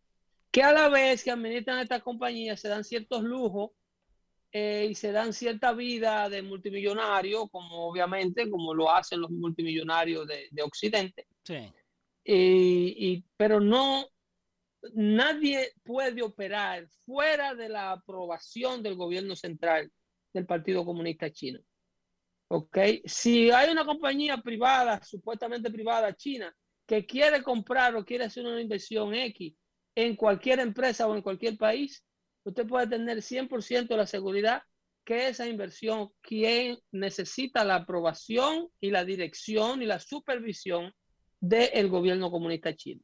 que 0.51 0.63
a 0.65 0.73
la 0.73 0.89
vez 0.89 1.23
que 1.23 1.31
administran 1.31 1.79
estas 1.79 2.03
compañías 2.03 2.61
se 2.61 2.69
dan 2.69 2.83
ciertos 2.83 3.23
lujos 3.23 3.71
eh, 4.51 4.89
y 4.91 4.95
se 4.97 5.13
dan 5.13 5.33
cierta 5.33 5.73
vida 5.73 6.29
de 6.29 6.43
multimillonario, 6.43 7.47
como 7.47 7.87
obviamente, 7.87 8.51
como 8.51 8.75
lo 8.75 8.91
hacen 8.91 9.21
los 9.21 9.31
multimillonarios 9.31 10.27
de, 10.27 10.49
de 10.51 10.63
Occidente, 10.63 11.29
Sí. 11.45 11.73
Y, 12.29 13.25
pero 13.37 13.61
no, 13.61 14.07
nadie 14.95 15.73
puede 15.85 16.23
operar 16.23 16.89
fuera 17.05 17.55
de 17.55 17.69
la 17.69 17.93
aprobación 17.93 18.83
del 18.83 18.97
gobierno 18.97 19.37
central 19.37 19.93
del 20.33 20.47
Partido 20.47 20.85
Comunista 20.85 21.31
Chino. 21.31 21.61
¿Ok? 22.49 22.79
Si 23.05 23.51
hay 23.51 23.71
una 23.71 23.85
compañía 23.85 24.39
privada, 24.39 25.03
supuestamente 25.03 25.71
privada 25.71 26.15
china, 26.15 26.55
que 26.87 27.05
quiere 27.05 27.43
comprar 27.43 27.97
o 27.97 28.05
quiere 28.05 28.25
hacer 28.25 28.45
una 28.45 28.61
inversión 28.61 29.15
X 29.15 29.55
en 29.97 30.15
cualquier 30.15 30.61
empresa 30.61 31.07
o 31.09 31.17
en 31.17 31.23
cualquier 31.23 31.57
país, 31.57 32.05
usted 32.45 32.67
puede 32.67 32.87
tener 32.87 33.19
100% 33.19 33.97
la 33.97 34.07
seguridad 34.07 34.63
que 35.05 35.29
esa 35.29 35.47
inversión, 35.47 36.11
quien 36.21 36.79
necesita 36.91 37.65
la 37.65 37.77
aprobación 37.77 38.69
y 38.81 38.91
la 38.91 39.05
dirección 39.05 39.81
y 39.81 39.87
la 39.87 40.01
supervisión 40.01 40.93
del 41.41 41.89
gobierno 41.89 42.31
comunista 42.31 42.75
chino. 42.75 43.03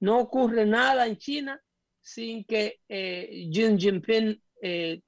No 0.00 0.18
ocurre 0.18 0.66
nada 0.66 1.06
en 1.06 1.16
China 1.16 1.60
sin 2.00 2.44
que 2.44 2.80
eh, 2.88 3.48
Xi 3.52 3.76
Jinping 3.78 4.40
eh, 4.62 5.00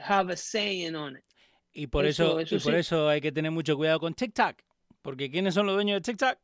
have 0.00 0.32
a 0.32 0.36
saying 0.36 0.94
on 0.94 1.16
it. 1.16 1.24
Y 1.72 1.86
por 1.86 2.06
Eso- 2.06 2.40
eso, 2.40 2.40
eso 2.40 2.56
y 2.56 2.58
por 2.60 2.72
sí. 2.74 2.78
eso 2.80 3.08
hay 3.08 3.20
que 3.20 3.32
tener 3.32 3.50
mucho 3.50 3.76
cuidado 3.76 4.00
con 4.00 4.14
TikTok. 4.14 4.56
Porque 5.02 5.30
¿quiénes 5.30 5.54
son 5.54 5.66
los 5.66 5.74
dueños 5.74 5.96
de 5.96 6.00
TikTok? 6.12 6.38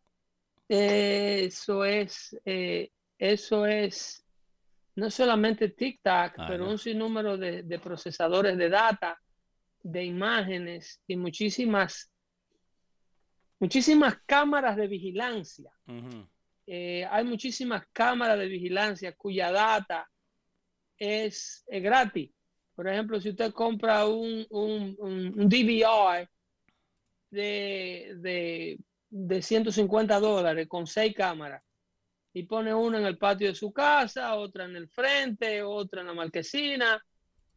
Eso 0.68 1.84
es, 1.84 2.36
eh, 2.44 2.90
eso 3.18 3.66
es 3.66 4.24
no 4.96 5.10
solamente 5.10 5.68
TikTok, 5.70 6.34
Ah, 6.38 6.46
pero 6.48 6.64
no. 6.64 6.70
un 6.70 6.78
sinnúmero 6.78 7.36
de, 7.36 7.62
de 7.64 7.78
procesadores 7.78 8.56
de 8.56 8.68
data, 8.68 9.20
de 9.82 10.04
imágenes 10.04 11.00
y 11.06 11.16
muchísimas, 11.16 12.10
muchísimas 13.64 14.18
cámaras 14.26 14.76
de 14.76 14.86
vigilancia. 14.86 15.70
Eh, 16.66 17.06
hay 17.10 17.24
muchísimas 17.24 17.86
cámaras 17.92 18.38
de 18.38 18.46
vigilancia 18.46 19.14
cuya 19.16 19.50
data 19.50 20.06
es, 20.98 21.64
es 21.66 21.82
gratis. 21.82 22.30
Por 22.74 22.88
ejemplo, 22.88 23.18
si 23.20 23.30
usted 23.30 23.52
compra 23.52 24.04
un, 24.06 24.46
un, 24.50 24.94
un- 24.98 25.40
un 25.40 25.48
DVR 25.48 26.28
de, 27.30 28.14
de, 28.18 28.78
de 29.10 29.42
150 29.42 30.20
dólares 30.20 30.66
con 30.68 30.86
seis 30.86 31.14
cámaras 31.14 31.62
y 32.34 32.42
pone 32.44 32.74
una 32.74 32.98
en 32.98 33.06
el 33.06 33.16
patio 33.16 33.48
de 33.48 33.54
su 33.54 33.72
casa, 33.72 34.34
otra 34.34 34.64
en 34.66 34.76
el 34.76 34.88
frente, 34.88 35.62
otra 35.62 36.02
en 36.02 36.08
la 36.08 36.14
marquesina 36.14 37.02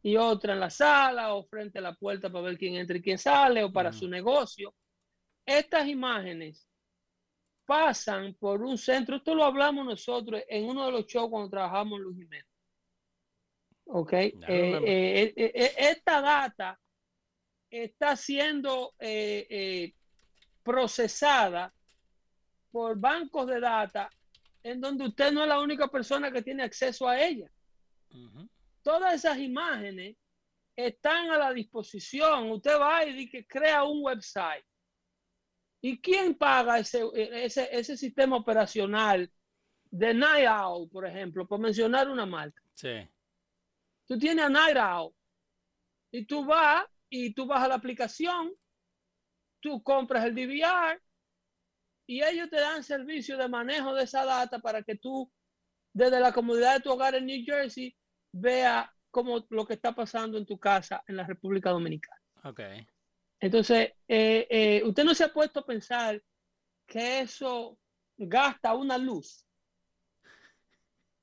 y 0.02 0.16
otra 0.16 0.54
en 0.54 0.60
la 0.60 0.70
sala 0.70 1.34
o 1.34 1.44
frente 1.44 1.78
a 1.80 1.82
la 1.82 1.94
puerta 1.94 2.30
para 2.30 2.44
ver 2.44 2.56
quién 2.58 2.76
entra 2.76 2.96
y 2.96 3.02
quién 3.02 3.18
sale 3.18 3.62
o 3.64 3.72
para 3.72 3.92
su 3.92 4.08
negocio. 4.08 4.74
Estas 5.48 5.88
imágenes 5.88 6.68
pasan 7.64 8.34
por 8.34 8.60
un 8.60 8.76
centro, 8.76 9.16
esto 9.16 9.34
lo 9.34 9.44
hablamos 9.44 9.86
nosotros 9.86 10.42
en 10.46 10.68
uno 10.68 10.84
de 10.84 10.92
los 10.92 11.06
shows 11.06 11.30
cuando 11.30 11.48
trabajamos 11.48 11.98
en 11.98 12.04
Luis 12.04 12.18
Jiménez. 12.18 12.46
Ok, 13.86 14.12
Eh, 14.12 14.34
eh, 14.46 15.32
eh, 15.34 15.52
eh, 15.54 15.74
esta 15.78 16.20
data 16.20 16.78
está 17.70 18.14
siendo 18.14 18.92
procesada 20.62 21.72
por 22.70 22.98
bancos 22.98 23.46
de 23.46 23.58
data 23.58 24.10
en 24.62 24.82
donde 24.82 25.06
usted 25.06 25.32
no 25.32 25.40
es 25.44 25.48
la 25.48 25.60
única 25.60 25.88
persona 25.88 26.30
que 26.30 26.42
tiene 26.42 26.62
acceso 26.62 27.08
a 27.08 27.18
ella. 27.18 27.50
Todas 28.82 29.14
esas 29.14 29.38
imágenes 29.38 30.14
están 30.76 31.30
a 31.30 31.38
la 31.38 31.54
disposición. 31.54 32.50
Usted 32.50 32.78
va 32.78 33.06
y 33.06 33.14
dice 33.14 33.30
que 33.30 33.46
crea 33.46 33.84
un 33.84 34.04
website. 34.04 34.67
¿Y 35.80 36.00
quién 36.00 36.34
paga 36.34 36.78
ese, 36.78 37.04
ese, 37.14 37.68
ese 37.70 37.96
sistema 37.96 38.36
operacional 38.36 39.30
de 39.90 40.14
Night 40.14 40.48
Owl, 40.48 40.88
por 40.88 41.06
ejemplo, 41.06 41.46
por 41.46 41.60
mencionar 41.60 42.08
una 42.08 42.26
marca? 42.26 42.62
Sí. 42.74 43.08
Tú 44.06 44.18
tienes 44.18 44.44
a 44.44 44.48
Night 44.48 44.76
Owl 44.76 45.14
y 46.10 46.24
tú 46.24 46.44
vas 46.44 46.84
y 47.10 47.32
tú 47.32 47.46
vas 47.46 47.62
a 47.62 47.68
la 47.68 47.74
aplicación, 47.74 48.52
tú 49.60 49.82
compras 49.82 50.24
el 50.24 50.34
DVR 50.34 51.00
y 52.06 52.22
ellos 52.22 52.48
te 52.50 52.58
dan 52.58 52.82
servicio 52.82 53.36
de 53.36 53.48
manejo 53.48 53.94
de 53.94 54.04
esa 54.04 54.24
data 54.24 54.58
para 54.58 54.82
que 54.82 54.96
tú 54.96 55.30
desde 55.92 56.20
la 56.20 56.32
comodidad 56.32 56.74
de 56.74 56.80
tu 56.80 56.90
hogar 56.90 57.14
en 57.14 57.26
New 57.26 57.44
Jersey 57.44 57.94
vea 58.32 58.92
cómo 59.10 59.46
lo 59.50 59.66
que 59.66 59.74
está 59.74 59.94
pasando 59.94 60.38
en 60.38 60.46
tu 60.46 60.58
casa 60.58 61.02
en 61.06 61.16
la 61.16 61.26
República 61.26 61.70
Dominicana. 61.70 62.20
Ok. 62.44 62.60
Entonces, 63.40 63.92
eh, 64.08 64.46
eh, 64.50 64.82
usted 64.84 65.04
no 65.04 65.14
se 65.14 65.24
ha 65.24 65.32
puesto 65.32 65.60
a 65.60 65.66
pensar 65.66 66.22
que 66.86 67.20
eso 67.20 67.78
gasta 68.16 68.74
una 68.74 68.98
luz, 68.98 69.46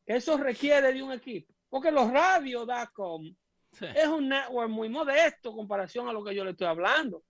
que 0.06 0.16
eso 0.16 0.38
requiere 0.38 0.94
de 0.94 1.04
un 1.04 1.12
equipo, 1.12 1.54
porque 1.70 1.92
los 1.92 2.10
radios.com 2.12 3.36
Sí. 3.72 3.88
es 3.94 4.08
un 4.08 4.30
network 4.30 4.70
muy 4.70 4.88
modesto 4.88 5.50
en 5.50 5.58
comparación 5.58 6.08
a 6.08 6.14
lo 6.14 6.24
que 6.24 6.34
yo 6.34 6.46
le 6.46 6.52
estoy 6.52 6.68
hablando. 6.68 7.26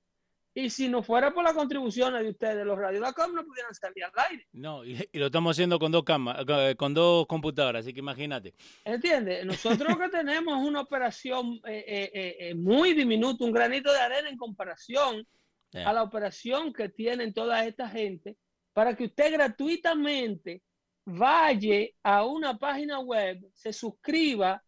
Y 0.58 0.70
si 0.70 0.88
no 0.88 1.04
fuera 1.04 1.34
por 1.34 1.44
las 1.44 1.54
contribuciones 1.54 2.24
de 2.24 2.30
ustedes, 2.30 2.66
los 2.66 2.80
radios.com 2.80 3.34
no 3.34 3.46
pudieran 3.46 3.76
salir 3.76 4.06
al 4.06 4.12
aire. 4.30 4.48
No, 4.54 4.86
y, 4.86 5.06
y 5.12 5.20
lo 5.20 5.26
estamos 5.26 5.54
haciendo 5.54 5.78
con 5.78 5.92
dos 5.92 6.06
cámaras, 6.06 6.46
con 6.78 6.94
dos 6.94 7.28
computadoras, 7.28 7.82
así 7.82 7.94
que 7.94 8.00
imagínate. 8.00 8.54
¿Entiendes? 8.86 9.46
Nosotros 9.46 9.90
lo 9.90 10.00
que 10.00 10.08
tenemos 10.08 10.58
es 10.58 10.66
una 10.66 10.80
operación 10.80 11.60
eh, 11.66 11.84
eh, 11.86 12.12
eh, 12.14 12.36
eh, 12.40 12.56
muy 12.56 12.94
diminuta, 12.94 13.44
un 13.44 13.52
granito 13.52 13.92
de 13.92 14.00
arena 14.00 14.30
en 14.30 14.38
comparación 14.38 15.28
a 15.74 15.92
la 15.92 16.04
operación 16.04 16.72
que 16.72 16.88
tienen 16.88 17.34
toda 17.34 17.66
esta 17.66 17.90
gente 17.90 18.38
para 18.72 18.96
que 18.96 19.06
usted 19.06 19.34
gratuitamente 19.34 20.62
vaya 21.04 21.88
a 22.02 22.26
una 22.26 22.58
página 22.58 23.00
web, 23.00 23.46
se 23.54 23.74
suscriba, 23.74 24.64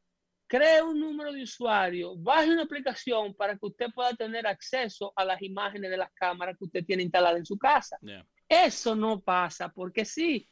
cree 0.47 0.81
un 0.81 0.99
número 0.99 1.31
de 1.31 1.43
usuario, 1.43 2.15
baje 2.17 2.49
una 2.49 2.63
aplicación 2.63 3.33
para 3.35 3.57
que 3.57 3.65
usted 3.65 3.87
pueda 3.93 4.13
tener 4.13 4.47
acceso 4.47 5.13
a 5.15 5.25
las 5.25 5.41
imágenes 5.41 5.91
de 5.91 5.97
las 5.97 6.11
cámaras 6.13 6.57
que 6.57 6.65
usted 6.65 6.85
tiene 6.85 7.03
instaladas 7.03 7.39
en 7.39 7.45
su 7.45 7.57
casa. 7.57 7.97
Ya. 8.01 8.25
Eso 8.47 8.95
no 8.95 9.19
pasa 9.19 9.69
porque 9.69 10.05
sí, 10.05 10.49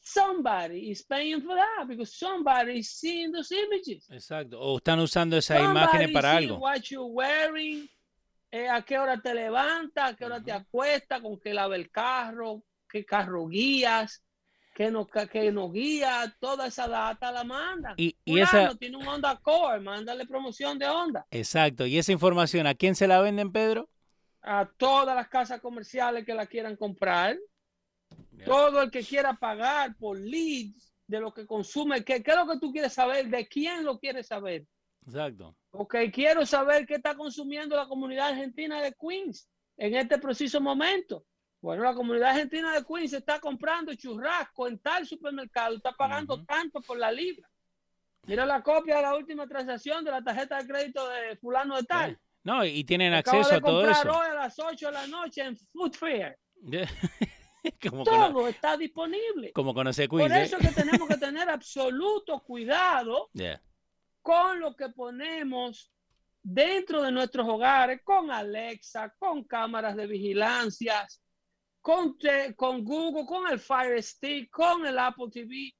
somebody 0.00 0.90
is 0.90 1.02
paying 1.04 1.42
for 1.42 1.56
that 1.56 1.86
because 1.86 2.14
somebody 2.16 2.78
is 2.78 2.90
seeing 2.90 3.32
those 3.32 3.50
images. 3.54 4.08
Exacto. 4.10 4.60
O 4.60 4.76
están 4.76 5.00
usando 5.00 5.36
esas 5.36 5.56
Somebody 5.58 5.86
imágenes 5.86 6.12
para 6.12 6.36
algo. 6.36 6.58
What 6.58 6.82
you're 6.90 7.10
wearing, 7.10 7.88
eh, 8.50 8.68
a 8.68 8.82
qué 8.82 8.98
hora 8.98 9.20
te 9.20 9.34
levantas, 9.34 10.12
a 10.12 10.16
qué 10.16 10.24
hora 10.26 10.42
te 10.42 10.50
Ujú. 10.52 10.60
acuestas, 10.60 11.20
con 11.22 11.40
qué 11.40 11.54
lava 11.54 11.76
el 11.76 11.90
carro, 11.90 12.62
qué 12.88 13.04
carro 13.04 13.46
guías, 13.46 14.22
qué 14.74 14.90
no, 14.90 15.06
ca- 15.06 15.26
qué 15.26 15.52
no 15.52 15.70
guía, 15.70 16.34
toda 16.40 16.66
esa 16.66 16.88
data 16.88 17.32
la 17.32 17.44
mandan. 17.44 17.94
Y, 17.96 18.16
esa, 18.24 18.74
tiene 18.76 18.96
un 18.96 19.06
Honda 19.06 19.36
Core, 19.42 19.80
mándale 19.80 20.26
promoción 20.26 20.78
de 20.78 20.88
Honda 20.88 21.26
exacto. 21.30 21.86
Y 21.86 21.98
esa 21.98 22.12
información, 22.12 22.66
¿a 22.66 22.74
quién 22.74 22.94
se 22.94 23.08
la 23.08 23.20
venden, 23.20 23.52
Pedro? 23.52 23.88
a 24.42 24.66
todas 24.78 25.14
las 25.14 25.28
casas 25.28 25.60
comerciales 25.60 26.24
que 26.24 26.32
la 26.32 26.46
quieran 26.46 26.74
comprar, 26.76 27.36
todo 28.44 28.82
el 28.82 28.90
que 28.90 29.02
quiera 29.04 29.34
pagar 29.34 29.94
por 29.96 30.18
leads 30.18 30.94
de 31.06 31.20
lo 31.20 31.32
que 31.34 31.46
consume, 31.46 32.04
¿qué, 32.04 32.22
qué 32.22 32.30
es 32.30 32.36
lo 32.36 32.46
que 32.46 32.58
tú 32.58 32.72
quieres 32.72 32.92
saber? 32.92 33.28
¿De 33.28 33.46
quién 33.46 33.84
lo 33.84 33.98
quieres 33.98 34.28
saber? 34.28 34.66
Exacto. 35.04 35.56
Ok, 35.72 35.96
quiero 36.12 36.46
saber 36.46 36.86
qué 36.86 36.94
está 36.94 37.14
consumiendo 37.14 37.76
la 37.76 37.86
comunidad 37.86 38.28
argentina 38.28 38.80
de 38.80 38.94
Queens 38.94 39.48
en 39.76 39.94
este 39.94 40.18
preciso 40.18 40.60
momento. 40.60 41.24
Bueno, 41.60 41.82
la 41.82 41.94
comunidad 41.94 42.30
argentina 42.30 42.72
de 42.72 42.84
Queens 42.84 43.12
está 43.12 43.38
comprando 43.38 43.94
churrasco 43.94 44.66
en 44.66 44.78
tal 44.78 45.06
supermercado, 45.06 45.76
está 45.76 45.92
pagando 45.92 46.42
tanto 46.44 46.80
por 46.80 46.96
la 46.98 47.12
libra. 47.12 47.48
Mira 48.26 48.46
la 48.46 48.62
copia 48.62 48.96
de 48.96 49.02
la 49.02 49.14
última 49.14 49.46
transacción 49.46 50.04
de 50.04 50.10
la 50.10 50.22
tarjeta 50.22 50.58
de 50.58 50.66
crédito 50.66 51.06
de 51.08 51.36
fulano 51.36 51.76
de 51.76 51.82
tal. 51.84 52.18
No, 52.42 52.64
y 52.64 52.84
tienen 52.84 53.12
Acabo 53.12 53.38
acceso 53.40 53.56
a 53.56 53.60
todo 53.60 53.82
comprar 53.82 54.06
eso. 54.06 54.18
hoy 54.18 54.26
a 54.30 54.34
las 54.34 54.58
8 54.58 54.86
de 54.86 54.92
la 54.92 55.06
noche 55.06 55.42
en 55.42 55.56
Food 55.58 55.92
Fair. 55.94 56.38
como, 57.90 58.04
cono- 58.04 58.32
Todo 58.32 58.48
está 58.48 58.76
disponible. 58.76 59.52
como 59.52 59.74
conoce 59.74 60.08
Por 60.08 60.20
Queens, 60.20 60.34
¿eh? 60.34 60.42
eso 60.44 60.56
es 60.58 60.68
que 60.68 60.74
tenemos 60.82 61.06
que 61.08 61.16
tener 61.18 61.48
absoluto 61.50 62.40
cuidado 62.40 63.28
con 64.22 64.60
lo 64.60 64.74
que 64.74 64.88
ponemos 64.90 65.92
dentro 66.42 67.02
de 67.02 67.12
nuestros 67.12 67.46
hogares, 67.46 68.00
con 68.02 68.30
Alexa, 68.30 69.14
con 69.18 69.44
cámaras 69.44 69.94
de 69.96 70.06
vigilancia, 70.06 71.06
con, 71.80 72.16
con 72.56 72.84
Google, 72.84 73.26
con 73.26 73.50
el 73.50 73.58
Fire 73.58 74.02
Stick, 74.02 74.50
con 74.50 74.86
el 74.86 74.98
Apple 74.98 75.28
TV, 75.32 75.74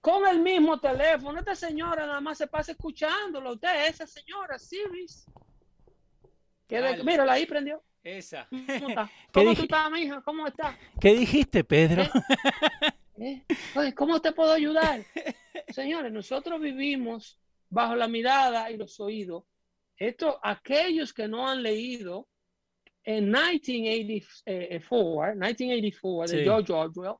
con 0.00 0.26
el 0.26 0.40
mismo 0.40 0.78
teléfono. 0.78 1.38
Esta 1.38 1.54
señora 1.54 2.06
nada 2.06 2.20
más 2.20 2.38
se 2.38 2.46
pasa 2.46 2.72
escuchándolo. 2.72 3.52
Usted, 3.52 3.86
esa 3.88 4.06
señora, 4.06 4.58
Siris. 4.58 5.26
Que 6.66 7.02
mírala, 7.04 7.34
ahí 7.34 7.46
prendió. 7.46 7.82
Esa. 8.02 8.48
¿Cómo 8.48 8.58
está? 8.88 9.10
¿Qué 9.32 9.40
¿Cómo 9.40 9.54
tú 9.54 9.62
estás, 9.62 9.90
mija? 9.90 10.22
¿Cómo 10.22 10.46
estás? 10.46 10.76
¿Qué 11.00 11.14
dijiste, 11.14 11.64
Pedro? 11.64 12.04
¿Eh? 13.18 13.42
Oye, 13.74 13.94
¿Cómo 13.94 14.20
te 14.20 14.32
puedo 14.32 14.52
ayudar? 14.52 15.04
Señores, 15.68 16.12
nosotros 16.12 16.60
vivimos 16.60 17.40
bajo 17.68 17.96
la 17.96 18.06
mirada 18.08 18.70
y 18.70 18.76
los 18.76 19.00
oídos. 19.00 19.44
Esto, 19.96 20.38
aquellos 20.42 21.12
que 21.12 21.26
no 21.26 21.48
han 21.48 21.62
leído 21.62 22.28
en 23.06 23.30
1984, 23.30 25.36
1984 25.36 26.26
de 26.26 26.38
Sí. 26.38 26.44
George 26.44 26.72
Orwell, 26.72 27.14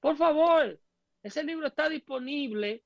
por 0.00 0.16
favor, 0.16 0.78
ese 1.22 1.44
libro 1.44 1.68
está 1.68 1.88
disponible 1.88 2.82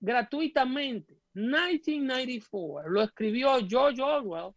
gratuitamente. 0.00 1.20
1994 1.34 2.88
lo 2.88 3.02
escribió 3.02 3.58
George 3.68 4.00
Orwell, 4.00 4.54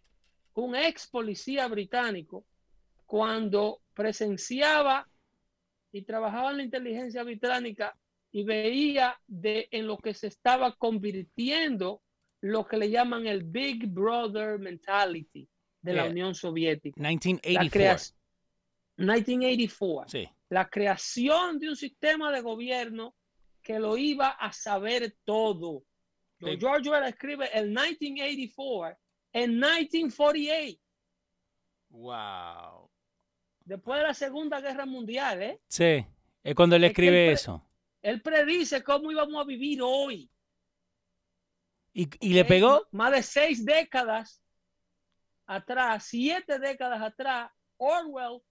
un 0.54 0.76
ex 0.76 1.08
policía 1.08 1.68
británico, 1.68 2.46
cuando 3.06 3.82
presenciaba 3.94 5.08
y 5.92 6.04
trabajaba 6.04 6.52
en 6.52 6.58
la 6.58 6.64
inteligencia 6.64 7.24
británica 7.24 7.98
y 8.32 8.44
veía 8.44 9.20
de 9.28 9.68
en 9.72 9.88
lo 9.88 9.98
que 9.98 10.14
se 10.14 10.28
estaba 10.28 10.74
convirtiendo 10.76 12.02
lo 12.42 12.66
que 12.66 12.78
le 12.78 12.90
llaman 12.90 13.28
el 13.28 13.44
Big 13.44 13.88
Brother 13.88 14.58
mentality 14.58 15.48
de 15.82 15.94
la. 15.94 16.06
Unión 16.06 16.36
Soviética. 16.36 17.02
La 17.02 17.10
1984. 17.10 17.70
crea- 17.72 17.98
1984 18.98 20.10
Sí. 20.10 20.30
la 20.50 20.70
creación 20.70 21.60
de 21.60 21.70
un 21.70 21.76
sistema 21.76 22.32
de 22.32 22.42
gobierno 22.42 23.16
que 23.62 23.80
lo 23.80 23.98
iba 23.98 24.30
a 24.30 24.52
saber 24.54 25.16
todo. 25.26 25.84
Sí. 26.40 26.46
George 26.60 26.90
Orwell 26.90 27.06
escribe 27.10 27.50
el 27.54 27.68
1984 27.70 28.98
en 29.34 29.52
1948, 29.60 30.80
Wow. 31.90 32.90
después 33.66 34.00
de 34.00 34.08
la 34.08 34.14
Segunda 34.14 34.62
Guerra 34.62 34.86
Mundial, 34.86 35.42
¿eh? 35.42 35.62
Sí. 35.68 36.06
Es 36.44 36.56
cuando 36.56 36.76
él 36.76 36.84
Es 36.86 36.92
escribe 36.92 37.28
él 37.28 37.34
eso. 37.34 37.64
Él 38.02 38.22
predice 38.22 38.84
cómo 38.84 39.12
íbamos 39.12 39.42
a 39.42 39.46
vivir 39.46 39.82
hoy. 39.82 40.30
¿Y, 41.94 42.08
y 42.20 42.34
le 42.34 42.46
pegó? 42.46 42.88
Más 42.92 43.12
de 43.12 43.24
seis 43.24 43.66
décadas 43.66 44.42
atrás, 45.48 46.06
siete 46.06 46.60
décadas 46.60 47.02
atrás, 47.02 47.52
Orwell 47.78 48.42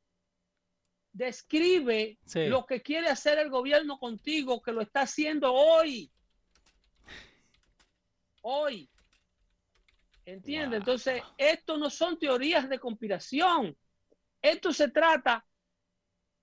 describe 1.13 2.19
Sí. 2.25 2.47
lo 2.47 2.67
que 2.67 2.83
quiere 2.83 3.09
hacer 3.09 3.39
el 3.39 3.51
gobierno 3.51 3.99
contigo, 3.99 4.61
que 4.61 4.73
lo 4.73 4.81
está 4.83 5.03
haciendo 5.03 5.53
hoy. 5.53 6.11
Hoy. 8.43 8.91
¿Entiendes? 10.25 10.71
Wow. 10.71 10.79
Entonces, 10.79 11.23
esto 11.39 11.77
no 11.77 11.89
son 11.89 12.19
teorías 12.19 12.69
de 12.69 12.79
conspiración. 12.79 13.77
Esto 14.43 14.73
se 14.73 14.89
trata 14.91 15.47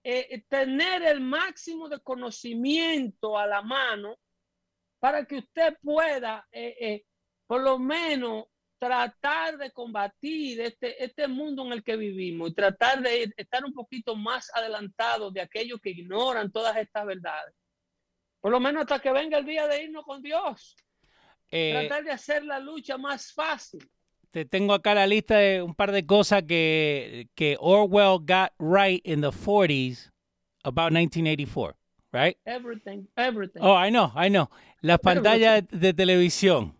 de 0.04 0.46
tener 0.50 1.04
el 1.04 1.22
máximo 1.22 1.88
de 1.88 2.00
conocimiento 2.02 3.38
a 3.38 3.48
la 3.48 3.62
mano 3.62 4.18
para 5.00 5.26
que 5.26 5.38
usted 5.38 5.78
pueda, 5.82 6.48
eh, 6.52 6.76
eh, 6.80 7.06
por 7.46 7.62
lo 7.62 7.78
menos, 7.78 8.46
tratar 8.84 9.58
de 9.58 9.72
combatir 9.72 10.60
este, 10.60 11.02
este 11.02 11.28
mundo 11.28 11.66
en 11.66 11.72
el 11.72 11.84
que 11.84 11.96
vivimos 11.96 12.50
y 12.50 12.54
tratar 12.54 13.02
de 13.02 13.34
estar 13.38 13.64
un 13.64 13.74
poquito 13.74 14.16
más 14.16 14.52
adelantado 14.54 15.32
de 15.32 15.40
aquellos 15.40 15.80
que 15.80 15.92
ignoran 15.92 16.52
todas 16.52 16.76
estas 16.76 17.06
verdades. 17.06 17.56
Por 18.42 18.52
lo 18.52 18.60
menos 18.60 18.82
hasta 18.82 19.00
que 19.00 19.14
venga 19.14 19.38
el 19.38 19.46
día 19.46 19.68
de 19.68 19.84
irnos 19.84 20.04
con 20.04 20.22
Dios. 20.22 20.76
Eh, 21.50 21.72
tratar 21.88 22.04
de 22.04 22.12
hacer 22.12 22.44
la 22.44 22.60
lucha 22.60 22.98
más 22.98 23.32
fácil. 23.32 23.90
te 24.32 24.46
tengo 24.46 24.74
acá 24.74 24.96
la 24.96 25.06
lista 25.08 25.38
de 25.38 25.62
un 25.62 25.76
par 25.76 25.92
de 25.92 26.06
cosas 26.06 26.44
que, 26.44 27.30
que 27.36 27.56
Orwell 27.60 28.18
got 28.20 28.52
right 28.60 29.02
in 29.06 29.22
the 29.22 29.32
40s 29.32 30.10
about 30.64 30.92
1984, 30.92 31.76
right? 32.12 32.36
Everything, 32.46 33.08
everything, 33.16 33.62
Oh, 33.62 33.76
I 33.76 33.92
know, 33.92 34.12
I 34.16 34.30
know. 34.30 34.50
Las 34.82 35.00
pantallas 35.00 35.64
de 35.70 35.94
televisión. 35.94 36.76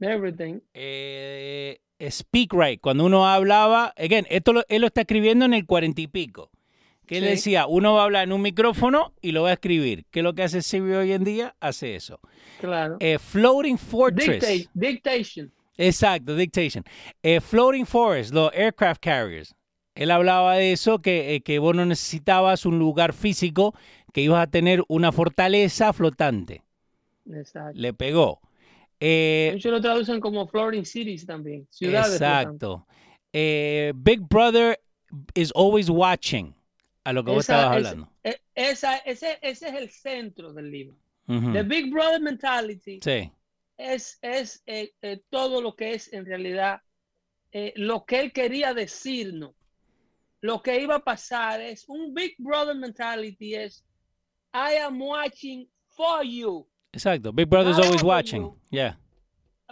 Everything. 0.00 0.60
eh, 0.74 1.78
speak 2.10 2.52
right. 2.52 2.80
Cuando 2.80 3.04
uno 3.06 3.26
hablaba, 3.26 3.94
again, 3.96 4.26
esto 4.28 4.52
lo- 4.52 4.64
él 4.68 4.80
lo 4.82 4.88
está 4.88 5.02
escribiendo 5.02 5.44
en 5.44 5.54
el 5.54 5.64
cuarenta 5.66 6.00
y 6.00 6.06
pico. 6.06 6.50
Que 7.06 7.18
él 7.18 7.24
Sí. 7.24 7.30
decía, 7.30 7.66
uno 7.66 7.94
va 7.94 8.00
a 8.02 8.04
hablar 8.04 8.24
en 8.24 8.32
un 8.32 8.40
micrófono 8.42 9.12
y 9.20 9.32
lo 9.32 9.42
va 9.42 9.50
a 9.50 9.52
escribir. 9.54 10.06
¿Qué 10.10 10.20
es 10.20 10.24
lo 10.24 10.34
que 10.34 10.42
hace 10.42 10.62
Siri 10.62 10.92
hoy 10.92 11.12
en 11.12 11.22
día? 11.24 11.54
Hace 11.60 11.94
eso. 11.96 12.18
Claro. 12.60 12.96
Eh, 13.00 13.18
floating 13.18 13.76
Fortress. 13.78 14.68
Dictation. 14.72 15.52
Exacto, 15.76 16.34
dictation. 16.34 16.82
Eh, 17.22 17.40
floating 17.40 17.84
Forest, 17.84 18.32
los 18.32 18.50
aircraft 18.54 19.02
carriers. 19.02 19.54
Él 19.94 20.10
hablaba 20.10 20.56
de 20.56 20.72
eso, 20.72 21.00
que, 21.00 21.42
que 21.44 21.58
vos 21.58 21.74
no 21.76 21.84
necesitabas 21.84 22.64
un 22.64 22.78
lugar 22.78 23.12
físico, 23.12 23.74
que 24.12 24.22
ibas 24.22 24.42
a 24.42 24.50
tener 24.50 24.82
una 24.88 25.12
fortaleza 25.12 25.92
flotante. 25.92 26.62
Exacto. 27.30 27.72
Le 27.78 27.92
pegó. 27.92 28.40
Eh, 29.06 29.50
Muchos 29.52 29.70
lo 29.70 29.80
traducen 29.82 30.18
como 30.18 30.46
floating 30.46 30.84
cities 30.84 31.26
también. 31.26 31.66
Ciudades. 31.70 32.14
Exacto. 32.14 32.86
Eh, 33.32 33.92
Big 33.96 34.20
Brother 34.20 34.78
is 35.34 35.52
always 35.54 35.90
watching 35.90 36.54
a 37.04 37.12
lo 37.12 37.22
que 37.22 37.30
vos 37.32 37.44
Esa- 37.44 37.54
estabas 37.58 37.78
esa- 37.80 37.88
hablando. 37.90 38.12
e- 38.22 38.40
esa- 38.54 38.96
ese, 38.98 39.38
ese 39.42 39.68
es 39.68 39.74
el 39.74 39.90
centro 39.90 40.52
del 40.54 40.70
libro. 40.70 40.96
Ujú. 41.28 41.52
The 41.52 41.62
Big 41.64 41.90
Brother 41.90 42.20
mentality 42.20 43.00
Sí, 43.02 43.30
es, 43.76 44.18
es 44.22 44.62
eh, 44.66 44.92
eh, 45.02 45.20
todo 45.28 45.60
lo 45.60 45.74
que 45.76 45.92
es 45.94 46.10
en 46.12 46.24
realidad 46.24 46.80
eh, 47.52 47.72
lo 47.76 48.04
que 48.06 48.20
él 48.20 48.32
quería 48.32 48.72
decirnos. 48.74 49.54
Lo 50.40 50.62
que 50.62 50.80
iba 50.80 50.96
a 50.96 51.04
pasar 51.04 51.60
es 51.60 51.84
un 51.88 52.12
Big 52.14 52.34
Brother 52.38 52.74
mentality 52.74 53.54
es 53.54 53.84
I 54.54 54.76
am 54.78 55.00
watching 55.00 55.68
for 55.90 56.22
you. 56.24 56.66
Exacto. 56.94 57.32
Big 57.32 57.48
Brother 57.48 57.70
is 57.70 57.76
Not 57.76 57.86
always 57.86 58.02
watching. 58.02 58.42
you. 58.42 58.58
Yeah. 58.70 58.96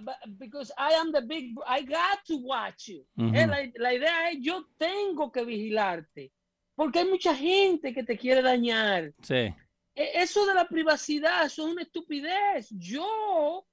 but- 0.03 0.17
because 0.39 0.73
I 0.77 0.95
am 0.95 1.13
the 1.13 1.21
big, 1.23 1.55
I 1.67 1.83
got 1.83 2.25
to 2.27 2.37
watch 2.39 2.89
you. 2.89 3.05
Ujú. 3.17 3.35
Eh, 3.37 3.47
la, 3.47 3.59
la 3.77 3.95
idea 3.95 4.31
es 4.31 4.39
yo 4.41 4.65
tengo 4.79 5.31
que 5.31 5.45
vigilarte, 5.45 6.33
porque 6.75 7.01
hay 7.01 7.09
mucha 7.09 7.35
gente 7.35 7.93
que 7.95 8.03
te 8.03 8.17
quiere 8.19 8.43
dañar. 8.43 9.13
Sí. 9.23 9.55
E- 9.95 10.13
Eso 10.23 10.45
de 10.47 10.55
la 10.55 10.67
privacidad, 10.67 11.45
eso 11.45 11.67
es 11.67 11.73
una 11.73 11.83
estupidez. 11.83 12.69
Yo, 12.71 13.65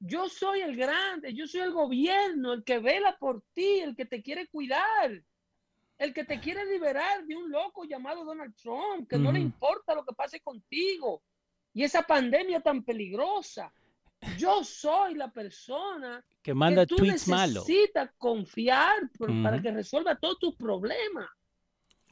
yo 0.00 0.28
soy 0.28 0.60
el 0.60 0.76
grande, 0.76 1.34
yo 1.34 1.46
soy 1.46 1.60
el 1.62 1.72
gobierno, 1.72 2.52
el 2.54 2.62
que 2.64 2.78
vela 2.78 3.16
por 3.18 3.42
ti, 3.52 3.80
el 3.80 3.94
que 3.96 4.06
te 4.06 4.22
quiere 4.22 4.46
cuidar, 4.48 5.22
el 5.98 6.14
que 6.14 6.24
te 6.24 6.38
quiere 6.40 6.64
liberar 6.64 7.26
de 7.26 7.34
un 7.36 7.50
loco 7.50 7.84
llamado 7.84 8.24
Donald 8.24 8.54
Trump, 8.56 9.08
que 9.08 9.18
no 9.18 9.32
le 9.32 9.40
Ujú. 9.40 9.48
importa 9.48 9.94
lo 9.94 10.04
que 10.04 10.14
pase 10.14 10.40
contigo 10.40 11.20
y 11.78 11.84
esa 11.84 12.02
pandemia 12.02 12.60
tan 12.60 12.82
peligrosa. 12.82 13.72
Yo 14.36 14.64
soy 14.64 15.14
la 15.14 15.30
persona 15.30 16.24
Que 16.42 16.52
manda 16.52 16.82
que 16.82 16.88
tú 16.88 16.96
tweets 16.96 17.28
malos. 17.28 17.68
necesitas 17.68 18.10
confiar 18.18 19.08
por- 19.16 19.28
para 19.44 19.56
Ujú. 19.56 19.62
que 19.62 19.70
resuelva 19.70 20.16
todos 20.16 20.40
tus 20.40 20.56
problemas. 20.56 21.28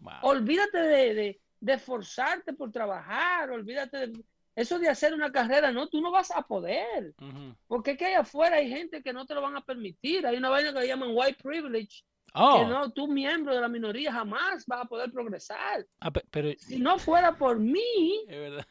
Wow. 0.00 0.12
Olvídate 0.22 0.78
de, 0.78 1.14
de, 1.14 1.40
de 1.60 1.72
esforzarte 1.72 2.52
por 2.52 2.70
trabajar, 2.70 3.50
olvídate 3.50 4.06
de 4.06 4.24
eso 4.54 4.78
de 4.78 4.88
hacer 4.88 5.12
una 5.14 5.32
carrera, 5.32 5.72
no, 5.72 5.88
tú 5.88 6.00
no 6.00 6.12
vas 6.12 6.30
a 6.30 6.42
poder, 6.42 7.12
Ujú. 7.20 7.56
porque 7.66 7.90
es 7.90 7.98
que 7.98 8.06
allá 8.06 8.20
afuera 8.20 8.56
hay 8.56 8.68
gente 8.70 9.02
que 9.02 9.12
no 9.12 9.26
te 9.26 9.34
lo 9.34 9.42
van 9.42 9.56
a 9.56 9.60
permitir, 9.64 10.24
hay 10.26 10.36
una 10.36 10.48
vaina 10.48 10.72
que 10.72 10.78
le 10.80 10.86
llaman 10.86 11.10
white 11.12 11.42
privilege, 11.42 12.04
que 12.26 12.32
Oh, 12.38 12.66
no, 12.68 12.90
tú 12.92 13.08
miembro 13.08 13.54
de 13.54 13.60
la 13.60 13.68
minoría 13.68 14.12
jamás 14.12 14.64
vas 14.66 14.82
a 14.82 14.84
poder 14.84 15.10
progresar. 15.10 15.84
ah, 16.00 16.10
pe- 16.12 16.24
pero 16.30 16.52
Si 16.58 16.78
no 16.78 16.98
fuera 16.98 17.36
por 17.36 17.58
mí, 17.58 18.20
es 18.28 18.38
verdad. 18.38 18.66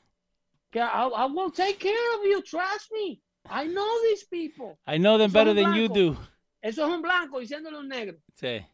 I, 0.82 1.08
I 1.08 1.26
will 1.26 1.52
take 1.52 1.80
care 1.80 2.20
of 2.20 2.26
you, 2.26 2.42
trust 2.42 2.92
me. 2.92 3.22
I 3.50 3.68
know 3.68 4.02
these 4.04 4.26
people. 4.26 4.78
I 4.88 4.98
know 4.98 5.18
them 5.18 5.32
better 5.32 5.54
than 5.54 5.74
you 5.76 5.88
do. 5.88 6.18
Eso 6.64 6.86
es 6.88 6.92
un 6.94 7.02
blanco 7.02 7.40
diciéndole 7.40 7.78
un 7.78 7.88
negro. 7.88 8.18
Sí. 8.40 8.66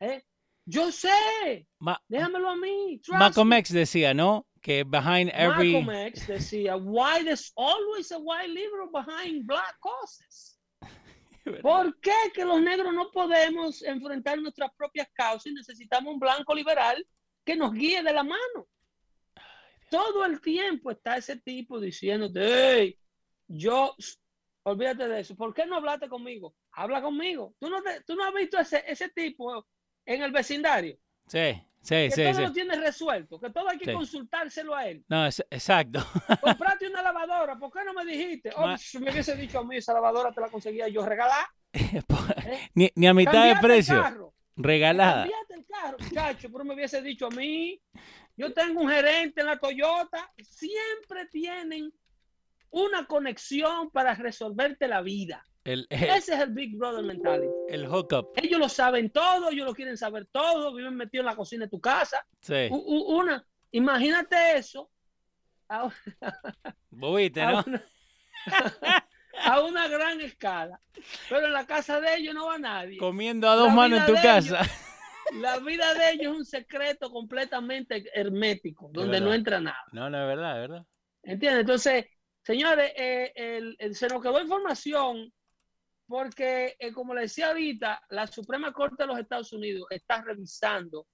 ¿eh? 0.00 0.22
Yo 0.66 0.90
sé, 0.90 1.66
Ma- 1.80 2.00
déjamelo 2.10 2.48
a 2.50 2.56
mí. 2.56 3.00
trust 3.02 3.18
Malcolm. 3.18 3.52
X 3.52 3.72
decía, 3.72 4.14
¿no? 4.14 4.46
Que 4.62 4.84
behind 4.84 5.30
every 5.34 5.72
Malcolm 5.72 5.90
X 6.08 6.26
decía, 6.26 6.76
why 6.76 7.22
there's 7.24 7.52
always 7.56 8.10
a 8.12 8.18
white 8.18 8.48
liberal 8.48 8.88
behind 8.92 9.46
black 9.46 9.76
causes. 9.82 10.58
¿Por 11.62 11.98
qué 12.00 12.32
que 12.34 12.44
los 12.44 12.60
negros 12.60 12.92
no 12.92 13.10
podemos 13.10 13.82
enfrentar 13.82 14.38
nuestras 14.40 14.70
propias 14.76 15.08
causas 15.14 15.46
y 15.46 15.54
necesitamos 15.54 16.12
un 16.14 16.20
blanco 16.20 16.54
liberal 16.54 17.02
que 17.44 17.56
nos 17.56 17.72
guíe 17.72 18.02
de 18.02 18.12
la 18.12 18.22
mano? 18.22 18.66
Todo 19.90 20.24
el 20.24 20.40
tiempo 20.40 20.90
está 20.90 21.16
ese 21.16 21.36
tipo 21.36 21.80
diciéndote, 21.80 22.40
hey, 22.42 22.98
yo, 23.46 23.94
olvídate 24.64 25.08
de 25.08 25.20
eso. 25.20 25.34
¿Por 25.36 25.54
qué 25.54 25.66
no 25.66 25.76
hablaste 25.76 26.08
conmigo? 26.08 26.54
Habla 26.72 27.00
conmigo. 27.02 27.54
¿Tú 27.58 27.68
no, 27.70 27.82
te- 27.82 28.02
tú 28.02 28.14
no 28.14 28.24
has 28.24 28.34
visto 28.34 28.58
ese, 28.58 28.84
ese 28.86 29.08
tipo 29.08 29.66
en 30.04 30.22
el 30.22 30.32
vecindario? 30.32 30.96
Sí, 31.26 31.62
Sí, 31.80 31.94
que 31.94 32.10
sí, 32.10 32.22
todo 32.24 32.34
sí. 32.34 32.42
lo 32.42 32.52
tiene 32.52 32.76
resuelto, 32.76 33.40
que 33.40 33.50
todo 33.50 33.68
hay 33.68 33.78
que 33.78 33.86
Sí. 33.86 33.92
consultárselo 33.92 34.74
a 34.74 34.86
él. 34.88 35.04
No, 35.08 35.26
es- 35.26 35.44
exacto. 35.48 36.00
Comprate 36.42 36.88
una 36.88 37.00
lavadora, 37.02 37.56
¿por 37.58 37.72
qué 37.72 37.84
no 37.84 37.94
me 37.94 38.04
dijiste? 38.04 38.50
Oh, 38.56 38.76
si 38.76 38.98
me 38.98 39.10
hubiese 39.10 39.34
dicho 39.36 39.60
a 39.60 39.64
mí, 39.64 39.76
esa 39.76 39.94
lavadora 39.94 40.32
te 40.32 40.40
la 40.40 40.48
conseguía 40.50 40.88
yo 40.88 41.06
regalar. 41.06 41.46
¿eh? 41.72 42.68
ni, 42.74 42.90
ni 42.94 43.06
a 43.06 43.14
mitad 43.14 43.32
de 43.32 43.52
Cambiate 43.52 43.60
precio. 43.66 44.02
carro. 44.02 44.34
Regalada. 44.56 45.22
Cambiate 45.22 45.54
el 45.54 45.66
carro, 45.66 45.96
muchacho, 45.98 46.48
pero 46.52 46.64
me 46.64 46.74
hubiese 46.74 47.00
dicho 47.00 47.26
a 47.26 47.30
mí. 47.30 47.80
Yo 48.38 48.52
tengo 48.54 48.80
un 48.80 48.88
gerente 48.88 49.40
en 49.42 49.46
la 49.48 49.58
Toyota. 49.58 50.30
Siempre 50.42 51.26
tienen 51.30 51.92
una 52.70 53.04
conexión 53.06 53.90
para 53.90 54.14
resolverte 54.14 54.88
la 54.88 55.02
vida. 55.02 55.44
El, 55.64 55.86
el, 55.90 56.04
Ese 56.04 56.34
es 56.34 56.40
el 56.40 56.50
Big 56.54 56.76
Brother 56.78 57.04
mentality. 57.04 57.52
el 57.68 57.86
hookup. 57.86 58.28
Ellos 58.36 58.58
lo 58.58 58.68
saben 58.70 59.10
todo, 59.10 59.50
ellos 59.50 59.66
lo 59.66 59.74
quieren 59.74 59.98
saber 59.98 60.26
todo, 60.32 60.72
viven 60.74 60.94
metidos 60.96 61.22
en 61.24 61.26
la 61.26 61.36
cocina 61.36 61.64
de 61.64 61.70
tu 61.70 61.80
casa. 61.80 62.24
Sí. 62.40 62.68
U- 62.70 62.76
u- 62.76 63.18
una, 63.18 63.44
imagínate 63.72 64.56
eso 64.56 64.88
a, 65.68 65.90
Bobiste, 66.90 67.42
a 67.42 67.50
¿no? 67.52 67.64
una, 67.66 67.84
a 69.44 69.60
una 69.62 69.88
gran 69.88 70.20
escala. 70.22 70.80
Pero 71.28 71.46
en 71.46 71.52
la 71.52 71.66
casa 71.66 72.00
de 72.00 72.16
ellos 72.16 72.34
no 72.34 72.46
va 72.46 72.58
nadie. 72.58 72.96
Comiendo 72.96 73.48
a 73.50 73.54
dos 73.56 73.72
manos 73.72 74.00
en 74.00 74.06
tu 74.06 74.12
de 74.12 74.20
ellos- 74.20 74.50
casa. 74.52 74.60
La 75.34 75.58
vida 75.58 75.94
de 75.94 76.10
ellos 76.12 76.32
es 76.32 76.38
un 76.38 76.44
secreto 76.44 77.10
completamente 77.10 78.04
hermético, 78.14 78.90
donde 78.92 79.20
no 79.20 79.34
entra 79.34 79.60
nada. 79.60 79.82
No, 79.92 80.08
no, 80.10 80.20
es 80.22 80.26
verdad, 80.28 80.62
es 80.62 80.68
verdad. 80.68 80.86
¿Entiendes? 81.22 81.60
Entonces, 81.60 82.06
señores, 82.42 82.92
eh, 82.96 83.32
el- 83.34 83.76
el- 83.78 83.94
se 83.94 84.08
nos 84.08 84.22
quedó 84.22 84.40
información 84.40 85.32
porque, 86.06 86.74
eh, 86.78 86.92
como 86.92 87.14
le 87.14 87.22
decía 87.22 87.48
ahorita, 87.48 88.00
la 88.10 88.26
Suprema 88.26 88.72
Corte 88.72 89.02
de 89.02 89.06
los 89.08 89.18
Estados 89.18 89.52
Unidos 89.52 89.86
está 89.90 90.22
revisando 90.22 91.06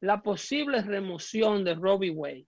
la 0.00 0.20
posible 0.20 0.82
remoción 0.82 1.62
de 1.64 1.74
Robbie 1.74 2.10
Wade. 2.10 2.46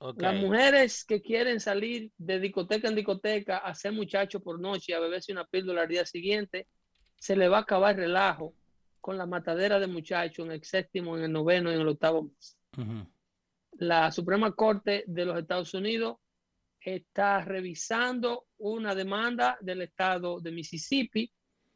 Ok. 0.00 0.22
Las 0.22 0.36
mujeres 0.36 1.04
que 1.04 1.20
quieren 1.20 1.58
salir 1.58 2.12
de 2.18 2.38
discoteca 2.38 2.86
en 2.86 2.94
discoteca 2.94 3.58
a 3.58 3.74
ser 3.74 3.90
muchachos 3.92 4.40
por 4.40 4.60
noche 4.60 4.92
y 4.92 4.94
a 4.94 5.00
beberse 5.00 5.32
una 5.32 5.44
píldora 5.44 5.82
al 5.82 5.88
día 5.88 6.06
siguiente, 6.06 6.68
se 7.16 7.34
le 7.34 7.48
va 7.48 7.58
a 7.58 7.60
acabar 7.62 7.96
el 7.96 8.02
relajo 8.02 8.54
con 9.00 9.16
la 9.16 9.26
matadera 9.26 9.78
de 9.78 9.86
muchachos 9.86 10.46
en 10.46 10.52
el 10.52 10.64
séptimo, 10.64 11.16
en 11.16 11.24
el 11.24 11.32
noveno 11.32 11.70
y 11.70 11.74
en 11.74 11.80
el 11.80 11.88
octavo 11.88 12.24
mes. 12.24 12.58
Ujú. 12.76 13.06
La 13.78 14.10
Suprema 14.10 14.52
Corte 14.52 15.04
de 15.06 15.24
los 15.24 15.38
Estados 15.38 15.72
Unidos 15.74 16.16
está 16.80 17.44
revisando 17.44 18.46
una 18.58 18.94
demanda 18.94 19.58
del 19.60 19.82
estado 19.82 20.40
de 20.40 20.52
Mississippi 20.52 21.30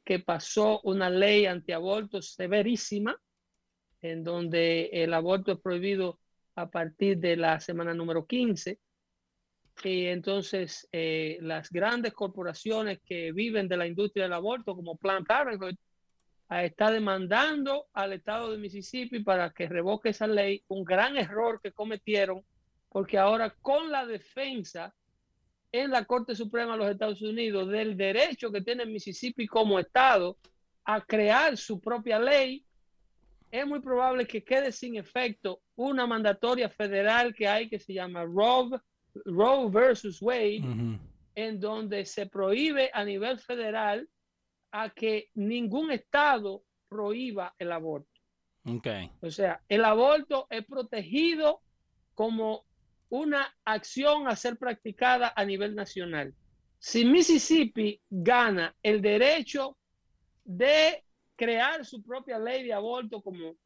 que 0.05 0.19
pasó 0.19 0.81
una 0.85 1.09
ley 1.09 1.47
antiaborto 1.47 2.21
severísima 2.23 3.17
en 4.01 4.25
donde 4.25 4.87
el 4.87 5.15
aborto 5.15 5.53
es 5.53 5.61
prohibido 5.61 6.19
a 6.57 6.71
partir 6.71 7.19
de 7.19 7.37
la 7.37 7.61
semana 7.61 7.95
número 7.95 8.27
15. 8.27 8.79
Y 9.85 10.07
entonces 10.07 10.89
eh, 10.93 11.39
las 11.41 11.71
grandes 11.71 12.13
corporaciones 12.13 13.01
que 13.05 13.33
viven 13.33 13.69
de 13.69 13.77
la 13.77 13.87
industria 13.87 14.25
del 14.25 14.35
aborto, 14.35 14.75
como 14.75 14.97
Planned 14.97 15.27
Parenthood, 15.27 15.77
está 16.61 16.91
demandando 16.91 17.87
al 17.93 18.13
estado 18.13 18.53
de 18.53 18.59
Mississippi 18.59 19.21
para 19.21 19.51
que 19.51 19.69
revoque 19.69 20.11
esa 20.11 20.27
ley, 20.27 20.63
un 20.69 20.85
gran 20.85 21.17
error 21.17 21.61
que 21.63 21.73
cometieron, 21.73 22.43
porque 22.89 23.17
ahora 23.19 23.55
con 23.63 23.91
la 23.91 24.05
defensa 24.05 24.95
en 25.73 25.91
la 25.91 26.05
Corte 26.05 26.35
Suprema 26.35 26.73
de 26.73 26.79
los 26.79 26.91
Estados 26.91 27.23
Unidos 27.23 27.69
del 27.69 27.97
derecho 27.97 28.53
que 28.53 28.61
tiene 28.61 28.85
Mississippi 28.85 29.47
como 29.47 29.79
estado 29.79 30.37
a 30.85 31.01
crear 31.01 31.57
su 31.57 31.81
propia 31.81 32.19
ley, 32.19 32.65
es 33.51 33.67
muy 33.67 33.81
probable 33.81 34.27
que 34.27 34.43
quede 34.45 34.73
sin 34.73 34.97
efecto 34.97 35.61
una 35.77 36.07
mandatoria 36.07 36.69
federal 36.69 37.35
que 37.35 37.49
hay 37.49 37.69
que 37.69 37.79
se 37.79 37.95
llama 37.95 38.25
Roe, 38.25 38.79
Roe 39.25 39.71
versus 39.71 40.21
Wade, 40.21 40.61
Ujú. 40.61 40.99
en 41.35 41.61
donde 41.61 42.05
se 42.05 42.27
prohíbe 42.27 42.91
a 42.93 43.05
nivel 43.05 43.39
federal 43.39 44.09
a 44.73 44.91
que 44.91 45.31
ningún 45.35 45.91
estado 45.91 46.65
prohíba 46.89 47.55
el 47.59 47.71
aborto. 47.73 48.11
Ok. 48.65 48.89
O 49.21 49.31
sea, 49.31 49.63
el 49.69 49.85
aborto 49.85 50.47
es 50.51 50.65
protegido 50.65 51.61
como 52.15 52.65
una 53.11 53.55
acción 53.65 54.27
a 54.27 54.37
ser 54.37 54.57
practicada 54.57 55.33
a 55.37 55.45
nivel 55.45 55.75
nacional. 55.75 56.35
Si 56.79 57.05
Mississippi 57.05 58.01
gana 58.09 58.75
el 58.83 59.03
derecho 59.03 59.77
de 60.45 61.05
crear 61.37 61.85
su 61.85 62.03
propia 62.03 62.39
ley 62.39 62.65
de 62.65 62.73
aborto 62.73 63.23
como 63.23 63.57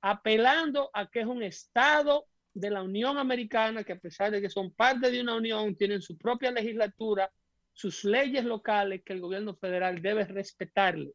apelando 0.00 0.90
a 0.92 1.08
que 1.08 1.20
es 1.20 1.26
un 1.26 1.42
estado 1.42 2.26
de 2.52 2.70
la 2.70 2.82
Unión 2.82 3.18
Americana 3.18 3.84
que 3.84 3.92
a 3.92 3.98
pesar 3.98 4.30
de 4.30 4.40
que 4.40 4.50
son 4.50 4.70
parte 4.72 5.10
de 5.10 5.20
una 5.20 5.34
unión 5.34 5.74
tienen 5.76 6.00
su 6.00 6.16
propia 6.16 6.50
legislatura, 6.50 7.30
sus 7.74 8.04
leyes 8.04 8.44
locales 8.44 9.02
que 9.04 9.12
el 9.12 9.20
gobierno 9.20 9.54
federal 9.56 10.00
debe 10.00 10.24
respetarle. 10.24 11.12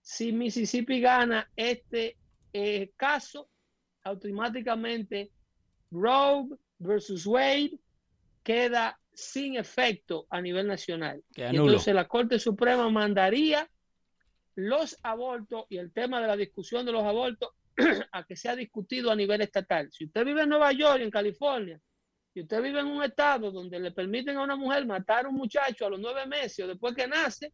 Si 0.00 0.32
Mississippi 0.32 1.00
gana 1.00 1.48
este 1.54 2.16
eh, 2.52 2.90
caso, 2.96 3.48
automáticamente 4.02 5.30
Roe 5.90 6.48
versus 6.78 7.26
Wade 7.26 7.78
queda 8.42 8.98
sin 9.12 9.56
efecto 9.56 10.26
a 10.30 10.40
nivel 10.40 10.66
nacional. 10.66 11.22
Y 11.36 11.42
entonces 11.42 11.94
la 11.94 12.08
Corte 12.08 12.38
Suprema 12.38 12.88
mandaría 12.88 13.68
los 14.54 14.96
abortos 15.02 15.66
y 15.68 15.76
el 15.76 15.92
tema 15.92 16.20
de 16.20 16.26
la 16.26 16.36
discusión 16.36 16.86
de 16.86 16.92
los 16.92 17.04
abortos 17.04 17.50
a 18.12 18.24
que 18.24 18.36
sea 18.36 18.56
discutido 18.56 19.10
a 19.10 19.16
nivel 19.16 19.42
estatal. 19.42 19.90
Si 19.92 20.06
usted 20.06 20.24
vive 20.24 20.42
en 20.42 20.48
Nueva 20.48 20.72
York, 20.72 21.02
en 21.02 21.10
California, 21.10 21.78
y 22.34 22.42
usted 22.42 22.62
vive 22.62 22.80
en 22.80 22.86
un 22.86 23.02
estado 23.02 23.50
donde 23.50 23.80
le 23.80 23.90
permiten 23.90 24.36
a 24.36 24.42
una 24.42 24.56
mujer 24.56 24.86
matar 24.86 25.26
a 25.26 25.28
un 25.28 25.34
muchacho 25.34 25.86
a 25.86 25.90
los 25.90 26.00
nueve 26.00 26.26
meses 26.26 26.64
o 26.64 26.68
después 26.68 26.94
que 26.94 27.08
nace, 27.08 27.52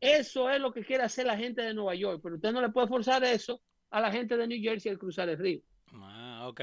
eso 0.00 0.50
es 0.50 0.60
lo 0.60 0.72
que 0.72 0.84
quiere 0.84 1.04
hacer 1.04 1.26
la 1.26 1.36
gente 1.36 1.62
de 1.62 1.74
Nueva 1.74 1.94
York, 1.94 2.20
pero 2.22 2.36
usted 2.36 2.52
no 2.52 2.60
le 2.60 2.70
puede 2.70 2.88
forzar 2.88 3.24
eso 3.24 3.60
a 3.90 4.00
la 4.00 4.10
gente 4.10 4.36
de 4.36 4.46
New 4.46 4.62
Jersey 4.62 4.90
al 4.90 4.98
cruzar 4.98 5.28
el 5.28 5.38
río. 5.38 5.60
Ah, 5.92 6.46
ok. 6.48 6.60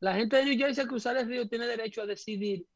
La 0.00 0.14
gente 0.14 0.36
de 0.36 0.44
New 0.44 0.58
Jersey 0.58 0.82
al 0.82 0.88
cruzar 0.88 1.16
el 1.16 1.26
río 1.26 1.48
tiene 1.48 1.66
derecho 1.66 2.02
a 2.02 2.06
decidir 2.06 2.66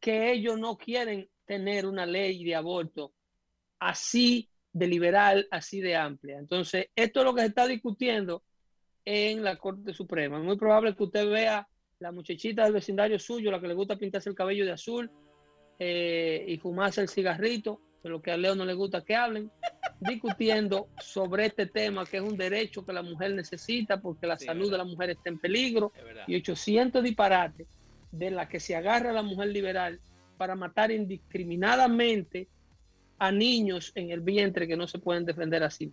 que 0.00 0.32
ellos 0.32 0.58
no 0.58 0.76
quieren 0.76 1.28
tener 1.46 1.86
una 1.86 2.06
ley 2.06 2.44
de 2.44 2.54
aborto 2.54 3.14
así 3.78 4.50
de 4.72 4.86
liberal, 4.86 5.46
así 5.50 5.80
de 5.80 5.96
amplia. 5.96 6.38
Entonces, 6.38 6.88
esto 6.94 7.20
es 7.20 7.26
lo 7.26 7.34
que 7.34 7.42
se 7.42 7.48
está 7.48 7.66
discutiendo 7.66 8.42
en 9.04 9.42
la 9.42 9.56
Corte 9.56 9.94
Suprema. 9.94 10.38
Es 10.38 10.44
muy 10.44 10.56
probable 10.56 10.94
que 10.94 11.04
usted 11.04 11.28
vea 11.28 11.68
la 12.00 12.12
muchachita 12.12 12.64
del 12.64 12.72
vecindario 12.72 13.18
suyo, 13.18 13.50
la 13.50 13.60
que 13.60 13.68
le 13.68 13.74
gusta 13.74 13.96
pintarse 13.96 14.28
el 14.28 14.34
cabello 14.34 14.64
de 14.64 14.72
azul 14.72 15.10
eh, 15.78 16.44
y 16.46 16.58
fumarse 16.58 17.00
el 17.00 17.08
cigarrito, 17.08 17.80
de 18.02 18.10
lo 18.10 18.20
que 18.20 18.30
a 18.30 18.36
Leo 18.36 18.54
no 18.54 18.64
le 18.64 18.74
gusta 18.74 19.04
que 19.04 19.14
hablen, 19.14 19.50
discutiendo 20.00 20.88
sobre 21.00 21.46
este 21.46 21.66
tema 21.66 22.04
que 22.04 22.18
es 22.18 22.22
un 22.22 22.36
derecho 22.36 22.84
que 22.84 22.92
la 22.92 23.02
mujer 23.02 23.34
necesita 23.34 24.00
porque 24.00 24.26
la 24.26 24.38
Sí, 24.38 24.46
salud 24.46 24.70
de 24.70 24.78
la 24.78 24.84
mujer 24.84 25.10
está 25.10 25.30
en 25.30 25.38
peligro 25.38 25.92
y 26.26 26.36
800 26.36 27.02
disparates 27.02 27.66
de 28.12 28.30
la 28.30 28.48
que 28.48 28.60
se 28.60 28.76
agarra 28.76 29.12
la 29.12 29.22
mujer 29.22 29.48
liberal 29.48 30.00
para 30.36 30.54
matar 30.54 30.90
indiscriminadamente 30.90 32.48
a 33.18 33.32
niños 33.32 33.92
en 33.94 34.10
el 34.10 34.20
vientre 34.20 34.66
que 34.66 34.76
no 34.76 34.86
se 34.86 34.98
pueden 34.98 35.24
defender 35.24 35.62
así. 35.62 35.92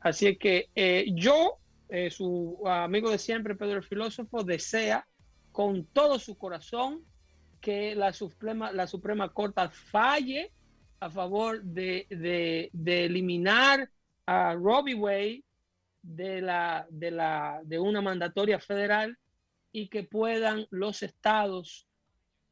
Así 0.00 0.26
es 0.26 0.38
que 0.38 0.68
eh, 0.74 1.06
yo, 1.12 1.58
eh, 1.88 2.10
su 2.10 2.60
amigo 2.66 3.10
de 3.10 3.18
siempre, 3.18 3.54
Pedro 3.54 3.76
el 3.78 3.84
Filósofo, 3.84 4.42
desea 4.44 5.06
con 5.52 5.84
todo 5.86 6.18
su 6.18 6.36
corazón 6.36 7.04
que 7.60 7.94
la 7.94 8.12
Suprema, 8.12 8.72
la 8.72 8.86
Suprema 8.86 9.32
Corte 9.32 9.68
falle 9.68 10.52
a 11.00 11.10
favor 11.10 11.62
de, 11.62 12.06
de- 12.10 13.04
eliminar 13.04 13.88
a 14.26 14.54
Robbie 14.54 14.94
Wade 14.94 15.44
de, 16.02 16.40
la, 16.40 16.86
de, 16.90 17.10
la, 17.10 17.60
de 17.64 17.78
una 17.78 18.00
mandatoria 18.00 18.58
federal 18.58 19.16
y 19.72 19.88
que 19.88 20.02
puedan 20.04 20.66
los 20.70 21.02
estados 21.02 21.86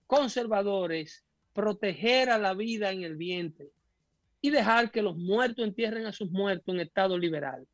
conservadores 0.07 1.25
proteger 1.53 2.31
a 2.31 2.39
la 2.39 2.55
vida 2.55 2.91
en 2.91 3.03
el 3.03 3.17
vientre 3.17 3.71
y 4.41 4.51
dejar 4.51 4.91
que 4.91 5.03
los 5.03 5.17
muertos 5.17 5.65
entierren 5.65 6.07
a 6.07 6.13
sus 6.13 6.31
muertos 6.31 6.75
en 6.75 6.81
estados 6.81 7.19
liberales. 7.19 7.69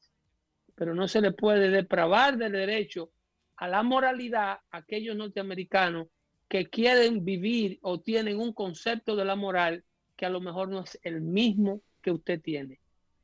Pero 0.79 0.95
no 0.95 1.09
se 1.09 1.21
le 1.21 1.33
puede 1.33 1.71
depravar 1.71 2.37
del 2.37 2.53
derecho 2.53 3.11
a 3.57 3.67
la 3.67 3.83
moralidad 3.83 4.61
a 4.71 4.77
aquellos 4.77 5.17
norteamericanos 5.17 6.07
que 6.47 6.71
quieren 6.71 7.25
vivir 7.25 7.81
o 7.83 8.01
tienen 8.01 8.39
un 8.39 8.53
concepto 8.53 9.17
de 9.17 9.25
la 9.25 9.35
moral 9.35 9.85
que 10.17 10.25
a 10.25 10.31
lo 10.31 10.41
mejor 10.41 10.69
no 10.69 10.85
es 10.85 10.97
el 11.03 11.21
mismo 11.21 11.83
que 12.01 12.13
usted 12.13 12.41
tiene. 12.41 12.79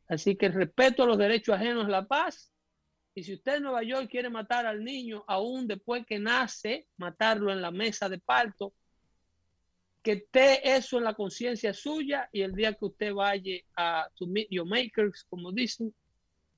Así 0.09 0.34
que 0.34 0.46
el 0.46 0.52
respeto 0.52 1.05
a 1.05 1.07
los 1.07 1.16
derechos 1.16 1.55
ajenos 1.55 1.88
la 1.88 2.07
paz. 2.07 2.50
Y 3.14 3.22
si 3.22 3.34
usted 3.34 3.57
en 3.57 3.62
Nueva 3.62 3.84
York 3.84 4.09
quiere 4.11 4.28
matar 4.30 4.66
al 4.66 4.82
niño 4.82 5.24
aún 5.28 5.68
después 5.68 6.05
que 6.05 6.18
nace, 6.18 6.88
matarlo 6.96 7.52
en 7.52 7.62
la 7.62 7.70
mesa 7.70 8.09
de 8.09 8.18
parto, 8.18 8.74
que 10.02 10.12
esté 10.12 10.76
eso 10.76 10.98
en 10.98 11.05
la 11.05 11.14
conciencia 11.14 11.72
suya 11.72 12.28
y 12.32 12.42
el 12.42 12.52
día 12.52 12.74
que 12.74 12.84
usted 12.84 13.14
vaya 13.14 13.55
a 13.76 14.09
to 14.16 14.26
meet 14.26 14.50
makers, 14.66 15.24
como 15.30 15.52
dicen, 15.52 15.94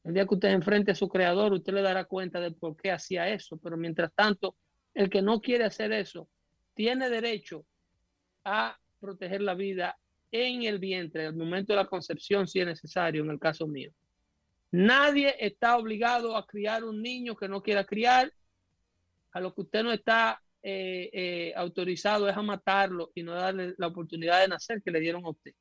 El 0.07 0.15
día 0.15 0.25
que 0.25 0.35
usted 0.35 0.51
enfrente 0.51 0.93
a 0.93 0.95
su 0.95 1.09
creador, 1.09 1.53
usted 1.53 1.75
le 1.75 1.83
dará 1.83 2.05
cuenta 2.05 2.39
de 2.39 2.53
por 2.53 2.77
qué 2.77 2.93
hacía 2.93 3.29
eso. 3.29 3.57
Pero 3.57 3.77
mientras 3.77 4.13
tanto, 4.15 4.55
el 4.95 5.11
que 5.11 5.21
no 5.21 5.41
quiere 5.41 5.65
hacer 5.65 5.91
eso, 5.91 6.29
tiene 6.75 7.11
derecho 7.11 7.67
a 8.45 8.79
proteger 9.01 9.43
la 9.43 9.55
vida 9.55 9.99
en 10.31 10.63
el 10.63 10.79
vientre, 10.79 11.27
el 11.27 11.35
momento 11.35 11.73
de 11.73 11.79
la 11.79 11.89
concepción, 11.89 12.47
si 12.47 12.61
es 12.61 12.67
necesario, 12.67 13.25
en 13.25 13.31
el 13.31 13.41
caso 13.41 13.67
mío. 13.67 13.91
Nadie 14.71 15.35
está 15.41 15.77
obligado 15.77 16.37
a 16.37 16.47
criar 16.47 16.85
un 16.85 17.03
niño 17.03 17.35
que 17.35 17.49
no 17.49 17.61
quiera 17.61 17.85
criar. 17.85 18.33
A 19.33 19.41
lo 19.41 19.53
que 19.53 19.63
usted 19.63 19.83
no 19.83 19.93
está 19.93 20.41
eh, 20.63 21.11
eh, 21.13 21.53
autorizado 21.57 22.29
es 22.29 22.37
a 22.37 22.43
matarlo 22.43 23.11
y 23.13 23.25
no 23.25 23.35
darle 23.35 23.75
la 23.77 23.89
oportunidad 23.89 24.41
de 24.41 24.49
nacer 24.49 24.81
que 24.83 24.93
le 24.93 25.01
dieron 25.01 25.25
a 25.25 25.31
usted. 25.31 25.53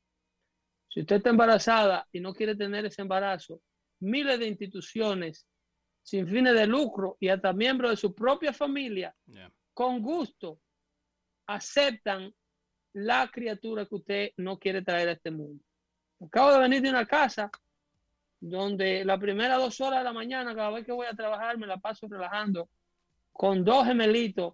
Si 0.90 1.02
usted 1.02 1.16
está 1.16 1.32
embarazada 1.32 2.08
y 2.12 2.20
no 2.20 2.36
quiere 2.36 2.56
tener 2.56 2.86
ese 2.86 3.02
embarazo, 3.02 3.60
miles 4.00 4.40
de 4.40 4.48
instituciones 4.48 5.48
sin 6.04 6.28
fines 6.28 6.54
de 6.54 6.68
lucro 6.68 7.18
y 7.20 7.30
hasta 7.30 7.52
miembros 7.54 7.92
de 7.92 7.98
su 7.98 8.14
propia 8.14 8.54
familia, 8.54 9.16
con 9.74 10.02
gusto, 10.02 10.60
aceptan 11.48 12.34
la 12.94 13.30
criatura 13.32 13.86
que 13.86 13.96
usted 13.96 14.32
no 14.38 14.58
quiere 14.58 14.82
traer 14.82 15.10
a 15.10 15.12
este 15.14 15.32
mundo. 15.32 15.64
Acabo 16.22 16.54
de 16.54 16.60
venir 16.60 16.82
de 16.82 16.90
una 16.90 17.06
casa 17.06 17.52
donde 18.40 19.04
la 19.04 19.18
primera 19.18 19.58
dos 19.58 19.82
horas 19.82 20.00
de 20.00 20.06
la 20.06 20.14
mañana, 20.14 20.56
cada 20.56 20.70
vez 20.70 20.86
que 20.86 20.92
voy 20.92 21.08
a 21.08 21.16
trabajar, 21.16 21.58
me 21.58 21.68
la 21.68 21.78
paso 21.78 22.08
relajando 22.08 22.70
con 23.34 23.66
dos 23.66 23.86
gemelitos 23.86 24.54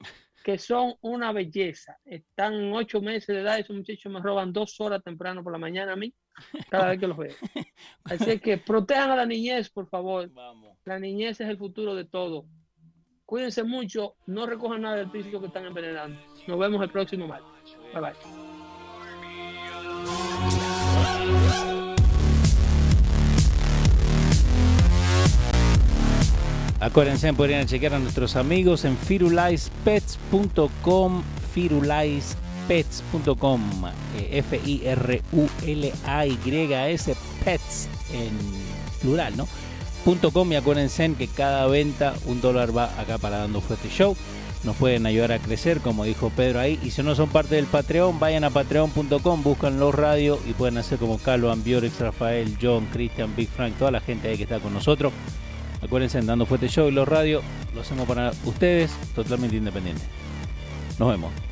que 0.44 0.56
son 0.58 0.94
una 1.00 1.32
belleza. 1.32 1.98
Están 2.04 2.72
ocho 2.72 3.00
meses 3.00 3.26
de 3.26 3.40
edad 3.40 3.58
y 3.58 3.62
esos 3.62 3.76
muchachos 3.76 4.12
me 4.12 4.20
roban 4.20 4.52
dos 4.52 4.80
horas 4.80 5.02
temprano 5.02 5.42
por 5.42 5.52
la 5.52 5.58
mañana 5.58 5.92
a 5.92 5.96
mí, 5.96 6.14
cada 6.70 6.90
vez 6.90 6.98
que 6.98 7.06
los 7.06 7.16
veo. 7.18 7.34
Así 8.04 8.38
que 8.38 8.58
protejan 8.58 9.10
a 9.10 9.16
la 9.16 9.26
niñez, 9.26 9.68
por 9.70 9.88
favor. 9.88 10.30
La 10.84 10.98
niñez 10.98 11.40
es 11.40 11.48
el 11.48 11.58
futuro 11.58 11.94
de 11.94 12.04
todo. 12.04 12.46
Cuídense 13.24 13.62
mucho, 13.62 14.16
no 14.26 14.46
recojan 14.46 14.82
nada 14.82 14.96
del 14.96 15.10
piso 15.10 15.40
que 15.40 15.46
están 15.46 15.64
envenenando. 15.64 16.20
Nos 16.46 16.58
vemos 16.58 16.82
el 16.82 16.90
próximo 16.90 17.26
martes. 17.26 17.76
Bye 17.94 18.02
bye. 18.02 18.42
Acuérdense, 26.82 27.32
podrían 27.32 27.66
chequear 27.66 27.94
a 27.94 28.00
nuestros 28.00 28.34
amigos 28.34 28.84
en 28.84 28.96
firulaispets.com, 28.96 31.22
firulaispets.com, 31.54 32.41
eh, 32.68 34.38
F-I-R-U-L-A-Y-S, 34.38 35.16
pets 37.44 37.88
en 38.12 38.30
plural, 39.00 39.36
¿no? 39.36 39.46
.com 40.32 40.50
y 40.50 40.56
acuérdense 40.56 41.14
que 41.16 41.28
cada 41.28 41.66
venta 41.66 42.14
un 42.26 42.40
dólar 42.40 42.76
va 42.76 42.86
acá 43.00 43.18
para 43.18 43.38
Dando 43.38 43.60
Fuerte 43.60 43.88
Show. 43.88 44.16
Nos 44.64 44.76
pueden 44.76 45.06
ayudar 45.06 45.32
a 45.32 45.38
crecer, 45.38 45.80
como 45.80 46.04
dijo 46.04 46.30
Pedro 46.30 46.60
ahí. 46.60 46.78
Y 46.84 46.90
si 46.90 47.02
no 47.02 47.14
son 47.14 47.28
parte 47.28 47.56
del 47.56 47.66
Patreon, 47.66 48.20
vayan 48.20 48.44
a 48.44 48.50
patreon.com, 48.50 49.42
buscan 49.42 49.80
los 49.80 49.94
radios 49.94 50.38
y 50.48 50.52
pueden 50.52 50.78
hacer 50.78 50.98
como 50.98 51.18
Carlos, 51.18 51.52
Ambiorex, 51.52 51.98
Rafael, 52.00 52.56
John, 52.60 52.86
Christian, 52.92 53.34
Big 53.34 53.48
Frank, 53.48 53.74
toda 53.76 53.90
la 53.90 54.00
gente 54.00 54.28
ahí 54.28 54.36
que 54.36 54.44
está 54.44 54.60
con 54.60 54.72
nosotros. 54.72 55.12
Acuérdense, 55.82 56.20
Dando 56.22 56.46
Fuerte 56.46 56.68
Show 56.68 56.88
y 56.88 56.92
los 56.92 57.08
radios 57.08 57.42
lo 57.74 57.80
hacemos 57.80 58.06
para 58.06 58.30
ustedes 58.44 58.92
totalmente 59.16 59.56
independientes. 59.56 60.06
Nos 60.98 61.08
vemos. 61.08 61.51